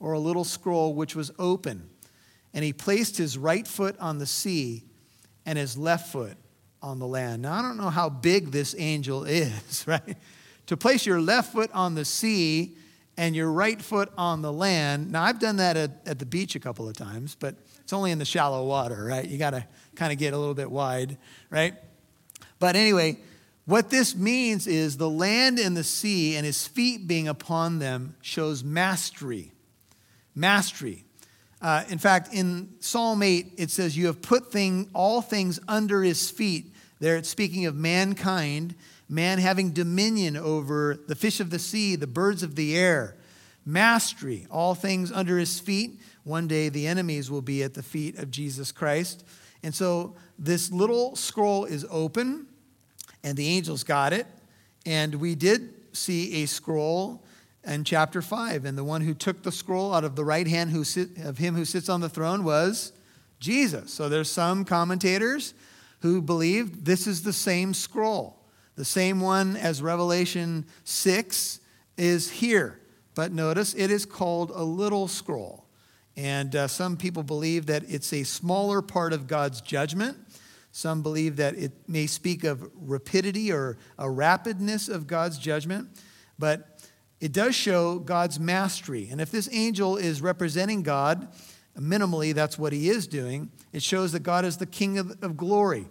or 0.00 0.14
a 0.14 0.18
little 0.18 0.44
scroll 0.44 0.94
which 0.94 1.14
was 1.14 1.30
open. 1.38 1.88
And 2.52 2.64
he 2.64 2.72
placed 2.72 3.16
his 3.16 3.38
right 3.38 3.66
foot 3.66 3.96
on 4.00 4.18
the 4.18 4.26
sea 4.26 4.84
and 5.46 5.58
his 5.58 5.76
left 5.76 6.10
foot 6.10 6.36
on 6.82 6.98
the 6.98 7.06
land. 7.06 7.42
Now, 7.42 7.54
I 7.54 7.62
don't 7.62 7.76
know 7.76 7.90
how 7.90 8.08
big 8.08 8.50
this 8.50 8.74
angel 8.78 9.24
is, 9.28 9.86
right? 9.86 10.16
To 10.66 10.76
place 10.76 11.06
your 11.06 11.20
left 11.20 11.52
foot 11.52 11.70
on 11.72 11.94
the 11.94 12.04
sea 12.04 12.76
and 13.16 13.36
your 13.36 13.50
right 13.50 13.80
foot 13.80 14.10
on 14.16 14.42
the 14.42 14.52
land. 14.52 15.10
Now, 15.12 15.22
I've 15.22 15.38
done 15.38 15.56
that 15.56 15.76
at, 15.76 15.90
at 16.06 16.18
the 16.18 16.26
beach 16.26 16.56
a 16.56 16.60
couple 16.60 16.88
of 16.88 16.96
times, 16.96 17.36
but 17.38 17.54
it's 17.80 17.92
only 17.92 18.10
in 18.10 18.18
the 18.18 18.24
shallow 18.24 18.64
water, 18.64 19.04
right? 19.04 19.26
You 19.26 19.38
got 19.38 19.50
to 19.50 19.66
kind 19.94 20.12
of 20.12 20.18
get 20.18 20.32
a 20.32 20.38
little 20.38 20.54
bit 20.54 20.70
wide, 20.70 21.16
right? 21.50 21.74
But 22.58 22.76
anyway, 22.76 23.18
what 23.66 23.90
this 23.90 24.14
means 24.14 24.66
is 24.66 24.96
the 24.96 25.08
land 25.08 25.58
and 25.58 25.76
the 25.76 25.84
sea 25.84 26.36
and 26.36 26.44
his 26.44 26.66
feet 26.66 27.06
being 27.06 27.28
upon 27.28 27.78
them 27.78 28.16
shows 28.20 28.64
mastery. 28.64 29.52
Mastery. 30.34 31.04
Uh, 31.62 31.84
in 31.88 31.98
fact, 31.98 32.34
in 32.34 32.74
Psalm 32.80 33.22
8, 33.22 33.52
it 33.56 33.70
says, 33.70 33.96
You 33.96 34.06
have 34.06 34.20
put 34.20 34.52
thing, 34.52 34.90
all 34.92 35.22
things 35.22 35.60
under 35.66 36.02
his 36.02 36.30
feet. 36.30 36.74
There 37.00 37.16
it's 37.16 37.28
speaking 37.28 37.66
of 37.66 37.74
mankind 37.74 38.74
man 39.14 39.38
having 39.38 39.70
dominion 39.70 40.36
over 40.36 40.98
the 41.06 41.14
fish 41.14 41.38
of 41.38 41.50
the 41.50 41.58
sea, 41.58 41.94
the 41.94 42.06
birds 42.06 42.42
of 42.42 42.56
the 42.56 42.76
air, 42.76 43.16
mastery, 43.64 44.46
all 44.50 44.74
things 44.74 45.12
under 45.12 45.38
his 45.38 45.60
feet. 45.60 46.00
One 46.24 46.48
day 46.48 46.68
the 46.68 46.86
enemies 46.86 47.30
will 47.30 47.40
be 47.40 47.62
at 47.62 47.74
the 47.74 47.82
feet 47.82 48.18
of 48.18 48.30
Jesus 48.30 48.72
Christ. 48.72 49.24
And 49.62 49.74
so 49.74 50.16
this 50.38 50.72
little 50.72 51.14
scroll 51.16 51.64
is 51.64 51.86
open, 51.90 52.46
and 53.22 53.38
the 53.38 53.46
angels 53.48 53.84
got 53.84 54.12
it. 54.12 54.26
And 54.84 55.14
we 55.14 55.34
did 55.34 55.72
see 55.96 56.42
a 56.42 56.46
scroll 56.46 57.22
in 57.64 57.84
chapter 57.84 58.20
5. 58.20 58.64
And 58.64 58.76
the 58.76 58.84
one 58.84 59.00
who 59.00 59.14
took 59.14 59.42
the 59.42 59.52
scroll 59.52 59.94
out 59.94 60.04
of 60.04 60.16
the 60.16 60.24
right 60.24 60.46
hand 60.46 60.70
who 60.70 60.84
sit, 60.84 61.16
of 61.18 61.38
him 61.38 61.54
who 61.54 61.64
sits 61.64 61.88
on 61.88 62.00
the 62.00 62.08
throne 62.08 62.44
was 62.44 62.92
Jesus. 63.38 63.92
So 63.92 64.08
there's 64.08 64.30
some 64.30 64.64
commentators 64.64 65.54
who 66.00 66.20
believe 66.20 66.84
this 66.84 67.06
is 67.06 67.22
the 67.22 67.32
same 67.32 67.72
scroll 67.72 68.43
the 68.76 68.84
same 68.84 69.20
one 69.20 69.56
as 69.56 69.82
Revelation 69.82 70.66
6 70.84 71.60
is 71.96 72.30
here. 72.30 72.80
But 73.14 73.32
notice 73.32 73.74
it 73.74 73.90
is 73.90 74.04
called 74.04 74.50
a 74.50 74.62
little 74.64 75.06
scroll. 75.06 75.64
And 76.16 76.54
uh, 76.54 76.68
some 76.68 76.96
people 76.96 77.22
believe 77.22 77.66
that 77.66 77.84
it's 77.88 78.12
a 78.12 78.24
smaller 78.24 78.82
part 78.82 79.12
of 79.12 79.26
God's 79.26 79.60
judgment. 79.60 80.16
Some 80.72 81.02
believe 81.02 81.36
that 81.36 81.54
it 81.54 81.72
may 81.86 82.06
speak 82.06 82.44
of 82.44 82.68
rapidity 82.74 83.52
or 83.52 83.78
a 83.98 84.06
rapidness 84.06 84.88
of 84.88 85.06
God's 85.06 85.38
judgment. 85.38 85.88
But 86.38 86.80
it 87.20 87.32
does 87.32 87.54
show 87.54 87.98
God's 87.98 88.40
mastery. 88.40 89.08
And 89.10 89.20
if 89.20 89.30
this 89.30 89.48
angel 89.52 89.96
is 89.96 90.20
representing 90.20 90.82
God, 90.82 91.28
minimally, 91.78 92.34
that's 92.34 92.58
what 92.58 92.72
he 92.72 92.88
is 92.88 93.06
doing. 93.06 93.50
It 93.72 93.82
shows 93.82 94.12
that 94.12 94.20
God 94.20 94.44
is 94.44 94.56
the 94.56 94.66
King 94.66 94.98
of, 94.98 95.22
of 95.22 95.36
glory. 95.36 95.86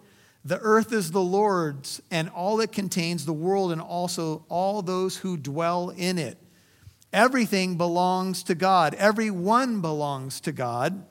The 0.45 0.59
earth 0.59 0.91
is 0.91 1.11
the 1.11 1.21
Lord's 1.21 2.01
and 2.11 2.29
all 2.29 2.59
it 2.59 2.71
contains, 2.71 3.25
the 3.25 3.33
world 3.33 3.71
and 3.71 3.81
also 3.81 4.45
all 4.49 4.81
those 4.81 5.17
who 5.17 5.37
dwell 5.37 5.89
in 5.89 6.17
it. 6.17 6.37
Everything 7.13 7.77
belongs 7.77 8.43
to 8.43 8.55
God, 8.55 8.95
everyone 8.95 9.81
belongs 9.81 10.41
to 10.41 10.51
God. 10.51 11.05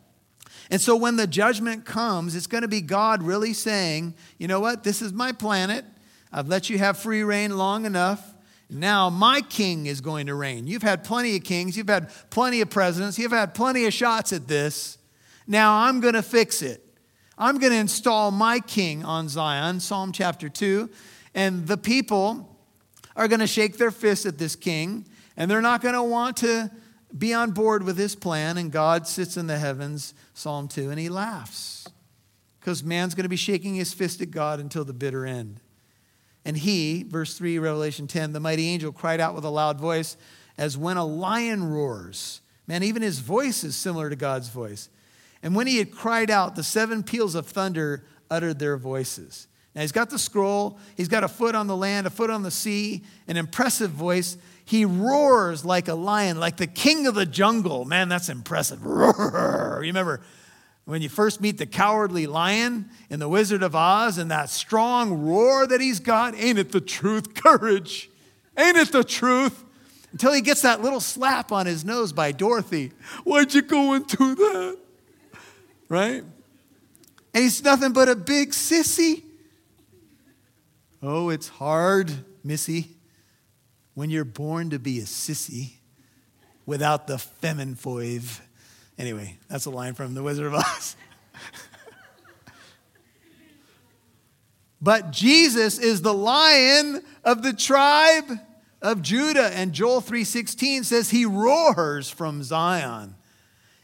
And 0.70 0.80
so 0.80 0.97
when 0.97 1.16
the 1.16 1.26
judgment 1.26 1.85
comes, 1.85 2.35
it's 2.35 2.47
going 2.47 2.62
to 2.62 2.68
be 2.68 2.80
God 2.80 3.22
really 3.22 3.53
saying, 3.53 4.14
you 4.39 4.49
know 4.49 4.61
what, 4.61 4.85
this 4.85 5.03
is 5.03 5.12
my 5.12 5.33
planet. 5.33 5.85
I've 6.33 6.49
let 6.49 6.70
you 6.70 6.78
have 6.78 6.99
free 6.99 7.22
reign 7.22 7.57
long 7.57 7.85
enough. 7.85 8.35
Now 8.68 9.11
my 9.11 9.43
king 9.43 9.87
is 9.87 10.01
going 10.01 10.26
to 10.26 10.35
reign. 10.35 10.66
You've 10.66 10.83
had 10.83 11.05
plenty 11.05 11.37
of 11.37 11.45
kings, 11.45 11.76
you've 11.76 11.89
had 11.89 12.11
plenty 12.30 12.61
of 12.62 12.70
presidents, 12.70 13.18
you've 13.18 13.33
had 13.33 13.55
plenty 13.55 13.85
of 13.87 13.93
shots 13.93 14.33
at 14.33 14.49
this. 14.49 14.99
Now 15.47 15.85
I'm 15.85 16.01
going 16.01 16.14
to 16.14 16.22
fix 16.22 16.62
it. 16.62 16.82
I'm 17.43 17.59
going 17.59 17.72
to 17.72 17.78
install 17.80 18.30
my 18.30 18.61
king 18.61 19.05
on 19.05 19.28
Zion, 19.28 19.80
Psalm 19.80 20.12
chapter 20.12 20.49
2. 20.49 20.88
And 21.34 21.66
the 21.66 21.76
people 21.76 22.57
are 23.16 23.26
going 23.26 23.40
to 23.40 23.49
shake 23.49 23.78
their 23.78 23.90
fists 23.90 24.26
at 24.26 24.38
this 24.38 24.55
king, 24.55 25.07
and 25.36 25.51
they're 25.51 25.61
not 25.61 25.82
going 25.82 25.97
to 25.97 26.05
want 26.05 26.36
to 26.36 26.70
be 27.18 27.34
on 27.34 27.51
board 27.51 27.82
with 27.82 27.99
his 27.99 28.14
plan. 28.14 28.59
And 28.59 28.70
God 28.70 29.09
sits 29.09 29.36
in 29.36 29.49
the 29.49 29.59
heavens, 29.59 30.14
Psalm 30.34 30.68
2, 30.68 30.90
and 30.90 31.01
he 31.01 31.09
laughs 31.09 31.88
because 32.61 32.84
man's 32.84 33.16
going 33.16 33.24
to 33.24 33.28
be 33.28 33.34
shaking 33.34 33.74
his 33.74 33.93
fist 33.93 34.20
at 34.20 34.30
God 34.30 34.61
until 34.61 34.84
the 34.84 34.93
bitter 34.93 35.26
end. 35.26 35.59
And 36.45 36.57
he, 36.57 37.03
verse 37.03 37.36
3, 37.36 37.59
Revelation 37.59 38.07
10, 38.07 38.34
the 38.34 38.38
mighty 38.40 38.68
angel 38.68 38.93
cried 38.93 39.18
out 39.18 39.34
with 39.34 39.45
a 39.45 39.51
loud 39.51 39.80
voice 39.80 40.16
as 40.57 40.78
when 40.78 40.97
a 40.97 41.05
lion 41.05 41.64
roars. 41.64 42.40
Man, 42.68 42.84
even 42.84 43.03
his 43.03 43.18
voice 43.18 43.64
is 43.64 43.74
similar 43.74 44.09
to 44.11 44.16
God's 44.16 44.49
voice. 44.49 44.88
And 45.43 45.55
when 45.55 45.66
he 45.66 45.78
had 45.78 45.90
cried 45.90 46.30
out, 46.30 46.55
the 46.55 46.62
seven 46.62 47.03
peals 47.03 47.34
of 47.34 47.47
thunder 47.47 48.05
uttered 48.30 48.59
their 48.59 48.76
voices. 48.76 49.49
Now 49.74 49.80
he's 49.80 49.93
got 49.93 50.11
the 50.11 50.18
scroll, 50.18 50.78
he's 50.97 51.09
got 51.09 51.24
a 51.24 51.28
foot 51.28 51.55
on 51.55 51.66
the 51.66 51.76
land, 51.76 52.07
a 52.07 52.11
foot 52.11 52.30
on 52.30 52.43
the 52.43 52.51
sea, 52.51 53.03
an 53.26 53.36
impressive 53.36 53.90
voice. 53.90 54.36
He 54.64 54.84
roars 54.84 55.64
like 55.64 55.88
a 55.88 55.95
lion, 55.95 56.38
like 56.38 56.57
the 56.57 56.66
king 56.66 57.07
of 57.07 57.14
the 57.14 57.26
jungle. 57.26 57.84
Man, 57.84 58.09
that's 58.09 58.28
impressive. 58.28 58.84
Roar. 58.86 59.78
Remember 59.80 60.20
when 60.84 61.01
you 61.01 61.09
first 61.09 61.40
meet 61.40 61.59
the 61.59 61.66
cowardly 61.66 62.26
lion 62.26 62.90
in 63.09 63.18
The 63.18 63.28
Wizard 63.28 63.62
of 63.62 63.74
Oz 63.74 64.18
and 64.18 64.30
that 64.30 64.51
strong 64.51 65.24
roar 65.26 65.66
that 65.66 65.80
he's 65.80 66.01
got? 66.01 66.34
Ain't 66.34 66.59
it 66.59 66.72
the 66.72 66.80
truth? 66.80 67.34
Courage. 67.43 68.11
Ain't 68.57 68.76
it 68.76 68.93
the 68.93 69.05
truth? 69.05 69.64
Until 70.12 70.32
he 70.32 70.43
gets 70.43 70.62
that 70.62 70.82
little 70.82 71.01
slap 71.01 71.53
on 71.53 71.64
his 71.64 71.84
nose 71.84 72.12
by 72.12 72.32
Dorothy. 72.32 72.93
Why'd 73.24 73.55
you 73.55 73.62
go 73.62 73.95
and 73.95 74.07
do 74.07 74.34
that? 74.34 74.78
Right? 75.93 76.24
And 77.34 77.45
he's 77.45 77.62
nothing 77.62 77.93
but 77.93 78.09
a 78.09 78.16
big 78.16 78.53
sissy. 78.53 79.22
Oh, 81.03 81.28
it's 81.28 81.49
hard, 81.49 82.11
Missy, 82.43 82.97
when 83.93 84.09
you're 84.09 84.24
born 84.24 84.70
to 84.70 84.78
be 84.78 85.01
a 85.01 85.03
sissy 85.03 85.72
without 86.64 87.07
the 87.07 87.16
feminfoive. 87.16 88.40
Anyway, 88.97 89.36
that's 89.49 89.66
a 89.66 89.70
line 89.70 89.93
from 89.93 90.14
The 90.14 90.22
Wizard 90.22 90.47
of 90.47 90.55
Oz. 90.55 90.97
but 94.80 95.11
Jesus 95.11 95.78
is 95.78 96.01
the 96.01 96.14
lion 96.14 97.03
of 97.22 97.43
the 97.43 97.53
tribe 97.53 98.30
of 98.80 99.03
Judah 99.03 99.51
and 99.55 99.74
Joel 99.74 100.01
3:16 100.01 100.84
says 100.84 101.11
he 101.11 101.26
roars 101.26 102.09
from 102.09 102.43
Zion. 102.43 103.14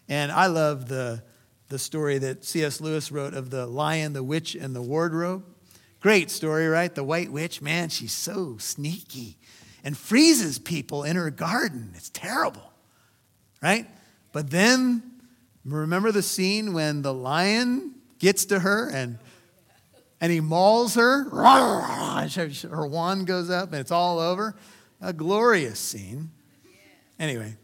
And 0.09 0.33
I 0.33 0.47
love 0.47 0.89
the 0.89 1.23
the 1.69 1.79
story 1.79 2.19
that 2.19 2.45
C.S. 2.45 2.81
Lewis 2.81 3.13
wrote 3.13 3.35
of 3.35 3.51
the 3.51 3.67
lion, 3.67 4.13
the 4.13 4.23
witch, 4.23 4.55
and 4.55 4.75
the 4.75 4.83
wardrobe. 4.83 5.45
Great 6.01 6.31
story, 6.31 6.67
right? 6.69 6.95
The 6.95 7.05
white 7.05 7.31
witch, 7.31 7.61
man, 7.61 7.89
she's 7.89 8.13
so 8.13 8.57
sneaky 8.59 9.37
and 9.85 9.97
freezes 9.97 10.59
people 10.59 11.05
in 11.05 11.17
her 11.17 11.31
garden. 11.31 11.93
It's 11.95 12.11
terrible, 12.11 12.73
right? 13.63 13.87
But 14.33 14.51
then, 14.51 15.03
remember 15.65 16.13
the 16.13 16.23
scene 16.23 16.73
when 16.73 17.03
the 17.03 17.13
lion 17.15 17.95
gets 18.19 18.45
to 18.47 18.61
her 18.61 18.91
and 18.91 19.19
and 20.21 20.33
he 20.33 20.41
mauls 20.41 20.97
her. 20.97 21.25
Her 21.31 22.87
wand 22.87 23.27
goes 23.27 23.51
up 23.51 23.71
and 23.73 23.81
it's 23.81 23.93
all 23.93 24.19
over. 24.19 24.57
A 25.01 25.13
glorious 25.13 25.79
scene. 25.79 26.31
Anyway, 27.21 27.57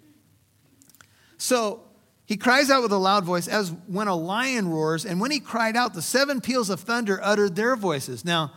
so 1.36 1.82
he 2.26 2.36
cries 2.36 2.70
out 2.70 2.82
with 2.82 2.92
a 2.92 2.98
loud 2.98 3.24
voice 3.24 3.48
as 3.48 3.70
when 3.86 4.08
a 4.08 4.14
lion 4.14 4.68
roars, 4.68 5.04
and 5.04 5.20
when 5.20 5.30
he 5.30 5.40
cried 5.40 5.76
out, 5.76 5.92
the 5.92 6.02
seven 6.02 6.40
peals 6.40 6.70
of 6.70 6.80
thunder 6.80 7.20
uttered 7.22 7.54
their 7.54 7.76
voices. 7.76 8.24
Now, 8.24 8.52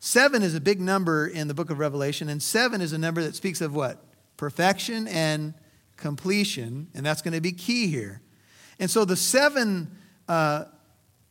seven 0.00 0.42
is 0.42 0.54
a 0.54 0.60
big 0.60 0.80
number 0.80 1.26
in 1.26 1.46
the 1.46 1.54
book 1.54 1.70
of 1.70 1.78
Revelation, 1.78 2.28
and 2.28 2.42
seven 2.42 2.80
is 2.80 2.92
a 2.92 2.98
number 2.98 3.22
that 3.22 3.36
speaks 3.36 3.60
of 3.60 3.74
what? 3.74 4.04
Perfection 4.36 5.06
and 5.06 5.54
completion, 5.96 6.88
and 6.92 7.06
that's 7.06 7.22
going 7.22 7.34
to 7.34 7.40
be 7.40 7.52
key 7.52 7.86
here. 7.86 8.20
And 8.80 8.90
so 8.90 9.04
the 9.04 9.16
seven 9.16 9.96
uh, 10.28 10.64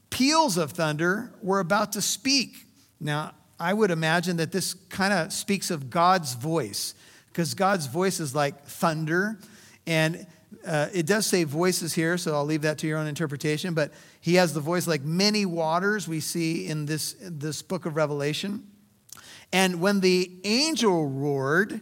peals 0.09 0.57
of 0.57 0.71
thunder 0.71 1.34
were 1.41 1.59
about 1.59 1.91
to 1.93 2.01
speak. 2.01 2.65
Now, 3.01 3.34
I 3.59 3.73
would 3.73 3.91
imagine 3.91 4.38
that 4.38 4.53
this 4.53 4.73
kind 4.73 5.13
of 5.13 5.34
speaks 5.34 5.69
of 5.69 5.89
God's 5.89 6.34
voice, 6.34 6.95
because 7.27 7.53
God's 7.53 7.88
voice 7.88 8.21
is 8.21 8.34
like 8.34 8.65
thunder, 8.65 9.38
and 9.86 10.25
uh, 10.66 10.88
it 10.93 11.05
does 11.05 11.26
say 11.26 11.43
voices 11.43 11.93
here, 11.93 12.18
so 12.18 12.34
I'll 12.34 12.45
leave 12.45 12.61
that 12.61 12.78
to 12.80 12.88
your 12.88 12.97
own 12.97 13.07
interpretation. 13.07 13.74
But 13.74 13.91
he 14.22 14.36
has 14.36 14.53
the 14.53 14.59
voice 14.59 14.88
like 14.88 15.03
many 15.03 15.45
waters 15.45 16.07
we 16.07 16.20
see 16.20 16.68
in 16.68 16.86
this, 16.86 17.16
this 17.20 17.61
book 17.61 17.86
of 17.86 17.95
Revelation. 17.95 18.68
And 19.51 19.82
when 19.82 19.99
the 19.99 20.32
angel 20.43 21.07
roared, 21.07 21.82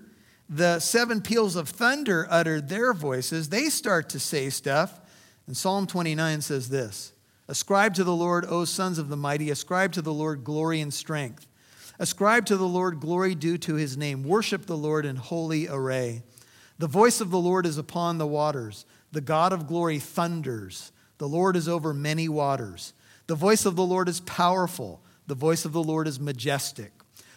the 0.49 0.79
seven 0.79 1.21
peals 1.21 1.55
of 1.55 1.69
thunder 1.69 2.27
uttered 2.29 2.67
their 2.67 2.93
voices. 2.93 3.49
They 3.49 3.69
start 3.69 4.09
to 4.09 4.19
say 4.19 4.49
stuff. 4.49 4.99
And 5.47 5.55
Psalm 5.55 5.87
29 5.87 6.41
says 6.41 6.69
this 6.69 7.13
Ascribe 7.47 7.93
to 7.95 8.03
the 8.03 8.15
Lord, 8.15 8.45
O 8.45 8.65
sons 8.65 8.97
of 8.97 9.09
the 9.09 9.17
mighty, 9.17 9.49
ascribe 9.49 9.93
to 9.93 10.01
the 10.01 10.13
Lord 10.13 10.43
glory 10.43 10.81
and 10.81 10.93
strength. 10.93 11.47
Ascribe 11.99 12.45
to 12.47 12.57
the 12.57 12.67
Lord 12.67 12.99
glory 12.99 13.35
due 13.35 13.57
to 13.59 13.75
his 13.75 13.95
name. 13.95 14.23
Worship 14.23 14.65
the 14.65 14.77
Lord 14.77 15.05
in 15.05 15.15
holy 15.15 15.67
array. 15.67 16.23
The 16.81 16.87
voice 16.87 17.21
of 17.21 17.29
the 17.29 17.37
Lord 17.37 17.67
is 17.67 17.77
upon 17.77 18.17
the 18.17 18.25
waters. 18.25 18.87
The 19.11 19.21
God 19.21 19.53
of 19.53 19.67
glory 19.67 19.99
thunders. 19.99 20.91
The 21.19 21.27
Lord 21.27 21.55
is 21.55 21.69
over 21.69 21.93
many 21.93 22.27
waters. 22.27 22.93
The 23.27 23.35
voice 23.35 23.67
of 23.67 23.75
the 23.75 23.85
Lord 23.85 24.09
is 24.09 24.19
powerful. 24.21 24.99
The 25.27 25.35
voice 25.35 25.63
of 25.63 25.73
the 25.73 25.83
Lord 25.83 26.07
is 26.07 26.19
majestic. 26.19 26.91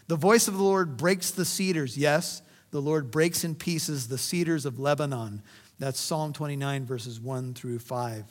The 0.06 0.16
voice 0.16 0.48
of 0.48 0.56
the 0.56 0.62
Lord 0.62 0.96
breaks 0.96 1.30
the 1.30 1.44
cedars. 1.44 1.98
Yes, 1.98 2.40
the 2.70 2.80
Lord 2.80 3.10
breaks 3.10 3.44
in 3.44 3.54
pieces 3.54 4.08
the 4.08 4.16
cedars 4.16 4.64
of 4.64 4.78
Lebanon. 4.78 5.42
That's 5.78 6.00
Psalm 6.00 6.32
29, 6.32 6.86
verses 6.86 7.20
1 7.20 7.52
through 7.52 7.80
5. 7.80 8.24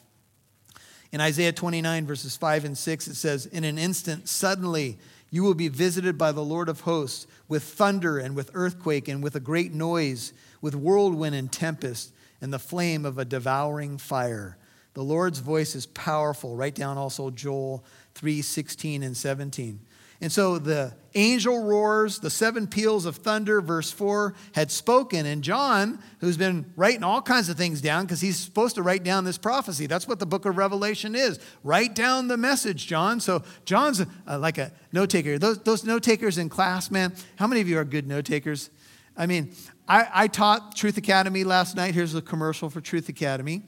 In 1.12 1.22
Isaiah 1.22 1.54
29, 1.54 2.08
verses 2.08 2.36
5 2.36 2.66
and 2.66 2.76
6, 2.76 3.08
it 3.08 3.16
says, 3.16 3.46
In 3.46 3.64
an 3.66 3.78
instant, 3.78 4.28
suddenly, 4.28 4.98
you 5.34 5.42
will 5.42 5.56
be 5.56 5.68
visited 5.68 6.16
by 6.16 6.32
the 6.32 6.44
Lord 6.44 6.70
of 6.70 6.82
hosts 6.82 7.26
with 7.48 7.64
thunder 7.64 8.20
and 8.20 8.36
with 8.36 8.52
earthquake 8.54 9.08
and 9.08 9.24
with 9.24 9.36
a 9.36 9.40
great 9.40 9.74
noise 9.74 10.32
with 10.62 10.76
whirlwind 10.76 11.34
and 11.34 11.52
tempest 11.52 12.14
and 12.40 12.54
the 12.54 12.60
flame 12.60 13.04
of 13.04 13.18
a 13.18 13.26
devouring 13.26 13.98
fire. 13.98 14.60
The 14.94 15.02
Lord's 15.02 15.40
voice 15.40 15.74
is 15.74 15.88
powerful. 15.88 16.56
Write 16.56 16.76
down 16.76 17.00
also 17.00 17.32
Joel 17.32 17.84
3 18.14 18.44
16 18.44 19.02
and 19.02 19.18
17. 19.18 19.80
And 20.24 20.32
so 20.32 20.58
the 20.58 20.94
angel 21.16 21.62
roars, 21.62 22.20
the 22.20 22.30
seven 22.30 22.66
peals 22.66 23.06
of 23.06 23.18
thunder, 23.18 23.60
verse 23.60 23.92
4, 23.92 24.34
had 24.54 24.72
spoken. 24.72 25.26
And 25.26 25.44
John, 25.44 26.02
who's 26.22 26.38
been 26.38 26.72
writing 26.78 27.04
all 27.04 27.22
kinds 27.22 27.50
of 27.50 27.58
things 27.58 27.82
down, 27.82 28.06
because 28.06 28.22
he's 28.22 28.40
supposed 28.40 28.76
to 28.76 28.84
write 28.84 29.04
down 29.04 29.26
this 29.26 29.38
prophecy. 29.38 29.86
That's 29.86 30.08
what 30.08 30.20
the 30.20 30.26
book 30.26 30.46
of 30.46 30.56
Revelation 30.56 31.14
is. 31.14 31.42
Write 31.62 31.94
down 31.94 32.30
the 32.30 32.38
message, 32.38 32.88
John. 32.88 33.20
So 33.20 33.44
John's 33.66 34.00
uh, 34.02 34.40
like 34.40 34.58
a 34.58 34.72
note 34.94 35.10
taker. 35.10 35.38
Those, 35.38 35.60
those 35.60 35.84
note 35.84 36.04
takers 36.04 36.38
in 36.38 36.48
class, 36.48 36.90
man, 36.90 37.14
how 37.36 37.46
many 37.46 37.60
of 37.60 37.68
you 37.68 37.78
are 37.78 37.84
good 37.84 38.08
note 38.08 38.24
takers? 38.24 38.70
I 39.18 39.26
mean, 39.26 39.54
I, 39.90 40.08
I 40.14 40.28
taught 40.30 40.78
Truth 40.78 40.96
Academy 40.96 41.44
last 41.44 41.76
night. 41.76 41.96
Here's 41.96 42.16
a 42.16 42.22
commercial 42.22 42.70
for 42.70 42.80
Truth 42.80 43.10
Academy. 43.10 43.64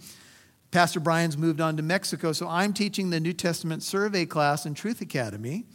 Pastor 0.72 1.02
Brian's 1.02 1.38
moved 1.38 1.60
on 1.60 1.76
to 1.76 1.84
Mexico, 1.84 2.32
so 2.32 2.48
I'm 2.48 2.72
teaching 2.72 3.10
the 3.10 3.20
New 3.20 3.34
Testament 3.34 3.84
survey 3.84 4.26
class 4.26 4.66
in 4.66 4.74
Truth 4.74 5.02
Academy. 5.02 5.66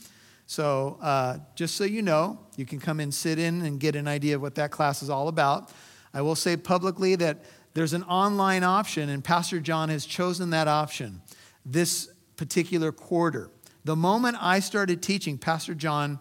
So, 0.50 0.98
uh, 1.00 1.38
just 1.54 1.76
so 1.76 1.84
you 1.84 2.02
know, 2.02 2.36
you 2.56 2.66
can 2.66 2.80
come 2.80 2.98
and 2.98 3.14
sit 3.14 3.38
in 3.38 3.62
and 3.62 3.78
get 3.78 3.94
an 3.94 4.08
idea 4.08 4.34
of 4.34 4.42
what 4.42 4.56
that 4.56 4.72
class 4.72 5.00
is 5.00 5.08
all 5.08 5.28
about. 5.28 5.70
I 6.12 6.22
will 6.22 6.34
say 6.34 6.56
publicly 6.56 7.14
that 7.14 7.44
there's 7.72 7.92
an 7.92 8.02
online 8.02 8.64
option, 8.64 9.10
and 9.10 9.22
Pastor 9.22 9.60
John 9.60 9.90
has 9.90 10.04
chosen 10.04 10.50
that 10.50 10.66
option 10.66 11.22
this 11.64 12.10
particular 12.34 12.90
quarter. 12.90 13.48
The 13.84 13.94
moment 13.94 14.38
I 14.40 14.58
started 14.58 15.04
teaching, 15.04 15.38
Pastor 15.38 15.72
John 15.72 16.18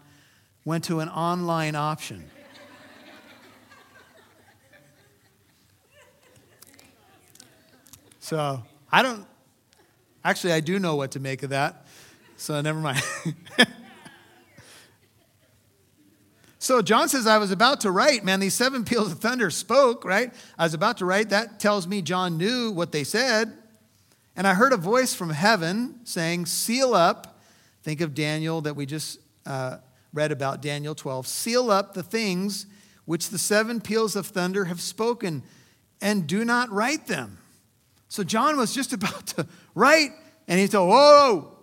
went 0.64 0.84
to 0.84 1.00
an 1.00 1.08
online 1.08 1.74
option. 1.74 2.30
So 8.20 8.62
I 8.92 9.02
don't, 9.02 9.26
actually, 10.24 10.52
I 10.52 10.60
do 10.60 10.78
know 10.78 10.94
what 10.94 11.10
to 11.10 11.18
make 11.18 11.42
of 11.42 11.50
that. 11.50 11.88
So 12.36 12.60
never 12.60 12.78
mind. 12.78 13.02
so 16.62 16.82
John 16.82 17.08
says, 17.08 17.26
I 17.26 17.38
was 17.38 17.52
about 17.52 17.80
to 17.80 17.90
write, 17.90 18.22
man, 18.22 18.38
these 18.38 18.52
seven 18.52 18.84
peals 18.84 19.10
of 19.10 19.18
thunder 19.18 19.48
spoke, 19.48 20.04
right? 20.04 20.30
I 20.58 20.64
was 20.64 20.74
about 20.74 20.98
to 20.98 21.06
write. 21.06 21.30
That 21.30 21.58
tells 21.58 21.86
me 21.86 22.02
John 22.02 22.36
knew 22.36 22.70
what 22.70 22.92
they 22.92 23.02
said. 23.02 23.50
And 24.36 24.46
I 24.46 24.52
heard 24.52 24.74
a 24.74 24.76
voice 24.76 25.14
from 25.14 25.30
heaven 25.30 26.00
saying, 26.04 26.44
Seal 26.44 26.94
up. 26.94 27.40
Think 27.82 28.02
of 28.02 28.14
Daniel 28.14 28.60
that 28.60 28.76
we 28.76 28.84
just 28.84 29.20
uh, 29.46 29.78
read 30.12 30.32
about, 30.32 30.60
Daniel 30.60 30.94
12. 30.94 31.26
Seal 31.26 31.70
up 31.70 31.94
the 31.94 32.02
things 32.02 32.66
which 33.06 33.30
the 33.30 33.38
seven 33.38 33.80
peals 33.80 34.14
of 34.14 34.26
thunder 34.26 34.66
have 34.66 34.82
spoken, 34.82 35.42
and 36.02 36.26
do 36.26 36.44
not 36.44 36.70
write 36.70 37.06
them. 37.06 37.38
So 38.10 38.22
John 38.22 38.58
was 38.58 38.74
just 38.74 38.92
about 38.92 39.28
to 39.28 39.46
write, 39.74 40.10
and 40.46 40.60
he 40.60 40.66
said, 40.66 40.80
Whoa, 40.80 41.56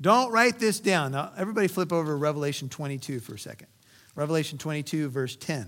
don't 0.00 0.32
write 0.32 0.58
this 0.58 0.80
down. 0.80 1.12
Now, 1.12 1.30
everybody 1.36 1.68
flip 1.68 1.92
over 1.92 2.12
to 2.12 2.16
Revelation 2.16 2.70
22 2.70 3.20
for 3.20 3.34
a 3.34 3.38
second. 3.38 3.68
Revelation 4.20 4.58
22, 4.58 5.08
verse 5.08 5.34
10. 5.34 5.66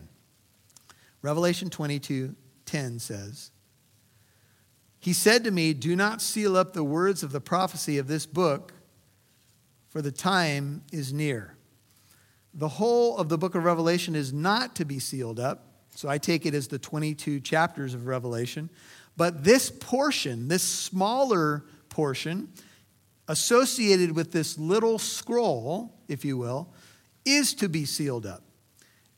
Revelation 1.22 1.70
22, 1.70 2.36
10 2.66 2.98
says, 2.98 3.50
He 5.00 5.14
said 5.14 5.44
to 5.44 5.50
me, 5.50 5.72
Do 5.72 5.96
not 5.96 6.20
seal 6.20 6.54
up 6.54 6.74
the 6.74 6.84
words 6.84 7.22
of 7.22 7.32
the 7.32 7.40
prophecy 7.40 7.96
of 7.96 8.08
this 8.08 8.26
book, 8.26 8.74
for 9.88 10.02
the 10.02 10.12
time 10.12 10.82
is 10.92 11.14
near. 11.14 11.56
The 12.52 12.68
whole 12.68 13.16
of 13.16 13.30
the 13.30 13.38
book 13.38 13.54
of 13.54 13.64
Revelation 13.64 14.14
is 14.14 14.34
not 14.34 14.76
to 14.76 14.84
be 14.84 14.98
sealed 14.98 15.40
up. 15.40 15.64
So 15.94 16.10
I 16.10 16.18
take 16.18 16.44
it 16.44 16.52
as 16.52 16.68
the 16.68 16.78
22 16.78 17.40
chapters 17.40 17.94
of 17.94 18.06
Revelation. 18.06 18.68
But 19.16 19.44
this 19.44 19.70
portion, 19.70 20.48
this 20.48 20.62
smaller 20.62 21.64
portion, 21.88 22.50
associated 23.28 24.14
with 24.14 24.30
this 24.30 24.58
little 24.58 24.98
scroll, 24.98 25.94
if 26.06 26.22
you 26.22 26.36
will, 26.36 26.68
is 27.24 27.54
to 27.54 27.68
be 27.68 27.84
sealed 27.84 28.26
up. 28.26 28.42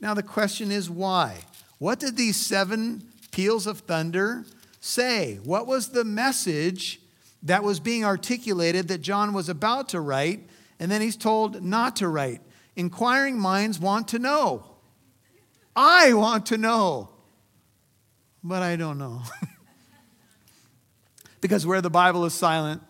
Now, 0.00 0.14
the 0.14 0.22
question 0.22 0.70
is 0.70 0.90
why? 0.90 1.38
What 1.78 1.98
did 1.98 2.16
these 2.16 2.36
seven 2.36 3.04
peals 3.30 3.66
of 3.66 3.80
thunder 3.80 4.44
say? 4.80 5.38
What 5.42 5.66
was 5.66 5.88
the 5.88 6.04
message 6.04 7.00
that 7.42 7.62
was 7.62 7.80
being 7.80 8.04
articulated 8.04 8.88
that 8.88 8.98
John 8.98 9.32
was 9.32 9.48
about 9.48 9.88
to 9.90 10.00
write, 10.00 10.48
and 10.78 10.90
then 10.90 11.00
he's 11.00 11.16
told 11.16 11.62
not 11.62 11.96
to 11.96 12.08
write? 12.08 12.40
Inquiring 12.76 13.38
minds 13.38 13.78
want 13.78 14.08
to 14.08 14.18
know. 14.18 14.64
I 15.76 16.14
want 16.14 16.46
to 16.46 16.58
know, 16.58 17.10
but 18.42 18.62
I 18.62 18.76
don't 18.76 18.98
know. 18.98 19.22
because 21.40 21.66
where 21.66 21.80
the 21.80 21.90
Bible 21.90 22.24
is 22.24 22.34
silent, 22.34 22.82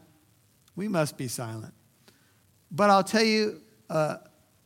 we 0.77 0.89
must 0.89 1.17
be 1.17 1.29
silent. 1.29 1.73
But 2.71 2.91
I'll 2.91 3.05
tell 3.05 3.23
you, 3.23 3.61
uh, 3.89 4.17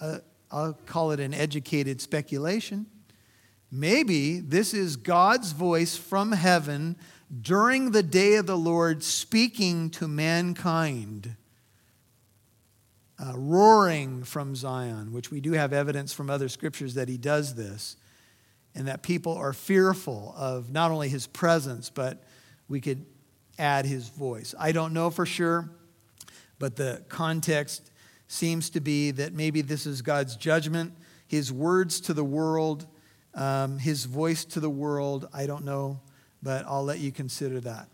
uh, 0.00 0.18
I'll 0.50 0.78
call 0.86 1.10
it 1.10 1.20
an 1.20 1.34
educated 1.34 2.00
speculation. 2.00 2.86
Maybe 3.70 4.40
this 4.40 4.72
is 4.72 4.96
God's 4.96 5.52
voice 5.52 5.96
from 5.96 6.32
heaven 6.32 6.96
during 7.42 7.90
the 7.90 8.02
day 8.02 8.36
of 8.36 8.46
the 8.46 8.56
Lord 8.56 9.02
speaking 9.02 9.90
to 9.90 10.08
mankind, 10.08 11.36
uh, 13.22 13.32
roaring 13.36 14.24
from 14.24 14.56
Zion, 14.56 15.12
which 15.12 15.30
we 15.30 15.40
do 15.40 15.52
have 15.52 15.74
evidence 15.74 16.14
from 16.14 16.30
other 16.30 16.48
scriptures 16.48 16.94
that 16.94 17.08
he 17.08 17.18
does 17.18 17.54
this, 17.54 17.96
and 18.74 18.88
that 18.88 19.02
people 19.02 19.34
are 19.34 19.52
fearful 19.52 20.34
of 20.36 20.70
not 20.70 20.90
only 20.90 21.10
his 21.10 21.26
presence, 21.26 21.90
but 21.90 22.24
we 22.68 22.80
could 22.80 23.04
add 23.58 23.84
his 23.84 24.08
voice. 24.08 24.54
I 24.58 24.72
don't 24.72 24.94
know 24.94 25.10
for 25.10 25.26
sure, 25.26 25.68
but 26.58 26.76
the 26.76 27.02
context 27.08 27.90
seems 28.28 28.70
to 28.70 28.80
be 28.80 29.10
that 29.10 29.32
maybe 29.32 29.60
this 29.60 29.86
is 29.86 30.02
God's 30.02 30.36
judgment, 30.36 30.92
his 31.26 31.52
words 31.52 32.00
to 32.02 32.14
the 32.14 32.24
world, 32.24 32.86
um, 33.34 33.78
his 33.78 34.04
voice 34.04 34.44
to 34.46 34.60
the 34.60 34.70
world. 34.70 35.28
I 35.32 35.46
don't 35.46 35.64
know, 35.64 36.00
but 36.42 36.64
I'll 36.66 36.84
let 36.84 37.00
you 37.00 37.10
consider 37.10 37.60
that. 37.60 37.88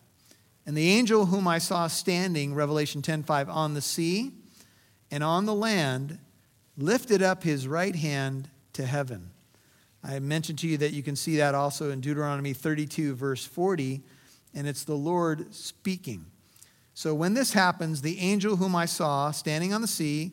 And 0.67 0.77
the 0.77 0.91
angel 0.91 1.27
whom 1.27 1.49
I 1.49 1.59
saw 1.59 1.87
standing, 1.87 2.55
Revelation 2.55 3.01
10:5, 3.01 3.49
on 3.49 3.75
the 3.75 3.81
sea 3.81 4.33
and 5.11 5.25
on 5.25 5.47
the 5.47 5.55
land, 5.55 6.19
lifted 6.77 7.23
up 7.23 7.43
his 7.43 7.67
right 7.67 7.95
hand 7.95 8.51
to 8.75 8.85
heaven. 8.85 9.31
I 10.03 10.19
mentioned 10.19 10.59
to 10.59 10.69
you 10.69 10.77
that 10.79 10.93
you 10.93 11.03
can 11.03 11.17
see 11.17 11.37
that 11.37 11.55
also 11.55 11.91
in 11.91 12.01
Deuteronomy 12.01 12.53
32, 12.53 13.15
verse 13.15 13.47
40 13.47 14.03
and 14.55 14.69
it's 14.69 14.85
the 14.85 14.95
Lord 14.95 15.53
speaking. 15.53 16.27
So 16.95 17.15
when 17.15 17.35
this 17.35 17.53
happens, 17.53 18.01
the 18.01 18.21
angel 18.21 18.57
whom 18.57 18.77
I 18.77 18.87
saw 18.87 19.33
standing 19.33 19.75
on 19.75 19.83
the 19.83 19.89
sea, 19.89 20.33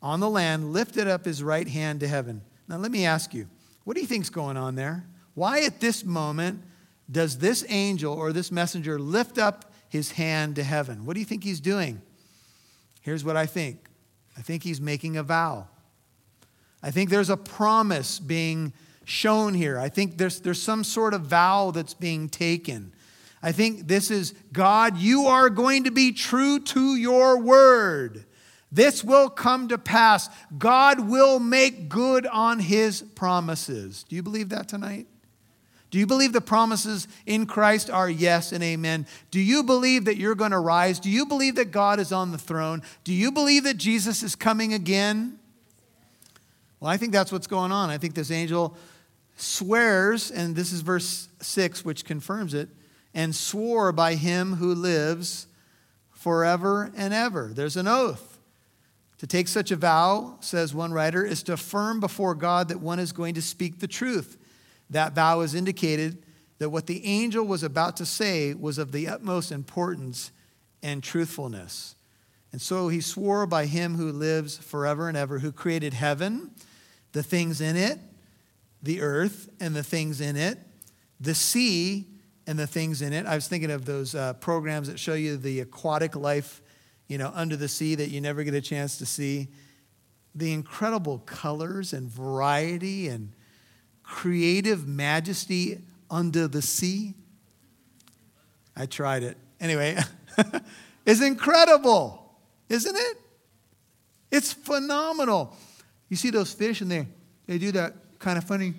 on 0.00 0.20
the 0.20 0.30
land, 0.30 0.72
lifted 0.72 1.08
up 1.08 1.24
his 1.24 1.42
right 1.42 1.66
hand 1.66 2.00
to 2.00 2.08
heaven. 2.08 2.42
Now, 2.68 2.76
let 2.76 2.92
me 2.92 3.04
ask 3.04 3.34
you, 3.34 3.48
what 3.84 3.94
do 3.94 4.00
you 4.00 4.06
think's 4.06 4.30
going 4.30 4.56
on 4.56 4.76
there? 4.76 5.06
Why 5.34 5.62
at 5.62 5.80
this 5.80 6.04
moment 6.04 6.62
does 7.10 7.38
this 7.38 7.64
angel 7.68 8.14
or 8.14 8.32
this 8.32 8.52
messenger 8.52 8.98
lift 8.98 9.38
up 9.38 9.72
his 9.88 10.12
hand 10.12 10.56
to 10.56 10.62
heaven? 10.62 11.04
What 11.04 11.14
do 11.14 11.20
you 11.20 11.26
think 11.26 11.42
he's 11.42 11.60
doing? 11.60 12.00
Here's 13.00 13.24
what 13.24 13.36
I 13.36 13.46
think 13.46 13.88
I 14.36 14.42
think 14.42 14.62
he's 14.62 14.80
making 14.80 15.16
a 15.16 15.22
vow. 15.22 15.66
I 16.80 16.92
think 16.92 17.10
there's 17.10 17.30
a 17.30 17.36
promise 17.36 18.20
being 18.20 18.72
shown 19.04 19.54
here. 19.54 19.78
I 19.78 19.88
think 19.88 20.16
there's, 20.16 20.40
there's 20.40 20.62
some 20.62 20.84
sort 20.84 21.14
of 21.14 21.22
vow 21.22 21.72
that's 21.72 21.94
being 21.94 22.28
taken. 22.28 22.92
I 23.42 23.52
think 23.52 23.86
this 23.86 24.10
is 24.10 24.34
God, 24.52 24.98
you 24.98 25.26
are 25.26 25.48
going 25.50 25.84
to 25.84 25.90
be 25.90 26.12
true 26.12 26.58
to 26.60 26.96
your 26.96 27.38
word. 27.38 28.24
This 28.70 29.02
will 29.02 29.30
come 29.30 29.68
to 29.68 29.78
pass. 29.78 30.28
God 30.56 31.08
will 31.08 31.38
make 31.38 31.88
good 31.88 32.26
on 32.26 32.58
his 32.58 33.02
promises. 33.02 34.04
Do 34.04 34.16
you 34.16 34.22
believe 34.22 34.50
that 34.50 34.68
tonight? 34.68 35.06
Do 35.90 35.98
you 35.98 36.06
believe 36.06 36.34
the 36.34 36.42
promises 36.42 37.08
in 37.24 37.46
Christ 37.46 37.88
are 37.88 38.10
yes 38.10 38.52
and 38.52 38.62
amen? 38.62 39.06
Do 39.30 39.40
you 39.40 39.62
believe 39.62 40.04
that 40.04 40.18
you're 40.18 40.34
going 40.34 40.50
to 40.50 40.58
rise? 40.58 41.00
Do 41.00 41.08
you 41.08 41.24
believe 41.24 41.54
that 41.54 41.70
God 41.70 41.98
is 41.98 42.12
on 42.12 42.30
the 42.30 42.36
throne? 42.36 42.82
Do 43.04 43.14
you 43.14 43.32
believe 43.32 43.64
that 43.64 43.78
Jesus 43.78 44.22
is 44.22 44.36
coming 44.36 44.74
again? 44.74 45.38
Well, 46.78 46.90
I 46.90 46.98
think 46.98 47.12
that's 47.12 47.32
what's 47.32 47.46
going 47.46 47.72
on. 47.72 47.88
I 47.88 47.96
think 47.96 48.14
this 48.14 48.30
angel 48.30 48.76
swears, 49.38 50.30
and 50.30 50.54
this 50.54 50.72
is 50.72 50.82
verse 50.82 51.28
6, 51.40 51.86
which 51.86 52.04
confirms 52.04 52.52
it 52.52 52.68
and 53.18 53.34
swore 53.34 53.90
by 53.90 54.14
him 54.14 54.54
who 54.54 54.72
lives 54.72 55.48
forever 56.12 56.92
and 56.96 57.12
ever. 57.12 57.50
There's 57.52 57.76
an 57.76 57.88
oath. 57.88 58.38
To 59.18 59.26
take 59.26 59.48
such 59.48 59.72
a 59.72 59.76
vow, 59.76 60.36
says 60.38 60.72
one 60.72 60.92
writer, 60.92 61.26
is 61.26 61.42
to 61.42 61.54
affirm 61.54 61.98
before 61.98 62.36
God 62.36 62.68
that 62.68 62.78
one 62.78 63.00
is 63.00 63.10
going 63.10 63.34
to 63.34 63.42
speak 63.42 63.80
the 63.80 63.88
truth. 63.88 64.38
That 64.90 65.16
vow 65.16 65.40
is 65.40 65.56
indicated 65.56 66.22
that 66.58 66.70
what 66.70 66.86
the 66.86 67.04
angel 67.04 67.44
was 67.44 67.64
about 67.64 67.96
to 67.96 68.06
say 68.06 68.54
was 68.54 68.78
of 68.78 68.92
the 68.92 69.08
utmost 69.08 69.50
importance 69.50 70.30
and 70.80 71.02
truthfulness. 71.02 71.96
And 72.52 72.62
so 72.62 72.86
he 72.86 73.00
swore 73.00 73.46
by 73.48 73.66
him 73.66 73.96
who 73.96 74.12
lives 74.12 74.58
forever 74.58 75.08
and 75.08 75.16
ever, 75.16 75.40
who 75.40 75.50
created 75.50 75.92
heaven, 75.92 76.52
the 77.10 77.24
things 77.24 77.60
in 77.60 77.74
it, 77.74 77.98
the 78.80 79.00
earth 79.00 79.48
and 79.58 79.74
the 79.74 79.82
things 79.82 80.20
in 80.20 80.36
it, 80.36 80.60
the 81.18 81.34
sea 81.34 82.06
and 82.48 82.58
the 82.58 82.66
things 82.66 83.02
in 83.02 83.12
it. 83.12 83.26
I 83.26 83.34
was 83.34 83.46
thinking 83.46 83.70
of 83.70 83.84
those 83.84 84.14
uh, 84.14 84.32
programs 84.32 84.88
that 84.88 84.98
show 84.98 85.12
you 85.12 85.36
the 85.36 85.60
aquatic 85.60 86.16
life, 86.16 86.62
you 87.06 87.18
know, 87.18 87.30
under 87.34 87.56
the 87.56 87.68
sea 87.68 87.94
that 87.96 88.08
you 88.08 88.22
never 88.22 88.42
get 88.42 88.54
a 88.54 88.60
chance 88.62 88.96
to 88.98 89.06
see. 89.06 89.48
The 90.34 90.54
incredible 90.54 91.18
colors 91.18 91.92
and 91.92 92.08
variety 92.08 93.08
and 93.08 93.34
creative 94.02 94.88
majesty 94.88 95.82
under 96.10 96.48
the 96.48 96.62
sea. 96.62 97.12
I 98.74 98.86
tried 98.86 99.24
it. 99.24 99.36
Anyway, 99.60 99.98
it's 101.04 101.20
incredible, 101.20 102.34
isn't 102.70 102.96
it? 102.96 103.18
It's 104.30 104.54
phenomenal. 104.54 105.54
You 106.08 106.16
see 106.16 106.30
those 106.30 106.54
fish 106.54 106.80
and 106.80 106.90
they, 106.90 107.08
they 107.46 107.58
do 107.58 107.72
that 107.72 107.94
kind 108.18 108.38
of 108.38 108.44
funny 108.44 108.72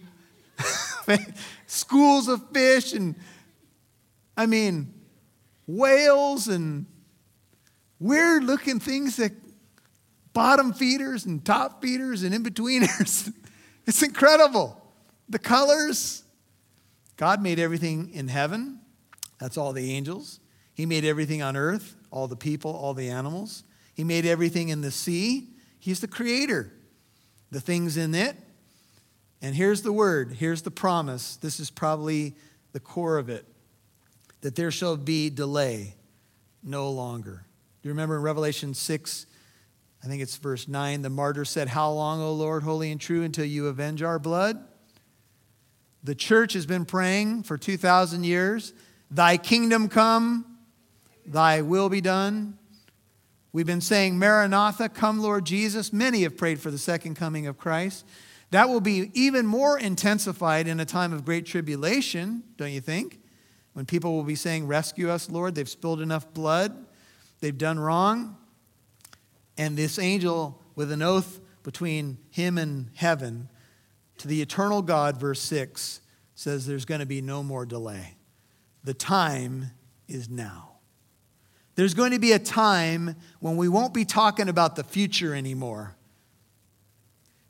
schools 1.67 2.27
of 2.27 2.49
fish 2.51 2.93
and 2.93 3.13
I 4.39 4.45
mean, 4.45 4.93
whales 5.67 6.47
and 6.47 6.85
weird 7.99 8.45
looking 8.45 8.79
things 8.79 9.17
that 9.17 9.33
bottom 10.31 10.71
feeders 10.71 11.25
and 11.25 11.43
top 11.43 11.81
feeders 11.81 12.23
and 12.23 12.33
in 12.33 12.45
betweeners. 12.45 13.33
it's 13.85 14.01
incredible. 14.01 14.81
The 15.27 15.39
colors. 15.39 16.23
God 17.17 17.41
made 17.41 17.59
everything 17.59 18.11
in 18.13 18.29
heaven, 18.29 18.79
that's 19.39 19.57
all 19.57 19.73
the 19.73 19.91
angels. 19.91 20.39
He 20.73 20.85
made 20.85 21.03
everything 21.03 21.41
on 21.41 21.57
earth, 21.57 21.97
all 22.09 22.29
the 22.29 22.37
people, 22.37 22.71
all 22.71 22.93
the 22.93 23.09
animals. 23.09 23.65
He 23.93 24.05
made 24.05 24.25
everything 24.25 24.69
in 24.69 24.79
the 24.79 24.91
sea. 24.91 25.49
He's 25.79 25.99
the 25.99 26.07
creator, 26.07 26.71
the 27.51 27.59
things 27.59 27.97
in 27.97 28.15
it. 28.15 28.37
And 29.41 29.53
here's 29.53 29.81
the 29.81 29.91
word, 29.91 30.31
here's 30.31 30.61
the 30.61 30.71
promise. 30.71 31.35
This 31.35 31.59
is 31.59 31.69
probably 31.69 32.37
the 32.71 32.79
core 32.79 33.17
of 33.17 33.27
it 33.27 33.45
that 34.41 34.55
there 34.55 34.71
shall 34.71 34.97
be 34.97 35.29
delay 35.29 35.95
no 36.63 36.89
longer. 36.91 37.45
Do 37.81 37.89
you 37.89 37.93
remember 37.93 38.17
in 38.17 38.21
Revelation 38.21 38.73
6, 38.73 39.25
I 40.03 40.07
think 40.07 40.21
it's 40.21 40.37
verse 40.37 40.67
9, 40.67 41.01
the 41.01 41.09
martyr 41.09 41.45
said, 41.45 41.69
How 41.69 41.91
long, 41.91 42.21
O 42.21 42.33
Lord, 42.33 42.63
holy 42.63 42.91
and 42.91 42.99
true, 42.99 43.23
until 43.23 43.45
you 43.45 43.67
avenge 43.67 44.03
our 44.03 44.19
blood? 44.19 44.63
The 46.03 46.15
church 46.15 46.53
has 46.53 46.65
been 46.65 46.85
praying 46.85 47.43
for 47.43 47.57
2,000 47.57 48.23
years, 48.23 48.73
Thy 49.11 49.37
kingdom 49.37 49.89
come, 49.89 50.57
Thy 51.25 51.61
will 51.61 51.89
be 51.89 52.01
done. 52.01 52.57
We've 53.51 53.65
been 53.65 53.81
saying, 53.81 54.19
Maranatha, 54.19 54.89
come, 54.89 55.19
Lord 55.19 55.45
Jesus. 55.45 55.91
Many 55.91 56.21
have 56.21 56.37
prayed 56.37 56.59
for 56.59 56.69
the 56.69 56.77
second 56.77 57.15
coming 57.15 57.47
of 57.47 57.57
Christ. 57.57 58.05
That 58.51 58.69
will 58.69 58.81
be 58.81 59.11
even 59.13 59.45
more 59.45 59.77
intensified 59.77 60.67
in 60.67 60.79
a 60.79 60.85
time 60.85 61.13
of 61.13 61.25
great 61.25 61.45
tribulation, 61.45 62.43
don't 62.57 62.71
you 62.71 62.81
think? 62.81 63.18
When 63.79 63.85
people 63.85 64.13
will 64.17 64.23
be 64.23 64.35
saying, 64.35 64.67
Rescue 64.67 65.09
us, 65.09 65.29
Lord. 65.29 65.55
They've 65.55 65.69
spilled 65.69 66.01
enough 66.01 66.33
blood, 66.33 66.75
they've 67.39 67.57
done 67.57 67.79
wrong. 67.79 68.35
And 69.57 69.77
this 69.77 69.97
angel, 69.97 70.61
with 70.75 70.91
an 70.91 71.01
oath 71.01 71.39
between 71.63 72.17
him 72.29 72.57
and 72.57 72.89
heaven, 72.95 73.47
to 74.17 74.27
the 74.27 74.41
eternal 74.41 74.81
God, 74.81 75.15
verse 75.15 75.39
6, 75.39 76.01
says 76.35 76.67
there's 76.67 76.83
going 76.83 76.99
to 76.99 77.05
be 77.05 77.21
no 77.21 77.41
more 77.41 77.65
delay. 77.65 78.17
The 78.83 78.93
time 78.93 79.71
is 80.09 80.27
now. 80.27 80.71
There's 81.75 81.93
going 81.93 82.11
to 82.11 82.19
be 82.19 82.33
a 82.33 82.39
time 82.39 83.15
when 83.39 83.55
we 83.55 83.69
won't 83.69 83.93
be 83.93 84.03
talking 84.03 84.49
about 84.49 84.75
the 84.75 84.83
future 84.83 85.33
anymore. 85.33 85.95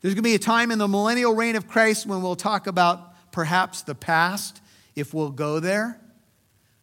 There's 0.00 0.14
going 0.14 0.22
to 0.22 0.30
be 0.30 0.36
a 0.36 0.38
time 0.38 0.70
in 0.70 0.78
the 0.78 0.86
millennial 0.86 1.34
reign 1.34 1.56
of 1.56 1.66
Christ 1.66 2.06
when 2.06 2.22
we'll 2.22 2.36
talk 2.36 2.68
about 2.68 3.32
perhaps 3.32 3.82
the 3.82 3.96
past, 3.96 4.60
if 4.94 5.12
we'll 5.12 5.30
go 5.30 5.58
there. 5.58 5.99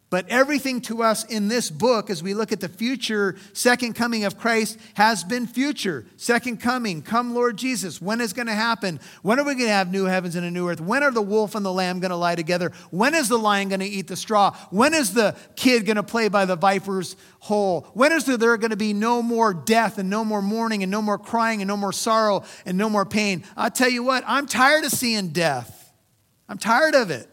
But 0.09 0.29
everything 0.29 0.79
to 0.81 1.03
us 1.03 1.25
in 1.25 1.49
this 1.49 1.69
book, 1.69 2.09
as 2.09 2.23
we 2.23 2.33
look 2.33 2.53
at 2.53 2.61
the 2.61 2.69
future 2.69 3.35
second 3.51 3.95
coming 3.95 4.23
of 4.23 4.37
Christ, 4.37 4.79
has 4.93 5.25
been 5.25 5.45
future. 5.45 6.05
Second 6.15 6.61
coming, 6.61 7.01
come 7.01 7.35
Lord 7.35 7.57
Jesus. 7.57 8.01
When 8.01 8.21
is 8.21 8.31
going 8.31 8.47
to 8.47 8.53
happen? 8.53 9.01
When 9.21 9.37
are 9.37 9.43
we 9.43 9.55
going 9.55 9.67
to 9.67 9.73
have 9.73 9.91
new 9.91 10.05
heavens 10.05 10.37
and 10.37 10.45
a 10.45 10.51
new 10.51 10.69
earth? 10.69 10.79
When 10.79 11.03
are 11.03 11.11
the 11.11 11.21
wolf 11.21 11.55
and 11.55 11.65
the 11.65 11.73
lamb 11.73 11.99
going 11.99 12.11
to 12.11 12.15
lie 12.15 12.35
together? 12.35 12.71
When 12.89 13.15
is 13.15 13.27
the 13.27 13.37
lion 13.37 13.67
going 13.67 13.81
to 13.81 13.85
eat 13.85 14.07
the 14.07 14.15
straw? 14.15 14.55
When 14.69 14.93
is 14.93 15.13
the 15.13 15.35
kid 15.57 15.85
going 15.85 15.97
to 15.97 16.03
play 16.03 16.29
by 16.29 16.45
the 16.45 16.55
viper's 16.55 17.17
hole? 17.39 17.89
When 17.93 18.13
is 18.13 18.23
there 18.23 18.37
going 18.55 18.71
to 18.71 18.77
be 18.77 18.93
no 18.93 19.21
more 19.21 19.53
death 19.53 19.97
and 19.97 20.09
no 20.09 20.23
more 20.23 20.41
mourning 20.41 20.83
and 20.83 20.91
no 20.91 21.01
more 21.01 21.17
crying 21.17 21.61
and 21.61 21.67
no 21.67 21.75
more 21.75 21.91
sorrow 21.91 22.45
and 22.65 22.77
no 22.77 22.89
more 22.89 23.05
pain? 23.05 23.43
I'll 23.57 23.71
tell 23.71 23.89
you 23.89 24.03
what, 24.03 24.23
I'm 24.25 24.45
tired 24.45 24.85
of 24.85 24.91
seeing 24.91 25.29
death. 25.29 25.91
I'm 26.47 26.57
tired 26.57 26.95
of 26.95 27.11
it. 27.11 27.29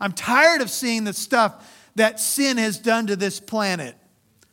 I'm 0.00 0.12
tired 0.12 0.62
of 0.62 0.70
seeing 0.70 1.04
the 1.04 1.12
stuff 1.12 1.76
that 1.96 2.20
sin 2.20 2.56
has 2.56 2.78
done 2.78 3.06
to 3.08 3.16
this 3.16 3.40
planet. 3.40 3.96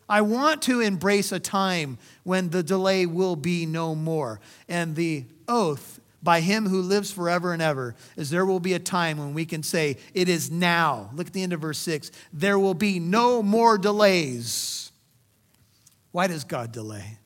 I 0.10 0.22
want 0.22 0.62
to 0.64 0.82
embrace 0.82 1.32
a 1.32 1.39
time 1.39 1.98
when 2.24 2.50
the 2.50 2.64
delay 2.64 3.06
will 3.06 3.36
be 3.36 3.66
no 3.66 3.93
more. 3.93 4.39
And 4.68 4.95
the 4.95 5.26
oath 5.48 6.00
by 6.24 6.41
him 6.41 6.68
who 6.68 6.82
lives 6.82 7.12
forever 7.12 7.54
and 7.54 7.62
ever 7.62 7.95
is 8.16 8.30
there 8.30 8.45
will 8.45 8.60
be 8.60 8.74
a 8.74 8.80
time 8.80 9.18
when 9.18 9.34
we 9.34 9.45
can 9.45 9.64
say, 9.64 9.98
It 10.14 10.30
is 10.30 10.50
now. 10.50 11.10
Look 11.14 11.28
at 11.28 11.34
the 11.34 11.43
end 11.43 11.54
of 11.54 11.62
verse 11.62 11.78
6. 11.80 12.12
There 12.34 12.58
will 12.58 12.74
be 12.74 13.00
no 13.00 13.43
more 13.43 13.78
delays. 13.78 14.91
Why 16.12 16.28
does 16.28 16.43
God 16.43 16.72
delay? 16.72 17.20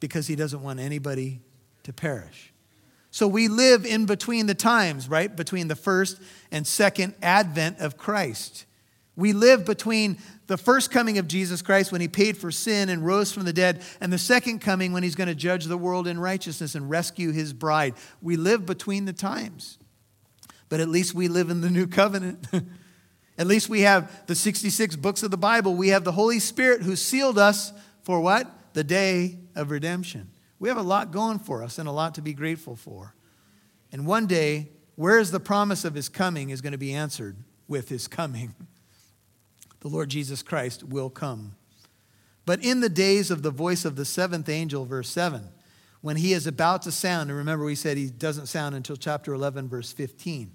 Because 0.00 0.26
he 0.26 0.36
doesn't 0.36 0.62
want 0.62 0.80
anybody 0.80 1.40
to 1.84 1.92
perish. 1.92 2.47
So 3.18 3.26
we 3.26 3.48
live 3.48 3.84
in 3.84 4.06
between 4.06 4.46
the 4.46 4.54
times, 4.54 5.08
right? 5.08 5.34
Between 5.34 5.66
the 5.66 5.74
first 5.74 6.20
and 6.52 6.64
second 6.64 7.16
advent 7.20 7.80
of 7.80 7.96
Christ. 7.96 8.64
We 9.16 9.32
live 9.32 9.64
between 9.64 10.18
the 10.46 10.56
first 10.56 10.92
coming 10.92 11.18
of 11.18 11.26
Jesus 11.26 11.60
Christ 11.60 11.90
when 11.90 12.00
he 12.00 12.06
paid 12.06 12.36
for 12.36 12.52
sin 12.52 12.88
and 12.88 13.04
rose 13.04 13.32
from 13.32 13.44
the 13.44 13.52
dead, 13.52 13.82
and 14.00 14.12
the 14.12 14.18
second 14.18 14.60
coming 14.60 14.92
when 14.92 15.02
he's 15.02 15.16
going 15.16 15.26
to 15.26 15.34
judge 15.34 15.64
the 15.64 15.76
world 15.76 16.06
in 16.06 16.20
righteousness 16.20 16.76
and 16.76 16.88
rescue 16.88 17.32
his 17.32 17.52
bride. 17.52 17.94
We 18.22 18.36
live 18.36 18.66
between 18.66 19.04
the 19.04 19.12
times. 19.12 19.78
But 20.68 20.78
at 20.78 20.88
least 20.88 21.12
we 21.12 21.26
live 21.26 21.50
in 21.50 21.60
the 21.60 21.70
new 21.70 21.88
covenant. 21.88 22.46
at 23.36 23.48
least 23.48 23.68
we 23.68 23.80
have 23.80 24.28
the 24.28 24.36
66 24.36 24.94
books 24.94 25.24
of 25.24 25.32
the 25.32 25.36
Bible. 25.36 25.74
We 25.74 25.88
have 25.88 26.04
the 26.04 26.12
Holy 26.12 26.38
Spirit 26.38 26.82
who 26.82 26.94
sealed 26.94 27.36
us 27.36 27.72
for 28.04 28.20
what? 28.20 28.48
The 28.74 28.84
day 28.84 29.40
of 29.56 29.72
redemption. 29.72 30.30
We 30.58 30.68
have 30.68 30.78
a 30.78 30.82
lot 30.82 31.10
going 31.12 31.38
for 31.38 31.62
us 31.62 31.78
and 31.78 31.88
a 31.88 31.92
lot 31.92 32.14
to 32.16 32.22
be 32.22 32.32
grateful 32.32 32.76
for. 32.76 33.14
And 33.92 34.06
one 34.06 34.26
day, 34.26 34.70
where 34.96 35.18
is 35.18 35.30
the 35.30 35.40
promise 35.40 35.84
of 35.84 35.94
his 35.94 36.08
coming 36.08 36.50
is 36.50 36.60
going 36.60 36.72
to 36.72 36.78
be 36.78 36.92
answered 36.92 37.36
with 37.68 37.88
his 37.88 38.08
coming. 38.08 38.54
The 39.80 39.86
Lord 39.86 40.08
Jesus 40.08 40.42
Christ 40.42 40.82
will 40.82 41.08
come. 41.08 41.54
But 42.44 42.64
in 42.64 42.80
the 42.80 42.88
days 42.88 43.30
of 43.30 43.42
the 43.44 43.52
voice 43.52 43.84
of 43.84 43.94
the 43.94 44.04
seventh 44.04 44.48
angel, 44.48 44.84
verse 44.84 45.08
7, 45.08 45.50
when 46.00 46.16
he 46.16 46.32
is 46.32 46.48
about 46.48 46.82
to 46.82 46.90
sound, 46.90 47.30
and 47.30 47.38
remember 47.38 47.64
we 47.64 47.76
said 47.76 47.96
he 47.96 48.10
doesn't 48.10 48.46
sound 48.46 48.74
until 48.74 48.96
chapter 48.96 49.32
11, 49.32 49.68
verse 49.68 49.92
15, 49.92 50.50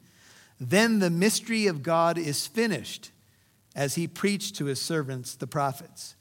then 0.60 1.00
the 1.00 1.10
mystery 1.10 1.68
of 1.68 1.84
God 1.84 2.18
is 2.18 2.48
finished 2.48 3.12
as 3.78 3.96
he 3.96 4.08
preached 4.08 4.58
to 4.58 4.66
his 4.66 4.82
servants, 4.82 5.36
the 5.36 5.48
prophets. 5.48 6.16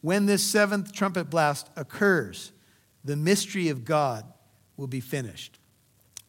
When 0.00 0.26
this 0.26 0.44
seventh 0.44 0.92
trumpet 0.92 1.30
blast 1.30 1.70
occurs, 1.74 2.52
the 3.04 3.16
mystery 3.16 3.68
of 3.68 3.84
God 3.84 4.24
will 4.76 4.86
be 4.86 5.00
finished. 5.00 5.58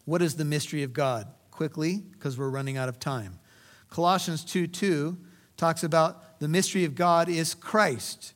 What 0.06 0.22
is 0.22 0.36
the 0.36 0.46
mystery 0.46 0.84
of 0.84 0.94
God? 0.94 1.28
Quickly, 1.52 1.98
because 1.98 2.38
we're 2.38 2.50
running 2.50 2.78
out 2.78 2.90
of 2.90 3.00
time. 3.00 3.40
Colossians 3.90 4.44
2 4.44 4.68
2 4.68 5.18
talks 5.58 5.84
about 5.84 6.40
the 6.40 6.48
mystery 6.48 6.84
of 6.84 6.96
God 6.96 7.30
is 7.30 7.54
Christ. 7.54 8.34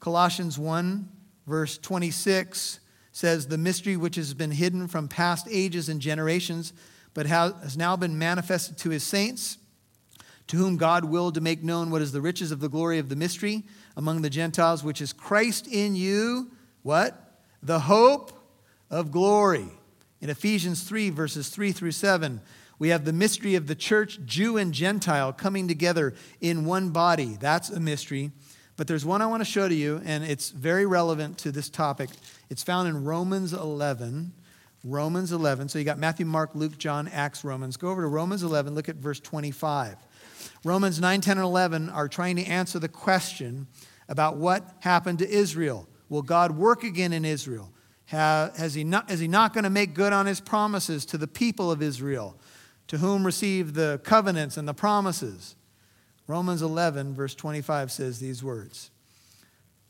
Colossians 0.00 0.58
1, 0.58 1.08
verse 1.46 1.78
26 1.78 2.80
says, 3.12 3.46
The 3.46 3.58
mystery 3.58 3.96
which 3.96 4.16
has 4.16 4.34
been 4.34 4.50
hidden 4.50 4.88
from 4.88 5.08
past 5.08 5.46
ages 5.50 5.88
and 5.88 6.00
generations, 6.00 6.72
but 7.12 7.26
has 7.26 7.76
now 7.76 7.96
been 7.96 8.18
manifested 8.18 8.76
to 8.78 8.90
his 8.90 9.04
saints, 9.04 9.58
to 10.46 10.56
whom 10.56 10.76
God 10.76 11.04
willed 11.04 11.34
to 11.34 11.40
make 11.40 11.62
known 11.62 11.90
what 11.90 12.02
is 12.02 12.12
the 12.12 12.20
riches 12.20 12.50
of 12.50 12.60
the 12.60 12.68
glory 12.68 12.98
of 12.98 13.08
the 13.08 13.16
mystery 13.16 13.62
among 13.96 14.22
the 14.22 14.30
Gentiles, 14.30 14.82
which 14.82 15.00
is 15.00 15.12
Christ 15.12 15.66
in 15.66 15.94
you. 15.94 16.50
What? 16.82 17.23
The 17.64 17.80
hope 17.80 18.32
of 18.90 19.10
glory. 19.10 19.66
In 20.20 20.30
Ephesians 20.30 20.82
3, 20.84 21.10
verses 21.10 21.48
3 21.48 21.72
through 21.72 21.92
7, 21.92 22.40
we 22.78 22.90
have 22.90 23.04
the 23.04 23.12
mystery 23.12 23.54
of 23.54 23.66
the 23.66 23.74
church, 23.74 24.20
Jew 24.24 24.56
and 24.56 24.72
Gentile, 24.72 25.32
coming 25.32 25.66
together 25.68 26.14
in 26.40 26.64
one 26.64 26.90
body. 26.90 27.36
That's 27.40 27.70
a 27.70 27.80
mystery. 27.80 28.32
But 28.76 28.88
there's 28.88 29.04
one 29.04 29.22
I 29.22 29.26
want 29.26 29.40
to 29.40 29.44
show 29.50 29.68
to 29.68 29.74
you, 29.74 30.02
and 30.04 30.24
it's 30.24 30.50
very 30.50 30.84
relevant 30.84 31.38
to 31.38 31.52
this 31.52 31.68
topic. 31.68 32.10
It's 32.50 32.62
found 32.62 32.88
in 32.88 33.04
Romans 33.04 33.52
11. 33.52 34.32
Romans 34.82 35.32
11. 35.32 35.68
So 35.68 35.78
you 35.78 35.84
got 35.84 35.98
Matthew, 35.98 36.26
Mark, 36.26 36.54
Luke, 36.54 36.76
John, 36.76 37.08
Acts, 37.08 37.44
Romans. 37.44 37.76
Go 37.76 37.88
over 37.88 38.02
to 38.02 38.08
Romans 38.08 38.42
11, 38.42 38.74
look 38.74 38.88
at 38.88 38.96
verse 38.96 39.20
25. 39.20 39.96
Romans 40.64 41.00
9, 41.00 41.20
10, 41.20 41.38
and 41.38 41.44
11 41.44 41.88
are 41.88 42.08
trying 42.08 42.36
to 42.36 42.44
answer 42.44 42.78
the 42.78 42.88
question 42.88 43.66
about 44.08 44.36
what 44.36 44.68
happened 44.80 45.20
to 45.20 45.28
Israel. 45.28 45.88
Will 46.08 46.22
God 46.22 46.52
work 46.52 46.84
again 46.84 47.12
in 47.12 47.24
Israel? 47.24 47.70
Has 48.06 48.74
he 48.74 48.84
not, 48.84 49.10
is 49.10 49.20
he 49.20 49.28
not 49.28 49.54
going 49.54 49.64
to 49.64 49.70
make 49.70 49.94
good 49.94 50.12
on 50.12 50.26
his 50.26 50.40
promises 50.40 51.06
to 51.06 51.18
the 51.18 51.26
people 51.26 51.70
of 51.70 51.82
Israel, 51.82 52.36
to 52.88 52.98
whom 52.98 53.24
received 53.24 53.74
the 53.74 54.00
covenants 54.04 54.56
and 54.56 54.68
the 54.68 54.74
promises? 54.74 55.56
Romans 56.26 56.62
11, 56.62 57.14
verse 57.14 57.34
25 57.34 57.90
says 57.90 58.18
these 58.18 58.42
words 58.42 58.90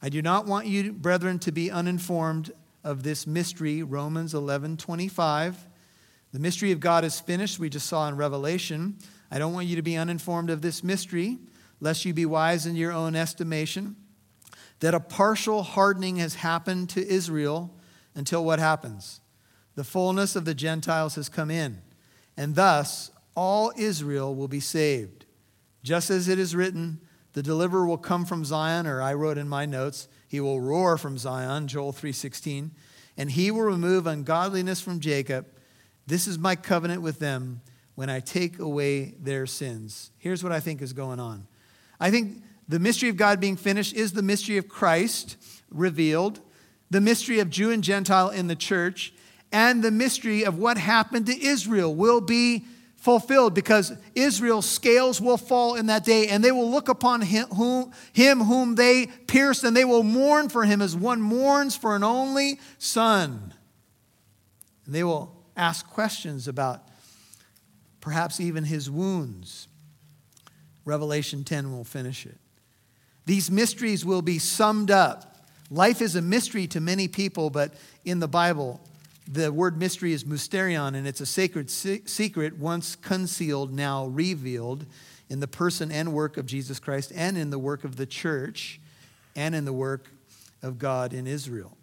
I 0.00 0.08
do 0.08 0.22
not 0.22 0.46
want 0.46 0.66
you, 0.66 0.92
brethren, 0.92 1.38
to 1.40 1.52
be 1.52 1.70
uninformed 1.70 2.52
of 2.82 3.02
this 3.02 3.26
mystery. 3.26 3.82
Romans 3.82 4.34
11, 4.34 4.76
25. 4.76 5.66
The 6.32 6.38
mystery 6.38 6.72
of 6.72 6.80
God 6.80 7.04
is 7.04 7.20
finished, 7.20 7.58
we 7.58 7.68
just 7.68 7.86
saw 7.86 8.08
in 8.08 8.16
Revelation. 8.16 8.98
I 9.30 9.38
don't 9.38 9.52
want 9.52 9.66
you 9.66 9.76
to 9.76 9.82
be 9.82 9.96
uninformed 9.96 10.50
of 10.50 10.62
this 10.62 10.84
mystery, 10.84 11.38
lest 11.80 12.04
you 12.04 12.12
be 12.12 12.26
wise 12.26 12.66
in 12.66 12.76
your 12.76 12.92
own 12.92 13.16
estimation 13.16 13.96
that 14.84 14.92
a 14.92 15.00
partial 15.00 15.62
hardening 15.62 16.16
has 16.16 16.34
happened 16.34 16.90
to 16.90 17.08
Israel 17.08 17.74
until 18.14 18.44
what 18.44 18.58
happens? 18.58 19.22
The 19.76 19.82
fullness 19.82 20.36
of 20.36 20.44
the 20.44 20.54
Gentiles 20.54 21.14
has 21.14 21.30
come 21.30 21.50
in, 21.50 21.80
and 22.36 22.54
thus 22.54 23.10
all 23.34 23.72
Israel 23.78 24.34
will 24.34 24.46
be 24.46 24.60
saved. 24.60 25.24
Just 25.82 26.10
as 26.10 26.28
it 26.28 26.38
is 26.38 26.54
written, 26.54 27.00
the 27.32 27.42
deliverer 27.42 27.86
will 27.86 27.96
come 27.96 28.26
from 28.26 28.44
Zion, 28.44 28.86
or 28.86 29.00
I 29.00 29.14
wrote 29.14 29.38
in 29.38 29.48
my 29.48 29.64
notes, 29.64 30.06
he 30.28 30.38
will 30.38 30.60
roar 30.60 30.98
from 30.98 31.16
Zion, 31.16 31.66
Joel 31.66 31.94
3:16, 31.94 32.72
and 33.16 33.30
he 33.30 33.50
will 33.50 33.62
remove 33.62 34.06
ungodliness 34.06 34.82
from 34.82 35.00
Jacob. 35.00 35.46
This 36.06 36.26
is 36.26 36.38
my 36.38 36.56
covenant 36.56 37.00
with 37.00 37.20
them 37.20 37.62
when 37.94 38.10
I 38.10 38.20
take 38.20 38.58
away 38.58 39.14
their 39.18 39.46
sins. 39.46 40.10
Here's 40.18 40.44
what 40.44 40.52
I 40.52 40.60
think 40.60 40.82
is 40.82 40.92
going 40.92 41.20
on. 41.20 41.46
I 41.98 42.10
think 42.10 42.42
the 42.68 42.78
mystery 42.78 43.08
of 43.08 43.16
God 43.16 43.40
being 43.40 43.56
finished 43.56 43.94
is 43.94 44.12
the 44.12 44.22
mystery 44.22 44.56
of 44.56 44.68
Christ 44.68 45.36
revealed, 45.70 46.40
the 46.90 47.00
mystery 47.00 47.40
of 47.40 47.50
Jew 47.50 47.70
and 47.70 47.84
Gentile 47.84 48.30
in 48.30 48.46
the 48.46 48.56
church, 48.56 49.12
and 49.52 49.82
the 49.82 49.90
mystery 49.90 50.44
of 50.44 50.58
what 50.58 50.78
happened 50.78 51.26
to 51.26 51.44
Israel 51.44 51.94
will 51.94 52.20
be 52.20 52.64
fulfilled 52.96 53.52
because 53.52 53.92
Israel's 54.14 54.66
scales 54.66 55.20
will 55.20 55.36
fall 55.36 55.74
in 55.74 55.86
that 55.86 56.04
day 56.04 56.28
and 56.28 56.42
they 56.42 56.50
will 56.50 56.70
look 56.70 56.88
upon 56.88 57.20
him 57.20 57.46
whom, 57.48 57.92
him 58.14 58.40
whom 58.40 58.76
they 58.76 59.06
pierced 59.26 59.62
and 59.62 59.76
they 59.76 59.84
will 59.84 60.02
mourn 60.02 60.48
for 60.48 60.64
him 60.64 60.80
as 60.80 60.96
one 60.96 61.20
mourns 61.20 61.76
for 61.76 61.94
an 61.94 62.02
only 62.02 62.58
son. 62.78 63.52
And 64.86 64.94
they 64.94 65.04
will 65.04 65.36
ask 65.54 65.86
questions 65.86 66.48
about 66.48 66.88
perhaps 68.00 68.40
even 68.40 68.64
his 68.64 68.90
wounds. 68.90 69.68
Revelation 70.86 71.44
10 71.44 71.72
will 71.72 71.84
finish 71.84 72.24
it. 72.24 72.38
These 73.26 73.50
mysteries 73.50 74.04
will 74.04 74.22
be 74.22 74.38
summed 74.38 74.90
up. 74.90 75.46
Life 75.70 76.02
is 76.02 76.14
a 76.14 76.22
mystery 76.22 76.66
to 76.68 76.80
many 76.80 77.08
people, 77.08 77.50
but 77.50 77.74
in 78.04 78.20
the 78.20 78.28
Bible, 78.28 78.80
the 79.26 79.50
word 79.50 79.78
mystery 79.78 80.12
is 80.12 80.24
mysterion, 80.24 80.94
and 80.94 81.06
it's 81.06 81.20
a 81.20 81.26
sacred 81.26 81.70
secret, 81.70 82.58
once 82.58 82.96
concealed, 82.96 83.72
now 83.72 84.06
revealed 84.06 84.84
in 85.30 85.40
the 85.40 85.48
person 85.48 85.90
and 85.90 86.12
work 86.12 86.36
of 86.36 86.44
Jesus 86.44 86.78
Christ, 86.78 87.12
and 87.14 87.38
in 87.38 87.48
the 87.48 87.58
work 87.58 87.84
of 87.84 87.96
the 87.96 88.04
church, 88.04 88.80
and 89.34 89.54
in 89.54 89.64
the 89.64 89.72
work 89.72 90.10
of 90.62 90.78
God 90.78 91.14
in 91.14 91.26
Israel. 91.26 91.76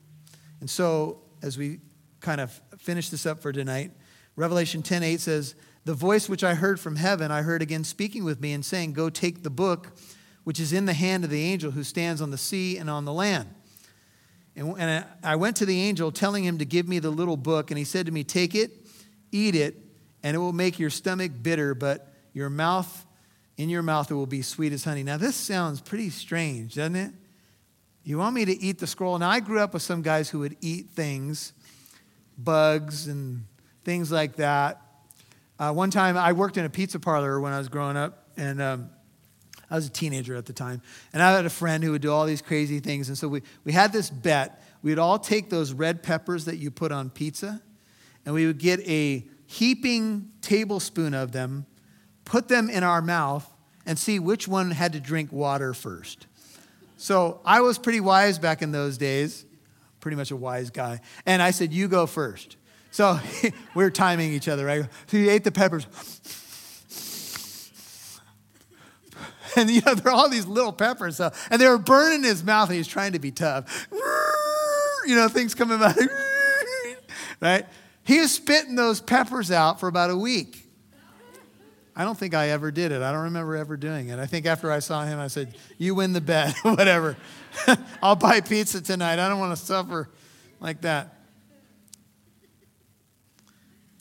And 0.59 0.69
so, 0.69 1.23
as 1.41 1.57
we 1.57 1.79
kind 2.19 2.39
of 2.39 2.61
finish 2.77 3.09
this 3.09 3.25
up 3.25 3.41
for 3.41 3.51
tonight, 3.51 3.91
Revelation 4.35 4.83
10 4.83 5.01
8 5.01 5.19
says, 5.19 5.55
The 5.85 5.95
voice 5.95 6.29
which 6.29 6.43
I 6.43 6.53
heard 6.53 6.79
from 6.79 6.97
heaven, 6.97 7.31
I 7.31 7.41
heard 7.41 7.63
again 7.63 7.83
speaking 7.83 8.23
with 8.23 8.39
me 8.39 8.53
and 8.53 8.63
saying, 8.63 8.93
Go 8.93 9.09
take 9.09 9.41
the 9.41 9.49
book 9.49 9.91
which 10.43 10.59
is 10.59 10.73
in 10.73 10.85
the 10.85 10.93
hand 10.93 11.23
of 11.23 11.29
the 11.29 11.43
angel 11.43 11.71
who 11.71 11.83
stands 11.83 12.21
on 12.21 12.31
the 12.31 12.37
sea 12.37 12.77
and 12.77 12.89
on 12.89 13.05
the 13.05 13.13
land. 13.13 13.49
And, 14.55 14.75
and 14.77 15.05
I 15.23 15.35
went 15.35 15.57
to 15.57 15.65
the 15.65 15.81
angel 15.81 16.11
telling 16.11 16.43
him 16.43 16.57
to 16.57 16.65
give 16.65 16.87
me 16.87 16.99
the 16.99 17.09
little 17.09 17.37
book, 17.37 17.71
and 17.71 17.77
he 17.77 17.83
said 17.83 18.05
to 18.07 18.11
me, 18.11 18.23
Take 18.23 18.55
it, 18.55 18.71
eat 19.31 19.55
it, 19.55 19.77
and 20.23 20.35
it 20.35 20.39
will 20.39 20.53
make 20.53 20.79
your 20.79 20.89
stomach 20.89 21.31
bitter, 21.41 21.73
but 21.73 22.07
your 22.33 22.49
mouth, 22.49 23.05
in 23.57 23.69
your 23.69 23.83
mouth, 23.83 24.11
it 24.11 24.15
will 24.15 24.25
be 24.25 24.41
sweet 24.41 24.73
as 24.73 24.83
honey. 24.83 25.03
Now, 25.03 25.17
this 25.17 25.35
sounds 25.35 25.81
pretty 25.81 26.09
strange, 26.09 26.75
doesn't 26.75 26.95
it? 26.95 27.13
You 28.03 28.17
want 28.17 28.35
me 28.35 28.45
to 28.45 28.59
eat 28.59 28.79
the 28.79 28.87
scroll? 28.87 29.17
Now, 29.19 29.29
I 29.29 29.39
grew 29.39 29.59
up 29.59 29.73
with 29.73 29.83
some 29.83 30.01
guys 30.01 30.29
who 30.29 30.39
would 30.39 30.57
eat 30.59 30.89
things, 30.89 31.53
bugs 32.37 33.07
and 33.07 33.45
things 33.83 34.11
like 34.11 34.37
that. 34.37 34.81
Uh, 35.59 35.71
one 35.71 35.91
time, 35.91 36.17
I 36.17 36.33
worked 36.33 36.57
in 36.57 36.65
a 36.65 36.69
pizza 36.69 36.99
parlor 36.99 37.39
when 37.39 37.53
I 37.53 37.59
was 37.59 37.69
growing 37.69 37.95
up, 37.95 38.29
and 38.35 38.59
um, 38.59 38.89
I 39.71 39.75
was 39.75 39.87
a 39.87 39.89
teenager 39.89 40.35
at 40.35 40.45
the 40.45 40.53
time. 40.53 40.81
And 41.13 41.23
I 41.23 41.33
had 41.33 41.45
a 41.45 41.49
friend 41.49 41.81
who 41.81 41.91
would 41.91 42.01
do 42.01 42.11
all 42.11 42.25
these 42.25 42.41
crazy 42.41 42.81
things. 42.81 43.07
And 43.07 43.17
so 43.17 43.29
we, 43.29 43.41
we 43.63 43.71
had 43.71 43.93
this 43.93 44.09
bet. 44.09 44.61
We'd 44.83 44.99
all 44.99 45.17
take 45.17 45.49
those 45.49 45.71
red 45.71 46.03
peppers 46.03 46.45
that 46.45 46.57
you 46.57 46.69
put 46.69 46.91
on 46.91 47.09
pizza, 47.09 47.61
and 48.25 48.35
we 48.35 48.45
would 48.45 48.57
get 48.57 48.81
a 48.81 49.25
heaping 49.47 50.29
tablespoon 50.41 51.13
of 51.13 51.31
them, 51.31 51.65
put 52.25 52.49
them 52.49 52.69
in 52.69 52.83
our 52.83 53.01
mouth, 53.01 53.49
and 53.85 53.97
see 53.97 54.19
which 54.19 54.47
one 54.47 54.71
had 54.71 54.93
to 54.93 54.99
drink 54.99 55.31
water 55.31 55.73
first. 55.73 56.27
So 56.97 57.39
I 57.45 57.61
was 57.61 57.77
pretty 57.77 57.99
wise 57.99 58.37
back 58.37 58.61
in 58.61 58.71
those 58.71 58.97
days, 58.97 59.45
pretty 60.01 60.17
much 60.17 60.31
a 60.31 60.35
wise 60.35 60.69
guy. 60.69 60.99
And 61.25 61.41
I 61.41 61.51
said, 61.51 61.71
You 61.73 61.87
go 61.87 62.05
first. 62.05 62.57
So 62.91 63.19
we 63.75 63.83
are 63.83 63.89
timing 63.89 64.33
each 64.33 64.47
other, 64.47 64.65
right? 64.65 64.85
So 65.07 65.17
he 65.17 65.29
ate 65.29 65.43
the 65.43 65.51
peppers. 65.51 65.87
And 69.57 69.69
you 69.69 69.81
know, 69.81 69.95
there 69.95 70.11
are 70.11 70.15
all 70.15 70.29
these 70.29 70.45
little 70.45 70.71
peppers. 70.71 71.17
So, 71.17 71.31
and 71.49 71.61
they 71.61 71.67
were 71.67 71.77
burning 71.77 72.23
his 72.23 72.43
mouth, 72.43 72.69
and 72.69 72.73
he 72.73 72.79
was 72.79 72.87
trying 72.87 73.13
to 73.13 73.19
be 73.19 73.31
tough. 73.31 73.87
You 75.03 75.15
know, 75.15 75.27
things 75.27 75.55
coming 75.55 75.81
out. 75.81 75.95
Right? 77.41 77.65
He 78.03 78.19
was 78.19 78.31
spitting 78.31 78.75
those 78.75 79.01
peppers 79.01 79.49
out 79.49 79.79
for 79.79 79.87
about 79.87 80.11
a 80.11 80.15
week. 80.15 80.63
I 81.95 82.03
don't 82.03 82.15
think 82.15 82.35
I 82.35 82.49
ever 82.49 82.69
did 82.69 82.91
it. 82.91 83.01
I 83.01 83.11
don't 83.11 83.23
remember 83.23 83.55
ever 83.55 83.77
doing 83.77 84.09
it. 84.09 84.19
I 84.19 84.27
think 84.27 84.45
after 84.45 84.71
I 84.71 84.77
saw 84.77 85.03
him, 85.03 85.19
I 85.19 85.25
said, 85.25 85.55
You 85.79 85.95
win 85.95 86.13
the 86.13 86.21
bet, 86.21 86.55
whatever. 86.61 87.17
I'll 88.03 88.15
buy 88.15 88.41
pizza 88.41 88.79
tonight. 88.79 89.17
I 89.17 89.27
don't 89.27 89.39
want 89.39 89.57
to 89.57 89.65
suffer 89.65 90.07
like 90.59 90.81
that. 90.81 91.15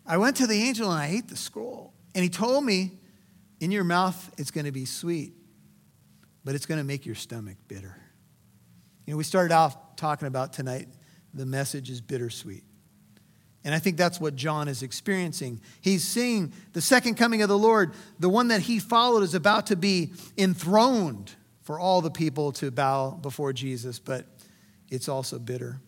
I 0.07 0.19
went 0.19 0.37
to 0.37 0.47
the 0.47 0.63
angel 0.63 0.91
and 0.91 1.01
I 1.01 1.07
ate 1.07 1.29
the 1.29 1.37
scroll. 1.37 1.95
And 2.15 2.23
he 2.23 2.29
told 2.29 2.63
me, 2.63 2.99
In 3.59 3.71
your 3.71 3.85
mouth, 3.85 4.35
it's 4.37 4.51
going 4.51 4.67
to 4.67 4.73
be 4.73 4.85
sweet 4.85 5.33
but 6.45 6.55
it's 6.55 6.67
going 6.67 6.79
to 6.79 6.85
make 6.85 7.07
your 7.07 7.15
stomach 7.15 7.57
bitter. 7.69 7.97
You 9.07 9.15
know, 9.15 9.19
we 9.19 9.25
started 9.25 9.53
off 9.53 9.97
talking 9.97 10.29
about 10.29 10.53
tonight 10.53 10.89
the 11.35 11.47
message 11.47 11.91
is 11.91 12.01
bittersweet. 12.01 12.65
And 13.65 13.75
I 13.75 13.79
think 13.79 13.97
that's 13.97 14.21
what 14.21 14.37
John 14.37 14.69
is 14.69 14.83
experiencing. 14.83 15.61
He's 15.81 16.03
seeing 16.03 16.53
the 16.73 16.81
second 16.81 17.17
coming 17.17 17.43
of 17.43 17.49
the 17.49 17.59
Lord, 17.59 17.93
the 18.19 18.29
one 18.29 18.49
that 18.49 18.63
he 18.63 18.79
followed 18.79 19.23
is 19.23 19.35
about 19.35 19.67
to 19.67 19.77
be 19.77 20.13
enthroned 20.39 21.35
for 21.63 21.79
all 21.79 22.01
the 22.01 22.11
people 22.11 22.53
to 22.53 22.71
bow 22.71 23.11
before 23.11 23.53
Jesus, 23.53 23.99
but 23.99 24.27
it's 24.89 25.09
also 25.09 25.39
bitter. 25.39 25.81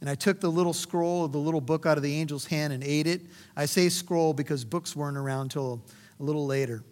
And 0.00 0.08
I 0.08 0.14
took 0.14 0.40
the 0.40 0.50
little 0.50 0.72
scroll, 0.72 1.24
of 1.24 1.32
the 1.32 1.38
little 1.38 1.60
book 1.60 1.84
out 1.84 1.96
of 1.96 2.02
the 2.02 2.20
angel's 2.20 2.46
hand 2.46 2.72
and 2.72 2.82
ate 2.82 3.06
it. 3.06 3.22
I 3.56 3.66
say 3.66 3.88
scroll 3.88 4.32
because 4.32 4.64
books 4.64 4.96
weren't 4.96 5.16
around 5.16 5.42
until 5.42 5.84
a 6.18 6.22
little 6.22 6.46
later 6.46 6.82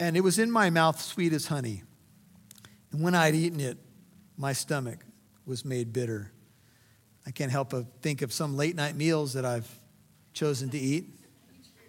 and 0.00 0.16
it 0.16 0.22
was 0.22 0.38
in 0.38 0.50
my 0.50 0.70
mouth 0.70 1.00
sweet 1.00 1.32
as 1.32 1.46
honey. 1.46 1.84
And 2.90 3.02
when 3.02 3.14
I'd 3.14 3.34
eaten 3.34 3.60
it, 3.60 3.78
my 4.36 4.54
stomach 4.54 5.04
was 5.46 5.64
made 5.64 5.92
bitter. 5.92 6.32
I 7.26 7.30
can't 7.30 7.52
help 7.52 7.70
but 7.70 7.84
think 8.00 8.22
of 8.22 8.32
some 8.32 8.56
late 8.56 8.74
night 8.74 8.96
meals 8.96 9.34
that 9.34 9.44
I've 9.44 9.70
chosen 10.32 10.70
to 10.70 10.78
eat 10.78 11.04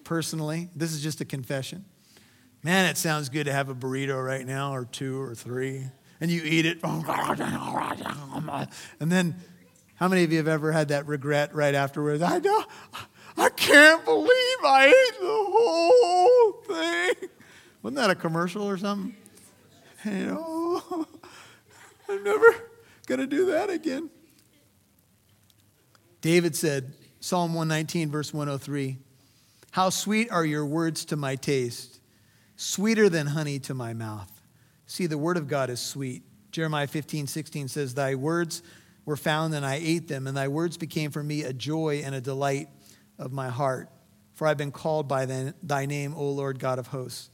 personally. 0.04 0.70
This 0.76 0.92
is 0.92 1.02
just 1.02 1.22
a 1.22 1.26
confession. 1.26 1.86
Man, 2.64 2.86
it 2.86 2.98
sounds 2.98 3.30
good 3.30 3.46
to 3.46 3.54
have 3.54 3.70
a 3.70 3.74
burrito 3.74 4.24
right 4.24 4.46
now, 4.46 4.76
or 4.76 4.86
two, 4.86 5.20
or 5.20 5.34
three, 5.34 5.86
and 6.20 6.30
you 6.30 6.44
eat 6.44 6.66
it. 6.66 6.80
And 9.00 9.12
then, 9.12 9.36
how 9.96 10.08
many 10.08 10.24
of 10.24 10.32
you 10.32 10.38
have 10.38 10.48
ever 10.48 10.72
had 10.72 10.90
that 10.90 11.08
regret 11.08 11.56
right 11.56 11.74
afterwards? 11.74 12.22
I 12.22 12.38
know, 12.38 12.64
I 13.38 13.50
can't 13.50 14.06
believe 14.06 14.58
I 14.64 14.88
ate. 14.88 15.21
Wasn't 17.82 17.98
that 17.98 18.10
a 18.10 18.16
commercial 18.16 18.64
or 18.64 18.78
something? 18.78 19.16
You 20.04 20.26
know, 20.26 20.82
I'm 22.10 22.24
never 22.24 22.56
going 23.06 23.20
to 23.20 23.28
do 23.28 23.46
that 23.52 23.70
again. 23.70 24.10
David 26.22 26.56
said, 26.56 26.94
Psalm 27.20 27.54
119, 27.54 28.10
verse 28.10 28.34
103, 28.34 28.98
How 29.70 29.92
sweet 29.92 30.32
are 30.32 30.44
your 30.44 30.66
words 30.66 31.06
to 31.06 31.16
my 31.16 31.36
taste, 31.36 32.00
sweeter 32.56 33.10
than 33.10 33.28
honey 33.28 33.60
to 33.60 33.76
my 33.76 33.94
mouth. 33.94 34.42
See, 34.88 35.06
the 35.06 35.20
word 35.20 35.38
of 35.38 35.48
God 35.48 35.70
is 35.70 35.80
sweet. 35.80 36.24
Jeremiah 36.52 36.88
15, 36.88 37.28
16 37.28 37.68
says, 37.68 37.94
Thy 37.94 38.16
words 38.16 38.64
were 39.06 39.16
found 39.16 39.54
and 39.54 39.64
I 39.64 39.76
ate 39.76 40.08
them, 40.08 40.26
and 40.26 40.36
thy 40.36 40.48
words 40.48 40.78
became 40.78 41.12
for 41.12 41.22
me 41.22 41.44
a 41.44 41.54
joy 41.54 42.02
and 42.04 42.16
a 42.16 42.22
delight 42.22 42.70
of 43.20 43.32
my 43.32 43.50
heart. 43.50 43.90
For 44.34 44.48
I've 44.48 44.58
been 44.58 44.72
called 44.72 45.08
by 45.08 45.54
thy 45.62 45.86
name, 45.86 46.16
O 46.16 46.32
Lord 46.32 46.58
God 46.58 46.80
of 46.80 46.88
hosts. 46.88 47.30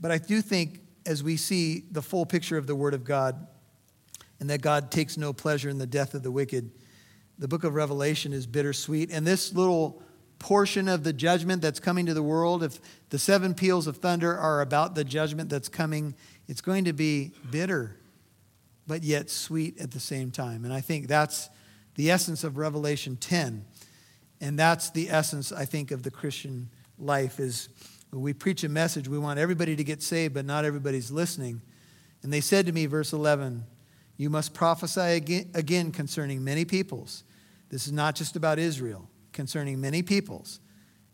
But 0.00 0.10
I 0.10 0.18
do 0.18 0.40
think 0.42 0.80
as 1.04 1.22
we 1.22 1.36
see 1.36 1.84
the 1.90 2.02
full 2.02 2.26
picture 2.26 2.58
of 2.58 2.66
the 2.66 2.74
Word 2.74 2.94
of 2.94 3.04
God 3.04 3.46
and 4.40 4.50
that 4.50 4.60
God 4.60 4.90
takes 4.90 5.16
no 5.16 5.32
pleasure 5.32 5.68
in 5.68 5.78
the 5.78 5.86
death 5.86 6.14
of 6.14 6.22
the 6.22 6.30
wicked, 6.30 6.70
the 7.38 7.48
book 7.48 7.64
of 7.64 7.74
Revelation 7.74 8.32
is 8.32 8.46
bittersweet. 8.46 9.10
And 9.10 9.26
this 9.26 9.52
little 9.52 10.02
portion 10.38 10.88
of 10.88 11.04
the 11.04 11.12
judgment 11.12 11.62
that's 11.62 11.80
coming 11.80 12.06
to 12.06 12.14
the 12.14 12.22
world, 12.22 12.62
if 12.62 12.80
the 13.10 13.18
seven 13.18 13.54
peals 13.54 13.86
of 13.86 13.98
thunder 13.98 14.36
are 14.36 14.60
about 14.60 14.94
the 14.94 15.04
judgment 15.04 15.48
that's 15.48 15.68
coming, 15.68 16.14
it's 16.48 16.60
going 16.60 16.84
to 16.84 16.92
be 16.92 17.32
bitter, 17.50 17.96
but 18.86 19.02
yet 19.02 19.30
sweet 19.30 19.78
at 19.80 19.92
the 19.92 20.00
same 20.00 20.30
time. 20.30 20.64
And 20.64 20.72
I 20.72 20.80
think 20.80 21.08
that's 21.08 21.48
the 21.94 22.10
essence 22.10 22.44
of 22.44 22.58
Revelation 22.58 23.16
10. 23.16 23.64
And 24.40 24.58
that's 24.58 24.90
the 24.90 25.08
essence, 25.08 25.50
I 25.52 25.64
think, 25.64 25.90
of 25.90 26.02
the 26.02 26.10
Christian 26.10 26.68
life 26.98 27.40
is 27.40 27.68
when 28.16 28.22
we 28.22 28.32
preach 28.32 28.64
a 28.64 28.68
message, 28.70 29.08
we 29.08 29.18
want 29.18 29.38
everybody 29.38 29.76
to 29.76 29.84
get 29.84 30.02
saved, 30.02 30.32
but 30.32 30.46
not 30.46 30.64
everybody's 30.64 31.10
listening. 31.10 31.60
And 32.22 32.32
they 32.32 32.40
said 32.40 32.64
to 32.64 32.72
me, 32.72 32.86
verse 32.86 33.12
11, 33.12 33.62
You 34.16 34.30
must 34.30 34.54
prophesy 34.54 35.42
again 35.52 35.92
concerning 35.92 36.42
many 36.42 36.64
peoples. 36.64 37.24
This 37.68 37.86
is 37.86 37.92
not 37.92 38.14
just 38.14 38.34
about 38.34 38.58
Israel, 38.58 39.10
concerning 39.34 39.82
many 39.82 40.02
peoples 40.02 40.60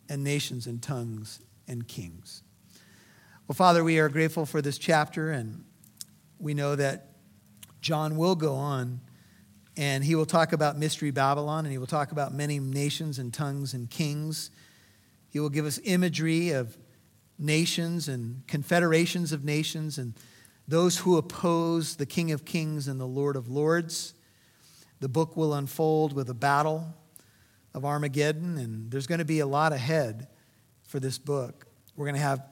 and 0.08 0.22
nations 0.22 0.68
and 0.68 0.80
tongues 0.80 1.40
and 1.66 1.88
kings. 1.88 2.44
Well, 3.48 3.56
Father, 3.56 3.82
we 3.82 3.98
are 3.98 4.08
grateful 4.08 4.46
for 4.46 4.62
this 4.62 4.78
chapter, 4.78 5.32
and 5.32 5.64
we 6.38 6.54
know 6.54 6.76
that 6.76 7.16
John 7.80 8.16
will 8.16 8.36
go 8.36 8.54
on 8.54 9.00
and 9.76 10.04
he 10.04 10.14
will 10.14 10.26
talk 10.26 10.52
about 10.52 10.78
Mystery 10.78 11.10
Babylon, 11.10 11.64
and 11.64 11.72
he 11.72 11.78
will 11.78 11.86
talk 11.88 12.12
about 12.12 12.32
many 12.32 12.60
nations 12.60 13.18
and 13.18 13.34
tongues 13.34 13.74
and 13.74 13.90
kings 13.90 14.52
He 15.30 15.40
will 15.40 15.48
give 15.48 15.64
us 15.64 15.80
imagery 15.82 16.50
of 16.50 16.76
nations 17.42 18.08
and 18.08 18.46
confederations 18.46 19.32
of 19.32 19.44
nations 19.44 19.98
and 19.98 20.14
those 20.68 20.98
who 20.98 21.16
oppose 21.16 21.96
the 21.96 22.06
King 22.06 22.30
of 22.30 22.44
Kings 22.44 22.88
and 22.88 23.00
the 23.00 23.06
Lord 23.06 23.36
of 23.36 23.48
Lords. 23.48 24.14
The 25.00 25.08
book 25.08 25.36
will 25.36 25.52
unfold 25.54 26.12
with 26.12 26.30
a 26.30 26.34
battle 26.34 26.94
of 27.74 27.84
Armageddon, 27.84 28.58
and 28.58 28.90
there's 28.90 29.06
going 29.06 29.18
to 29.18 29.24
be 29.24 29.40
a 29.40 29.46
lot 29.46 29.72
ahead 29.72 30.28
for 30.84 31.00
this 31.00 31.18
book. 31.18 31.66
We're 31.96 32.06
going 32.06 32.14
to 32.14 32.20
have 32.20 32.46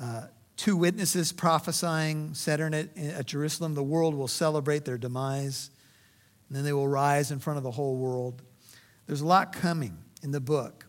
uh, 0.00 0.26
two 0.56 0.76
witnesses 0.76 1.32
prophesying 1.32 2.34
Saturn 2.34 2.74
at, 2.74 2.96
at 2.98 3.26
Jerusalem. 3.26 3.74
The 3.74 3.82
world 3.82 4.14
will 4.14 4.28
celebrate 4.28 4.84
their 4.84 4.98
demise, 4.98 5.70
and 6.48 6.56
then 6.56 6.64
they 6.64 6.72
will 6.72 6.88
rise 6.88 7.30
in 7.30 7.38
front 7.38 7.58
of 7.58 7.62
the 7.62 7.70
whole 7.70 7.96
world. 7.96 8.42
There's 9.06 9.20
a 9.20 9.26
lot 9.26 9.52
coming 9.52 9.96
in 10.22 10.32
the 10.32 10.40
book. 10.40 10.86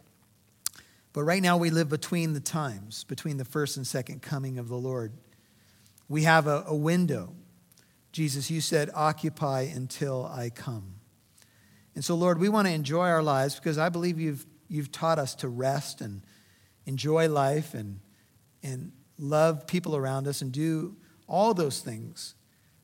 But 1.13 1.23
right 1.23 1.41
now 1.41 1.57
we 1.57 1.69
live 1.69 1.89
between 1.89 2.33
the 2.33 2.39
times, 2.39 3.03
between 3.03 3.37
the 3.37 3.45
first 3.45 3.77
and 3.77 3.85
second 3.85 4.21
coming 4.21 4.57
of 4.57 4.69
the 4.69 4.77
Lord. 4.77 5.13
We 6.07 6.23
have 6.23 6.47
a, 6.47 6.63
a 6.67 6.75
window. 6.75 7.33
Jesus, 8.11 8.49
you 8.49 8.61
said, 8.61 8.89
occupy 8.93 9.61
until 9.61 10.25
I 10.25 10.49
come. 10.49 10.95
And 11.95 12.03
so, 12.03 12.15
Lord, 12.15 12.39
we 12.39 12.49
want 12.49 12.67
to 12.67 12.73
enjoy 12.73 13.07
our 13.07 13.23
lives 13.23 13.55
because 13.55 13.77
I 13.77 13.89
believe 13.89 14.19
you've, 14.19 14.45
you've 14.69 14.91
taught 14.91 15.19
us 15.19 15.35
to 15.35 15.49
rest 15.49 15.99
and 15.99 16.21
enjoy 16.85 17.27
life 17.27 17.73
and, 17.73 17.99
and 18.63 18.93
love 19.17 19.67
people 19.67 19.95
around 19.95 20.27
us 20.27 20.41
and 20.41 20.51
do 20.51 20.95
all 21.27 21.53
those 21.53 21.81
things, 21.81 22.35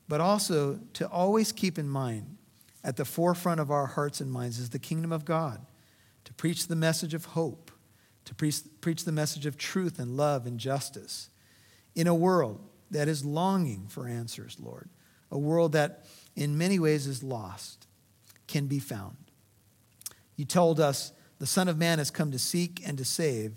but 0.06 0.20
also 0.20 0.80
to 0.94 1.08
always 1.08 1.52
keep 1.52 1.78
in 1.78 1.88
mind 1.88 2.36
at 2.84 2.96
the 2.96 3.04
forefront 3.04 3.60
of 3.60 3.70
our 3.70 3.86
hearts 3.86 4.20
and 4.20 4.30
minds 4.30 4.58
is 4.58 4.70
the 4.70 4.78
kingdom 4.78 5.12
of 5.12 5.24
God, 5.24 5.66
to 6.24 6.32
preach 6.34 6.68
the 6.68 6.76
message 6.76 7.12
of 7.14 7.26
hope 7.26 7.67
to 8.28 8.34
preach, 8.34 8.60
preach 8.82 9.06
the 9.06 9.12
message 9.12 9.46
of 9.46 9.56
truth 9.56 9.98
and 9.98 10.14
love 10.14 10.46
and 10.46 10.60
justice 10.60 11.30
in 11.94 12.06
a 12.06 12.14
world 12.14 12.60
that 12.90 13.08
is 13.08 13.24
longing 13.24 13.86
for 13.88 14.06
answers, 14.06 14.58
Lord. 14.60 14.90
A 15.30 15.38
world 15.38 15.72
that 15.72 16.04
in 16.36 16.58
many 16.58 16.78
ways 16.78 17.06
is 17.06 17.22
lost, 17.22 17.86
can 18.46 18.66
be 18.66 18.80
found. 18.80 19.16
You 20.36 20.44
told 20.44 20.78
us 20.78 21.12
the 21.38 21.46
Son 21.46 21.68
of 21.68 21.78
Man 21.78 21.96
has 21.98 22.10
come 22.10 22.30
to 22.32 22.38
seek 22.38 22.86
and 22.86 22.98
to 22.98 23.04
save 23.04 23.54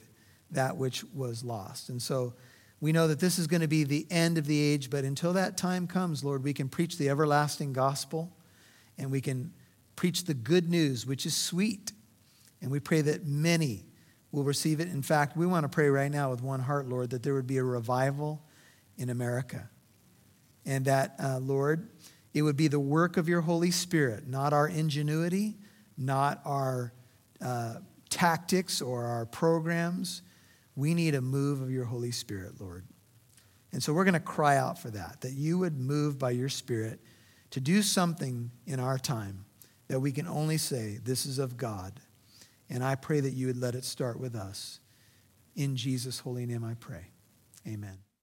that 0.51 0.78
which 0.78 1.03
was 1.13 1.43
lost. 1.43 1.89
And 1.89 2.01
so 2.01 2.34
we 2.80 2.93
know 2.93 3.09
that 3.09 3.19
this 3.19 3.38
is 3.38 3.47
going 3.47 3.61
to 3.61 3.67
be 3.67 3.84
the 3.84 4.07
end 4.09 4.38
of 4.38 4.47
the 4.47 4.57
age, 4.57 4.89
but 4.89 5.03
until 5.03 5.34
that 5.34 5.57
time 5.57 5.86
comes, 5.86 6.24
Lord, 6.24 6.45
we 6.45 6.53
can 6.53 6.69
preach 6.69 6.97
the 6.97 7.09
everlasting 7.09 7.74
gospel 7.74 8.32
and 8.97 9.11
we 9.11 9.19
can 9.19 9.51
preach 9.97 10.24
the 10.24 10.34
good 10.34 10.69
news, 10.69 11.05
which 11.05 11.26
is 11.26 11.36
sweet. 11.36 11.91
And 12.61 12.72
we 12.72 12.80
pray 12.80 13.01
that 13.01 13.28
many 13.28 13.84
will 14.32 14.43
receive 14.43 14.79
it. 14.79 14.88
In 14.88 15.01
fact, 15.01 15.36
we 15.36 15.45
want 15.45 15.63
to 15.63 15.69
pray 15.69 15.89
right 15.89 16.11
now 16.11 16.32
with 16.32 16.41
one 16.41 16.61
heart, 16.61 16.88
Lord, 16.88 17.09
that 17.09 17.23
there 17.23 17.34
would 17.34 17.47
be 17.47 17.57
a 17.57 17.63
revival 17.63 18.41
in 18.97 19.09
America. 19.09 19.69
And 20.65 20.86
that, 20.86 21.15
uh, 21.21 21.39
Lord, 21.39 21.89
it 22.34 22.43
would 22.43 22.55
be 22.55 22.67
the 22.67 22.79
work 22.79 23.17
of 23.17 23.27
your 23.27 23.41
Holy 23.41 23.71
Spirit, 23.71 24.27
not 24.27 24.53
our 24.53 24.67
ingenuity, 24.67 25.57
not 25.97 26.41
our 26.45 26.93
uh, 27.43 27.75
tactics 28.09 28.82
or 28.82 29.03
our 29.03 29.25
programs. 29.25 30.21
We 30.75 30.93
need 30.93 31.15
a 31.15 31.21
move 31.21 31.61
of 31.61 31.71
your 31.71 31.86
Holy 31.86 32.11
Spirit, 32.11 32.61
Lord. 32.61 32.86
And 33.73 33.82
so 33.82 33.93
we're 33.93 34.03
going 34.03 34.13
to 34.13 34.19
cry 34.19 34.57
out 34.57 34.77
for 34.79 34.89
that, 34.91 35.21
that 35.21 35.32
you 35.32 35.57
would 35.57 35.77
move 35.79 36.19
by 36.19 36.32
your 36.32 36.49
Spirit 36.49 36.99
to 37.51 37.59
do 37.59 37.82
something 37.82 38.51
in 38.65 38.79
our 38.79 38.97
time 38.97 39.45
that 39.88 39.99
we 39.99 40.11
can 40.11 40.27
only 40.27 40.57
say, 40.57 40.99
this 41.03 41.25
is 41.25 41.38
of 41.38 41.57
God. 41.57 41.99
And 42.72 42.86
I 42.86 42.95
pray 42.95 43.19
that 43.19 43.34
you 43.34 43.47
would 43.47 43.57
let 43.57 43.76
it 43.76 43.84
start 43.84 44.17
with 44.17 44.34
us. 44.34 44.80
In 45.55 45.76
Jesus' 45.76 46.19
holy 46.19 46.45
name 46.45 46.63
I 46.63 46.76
pray. 46.76 47.07
Amen. 47.67 47.97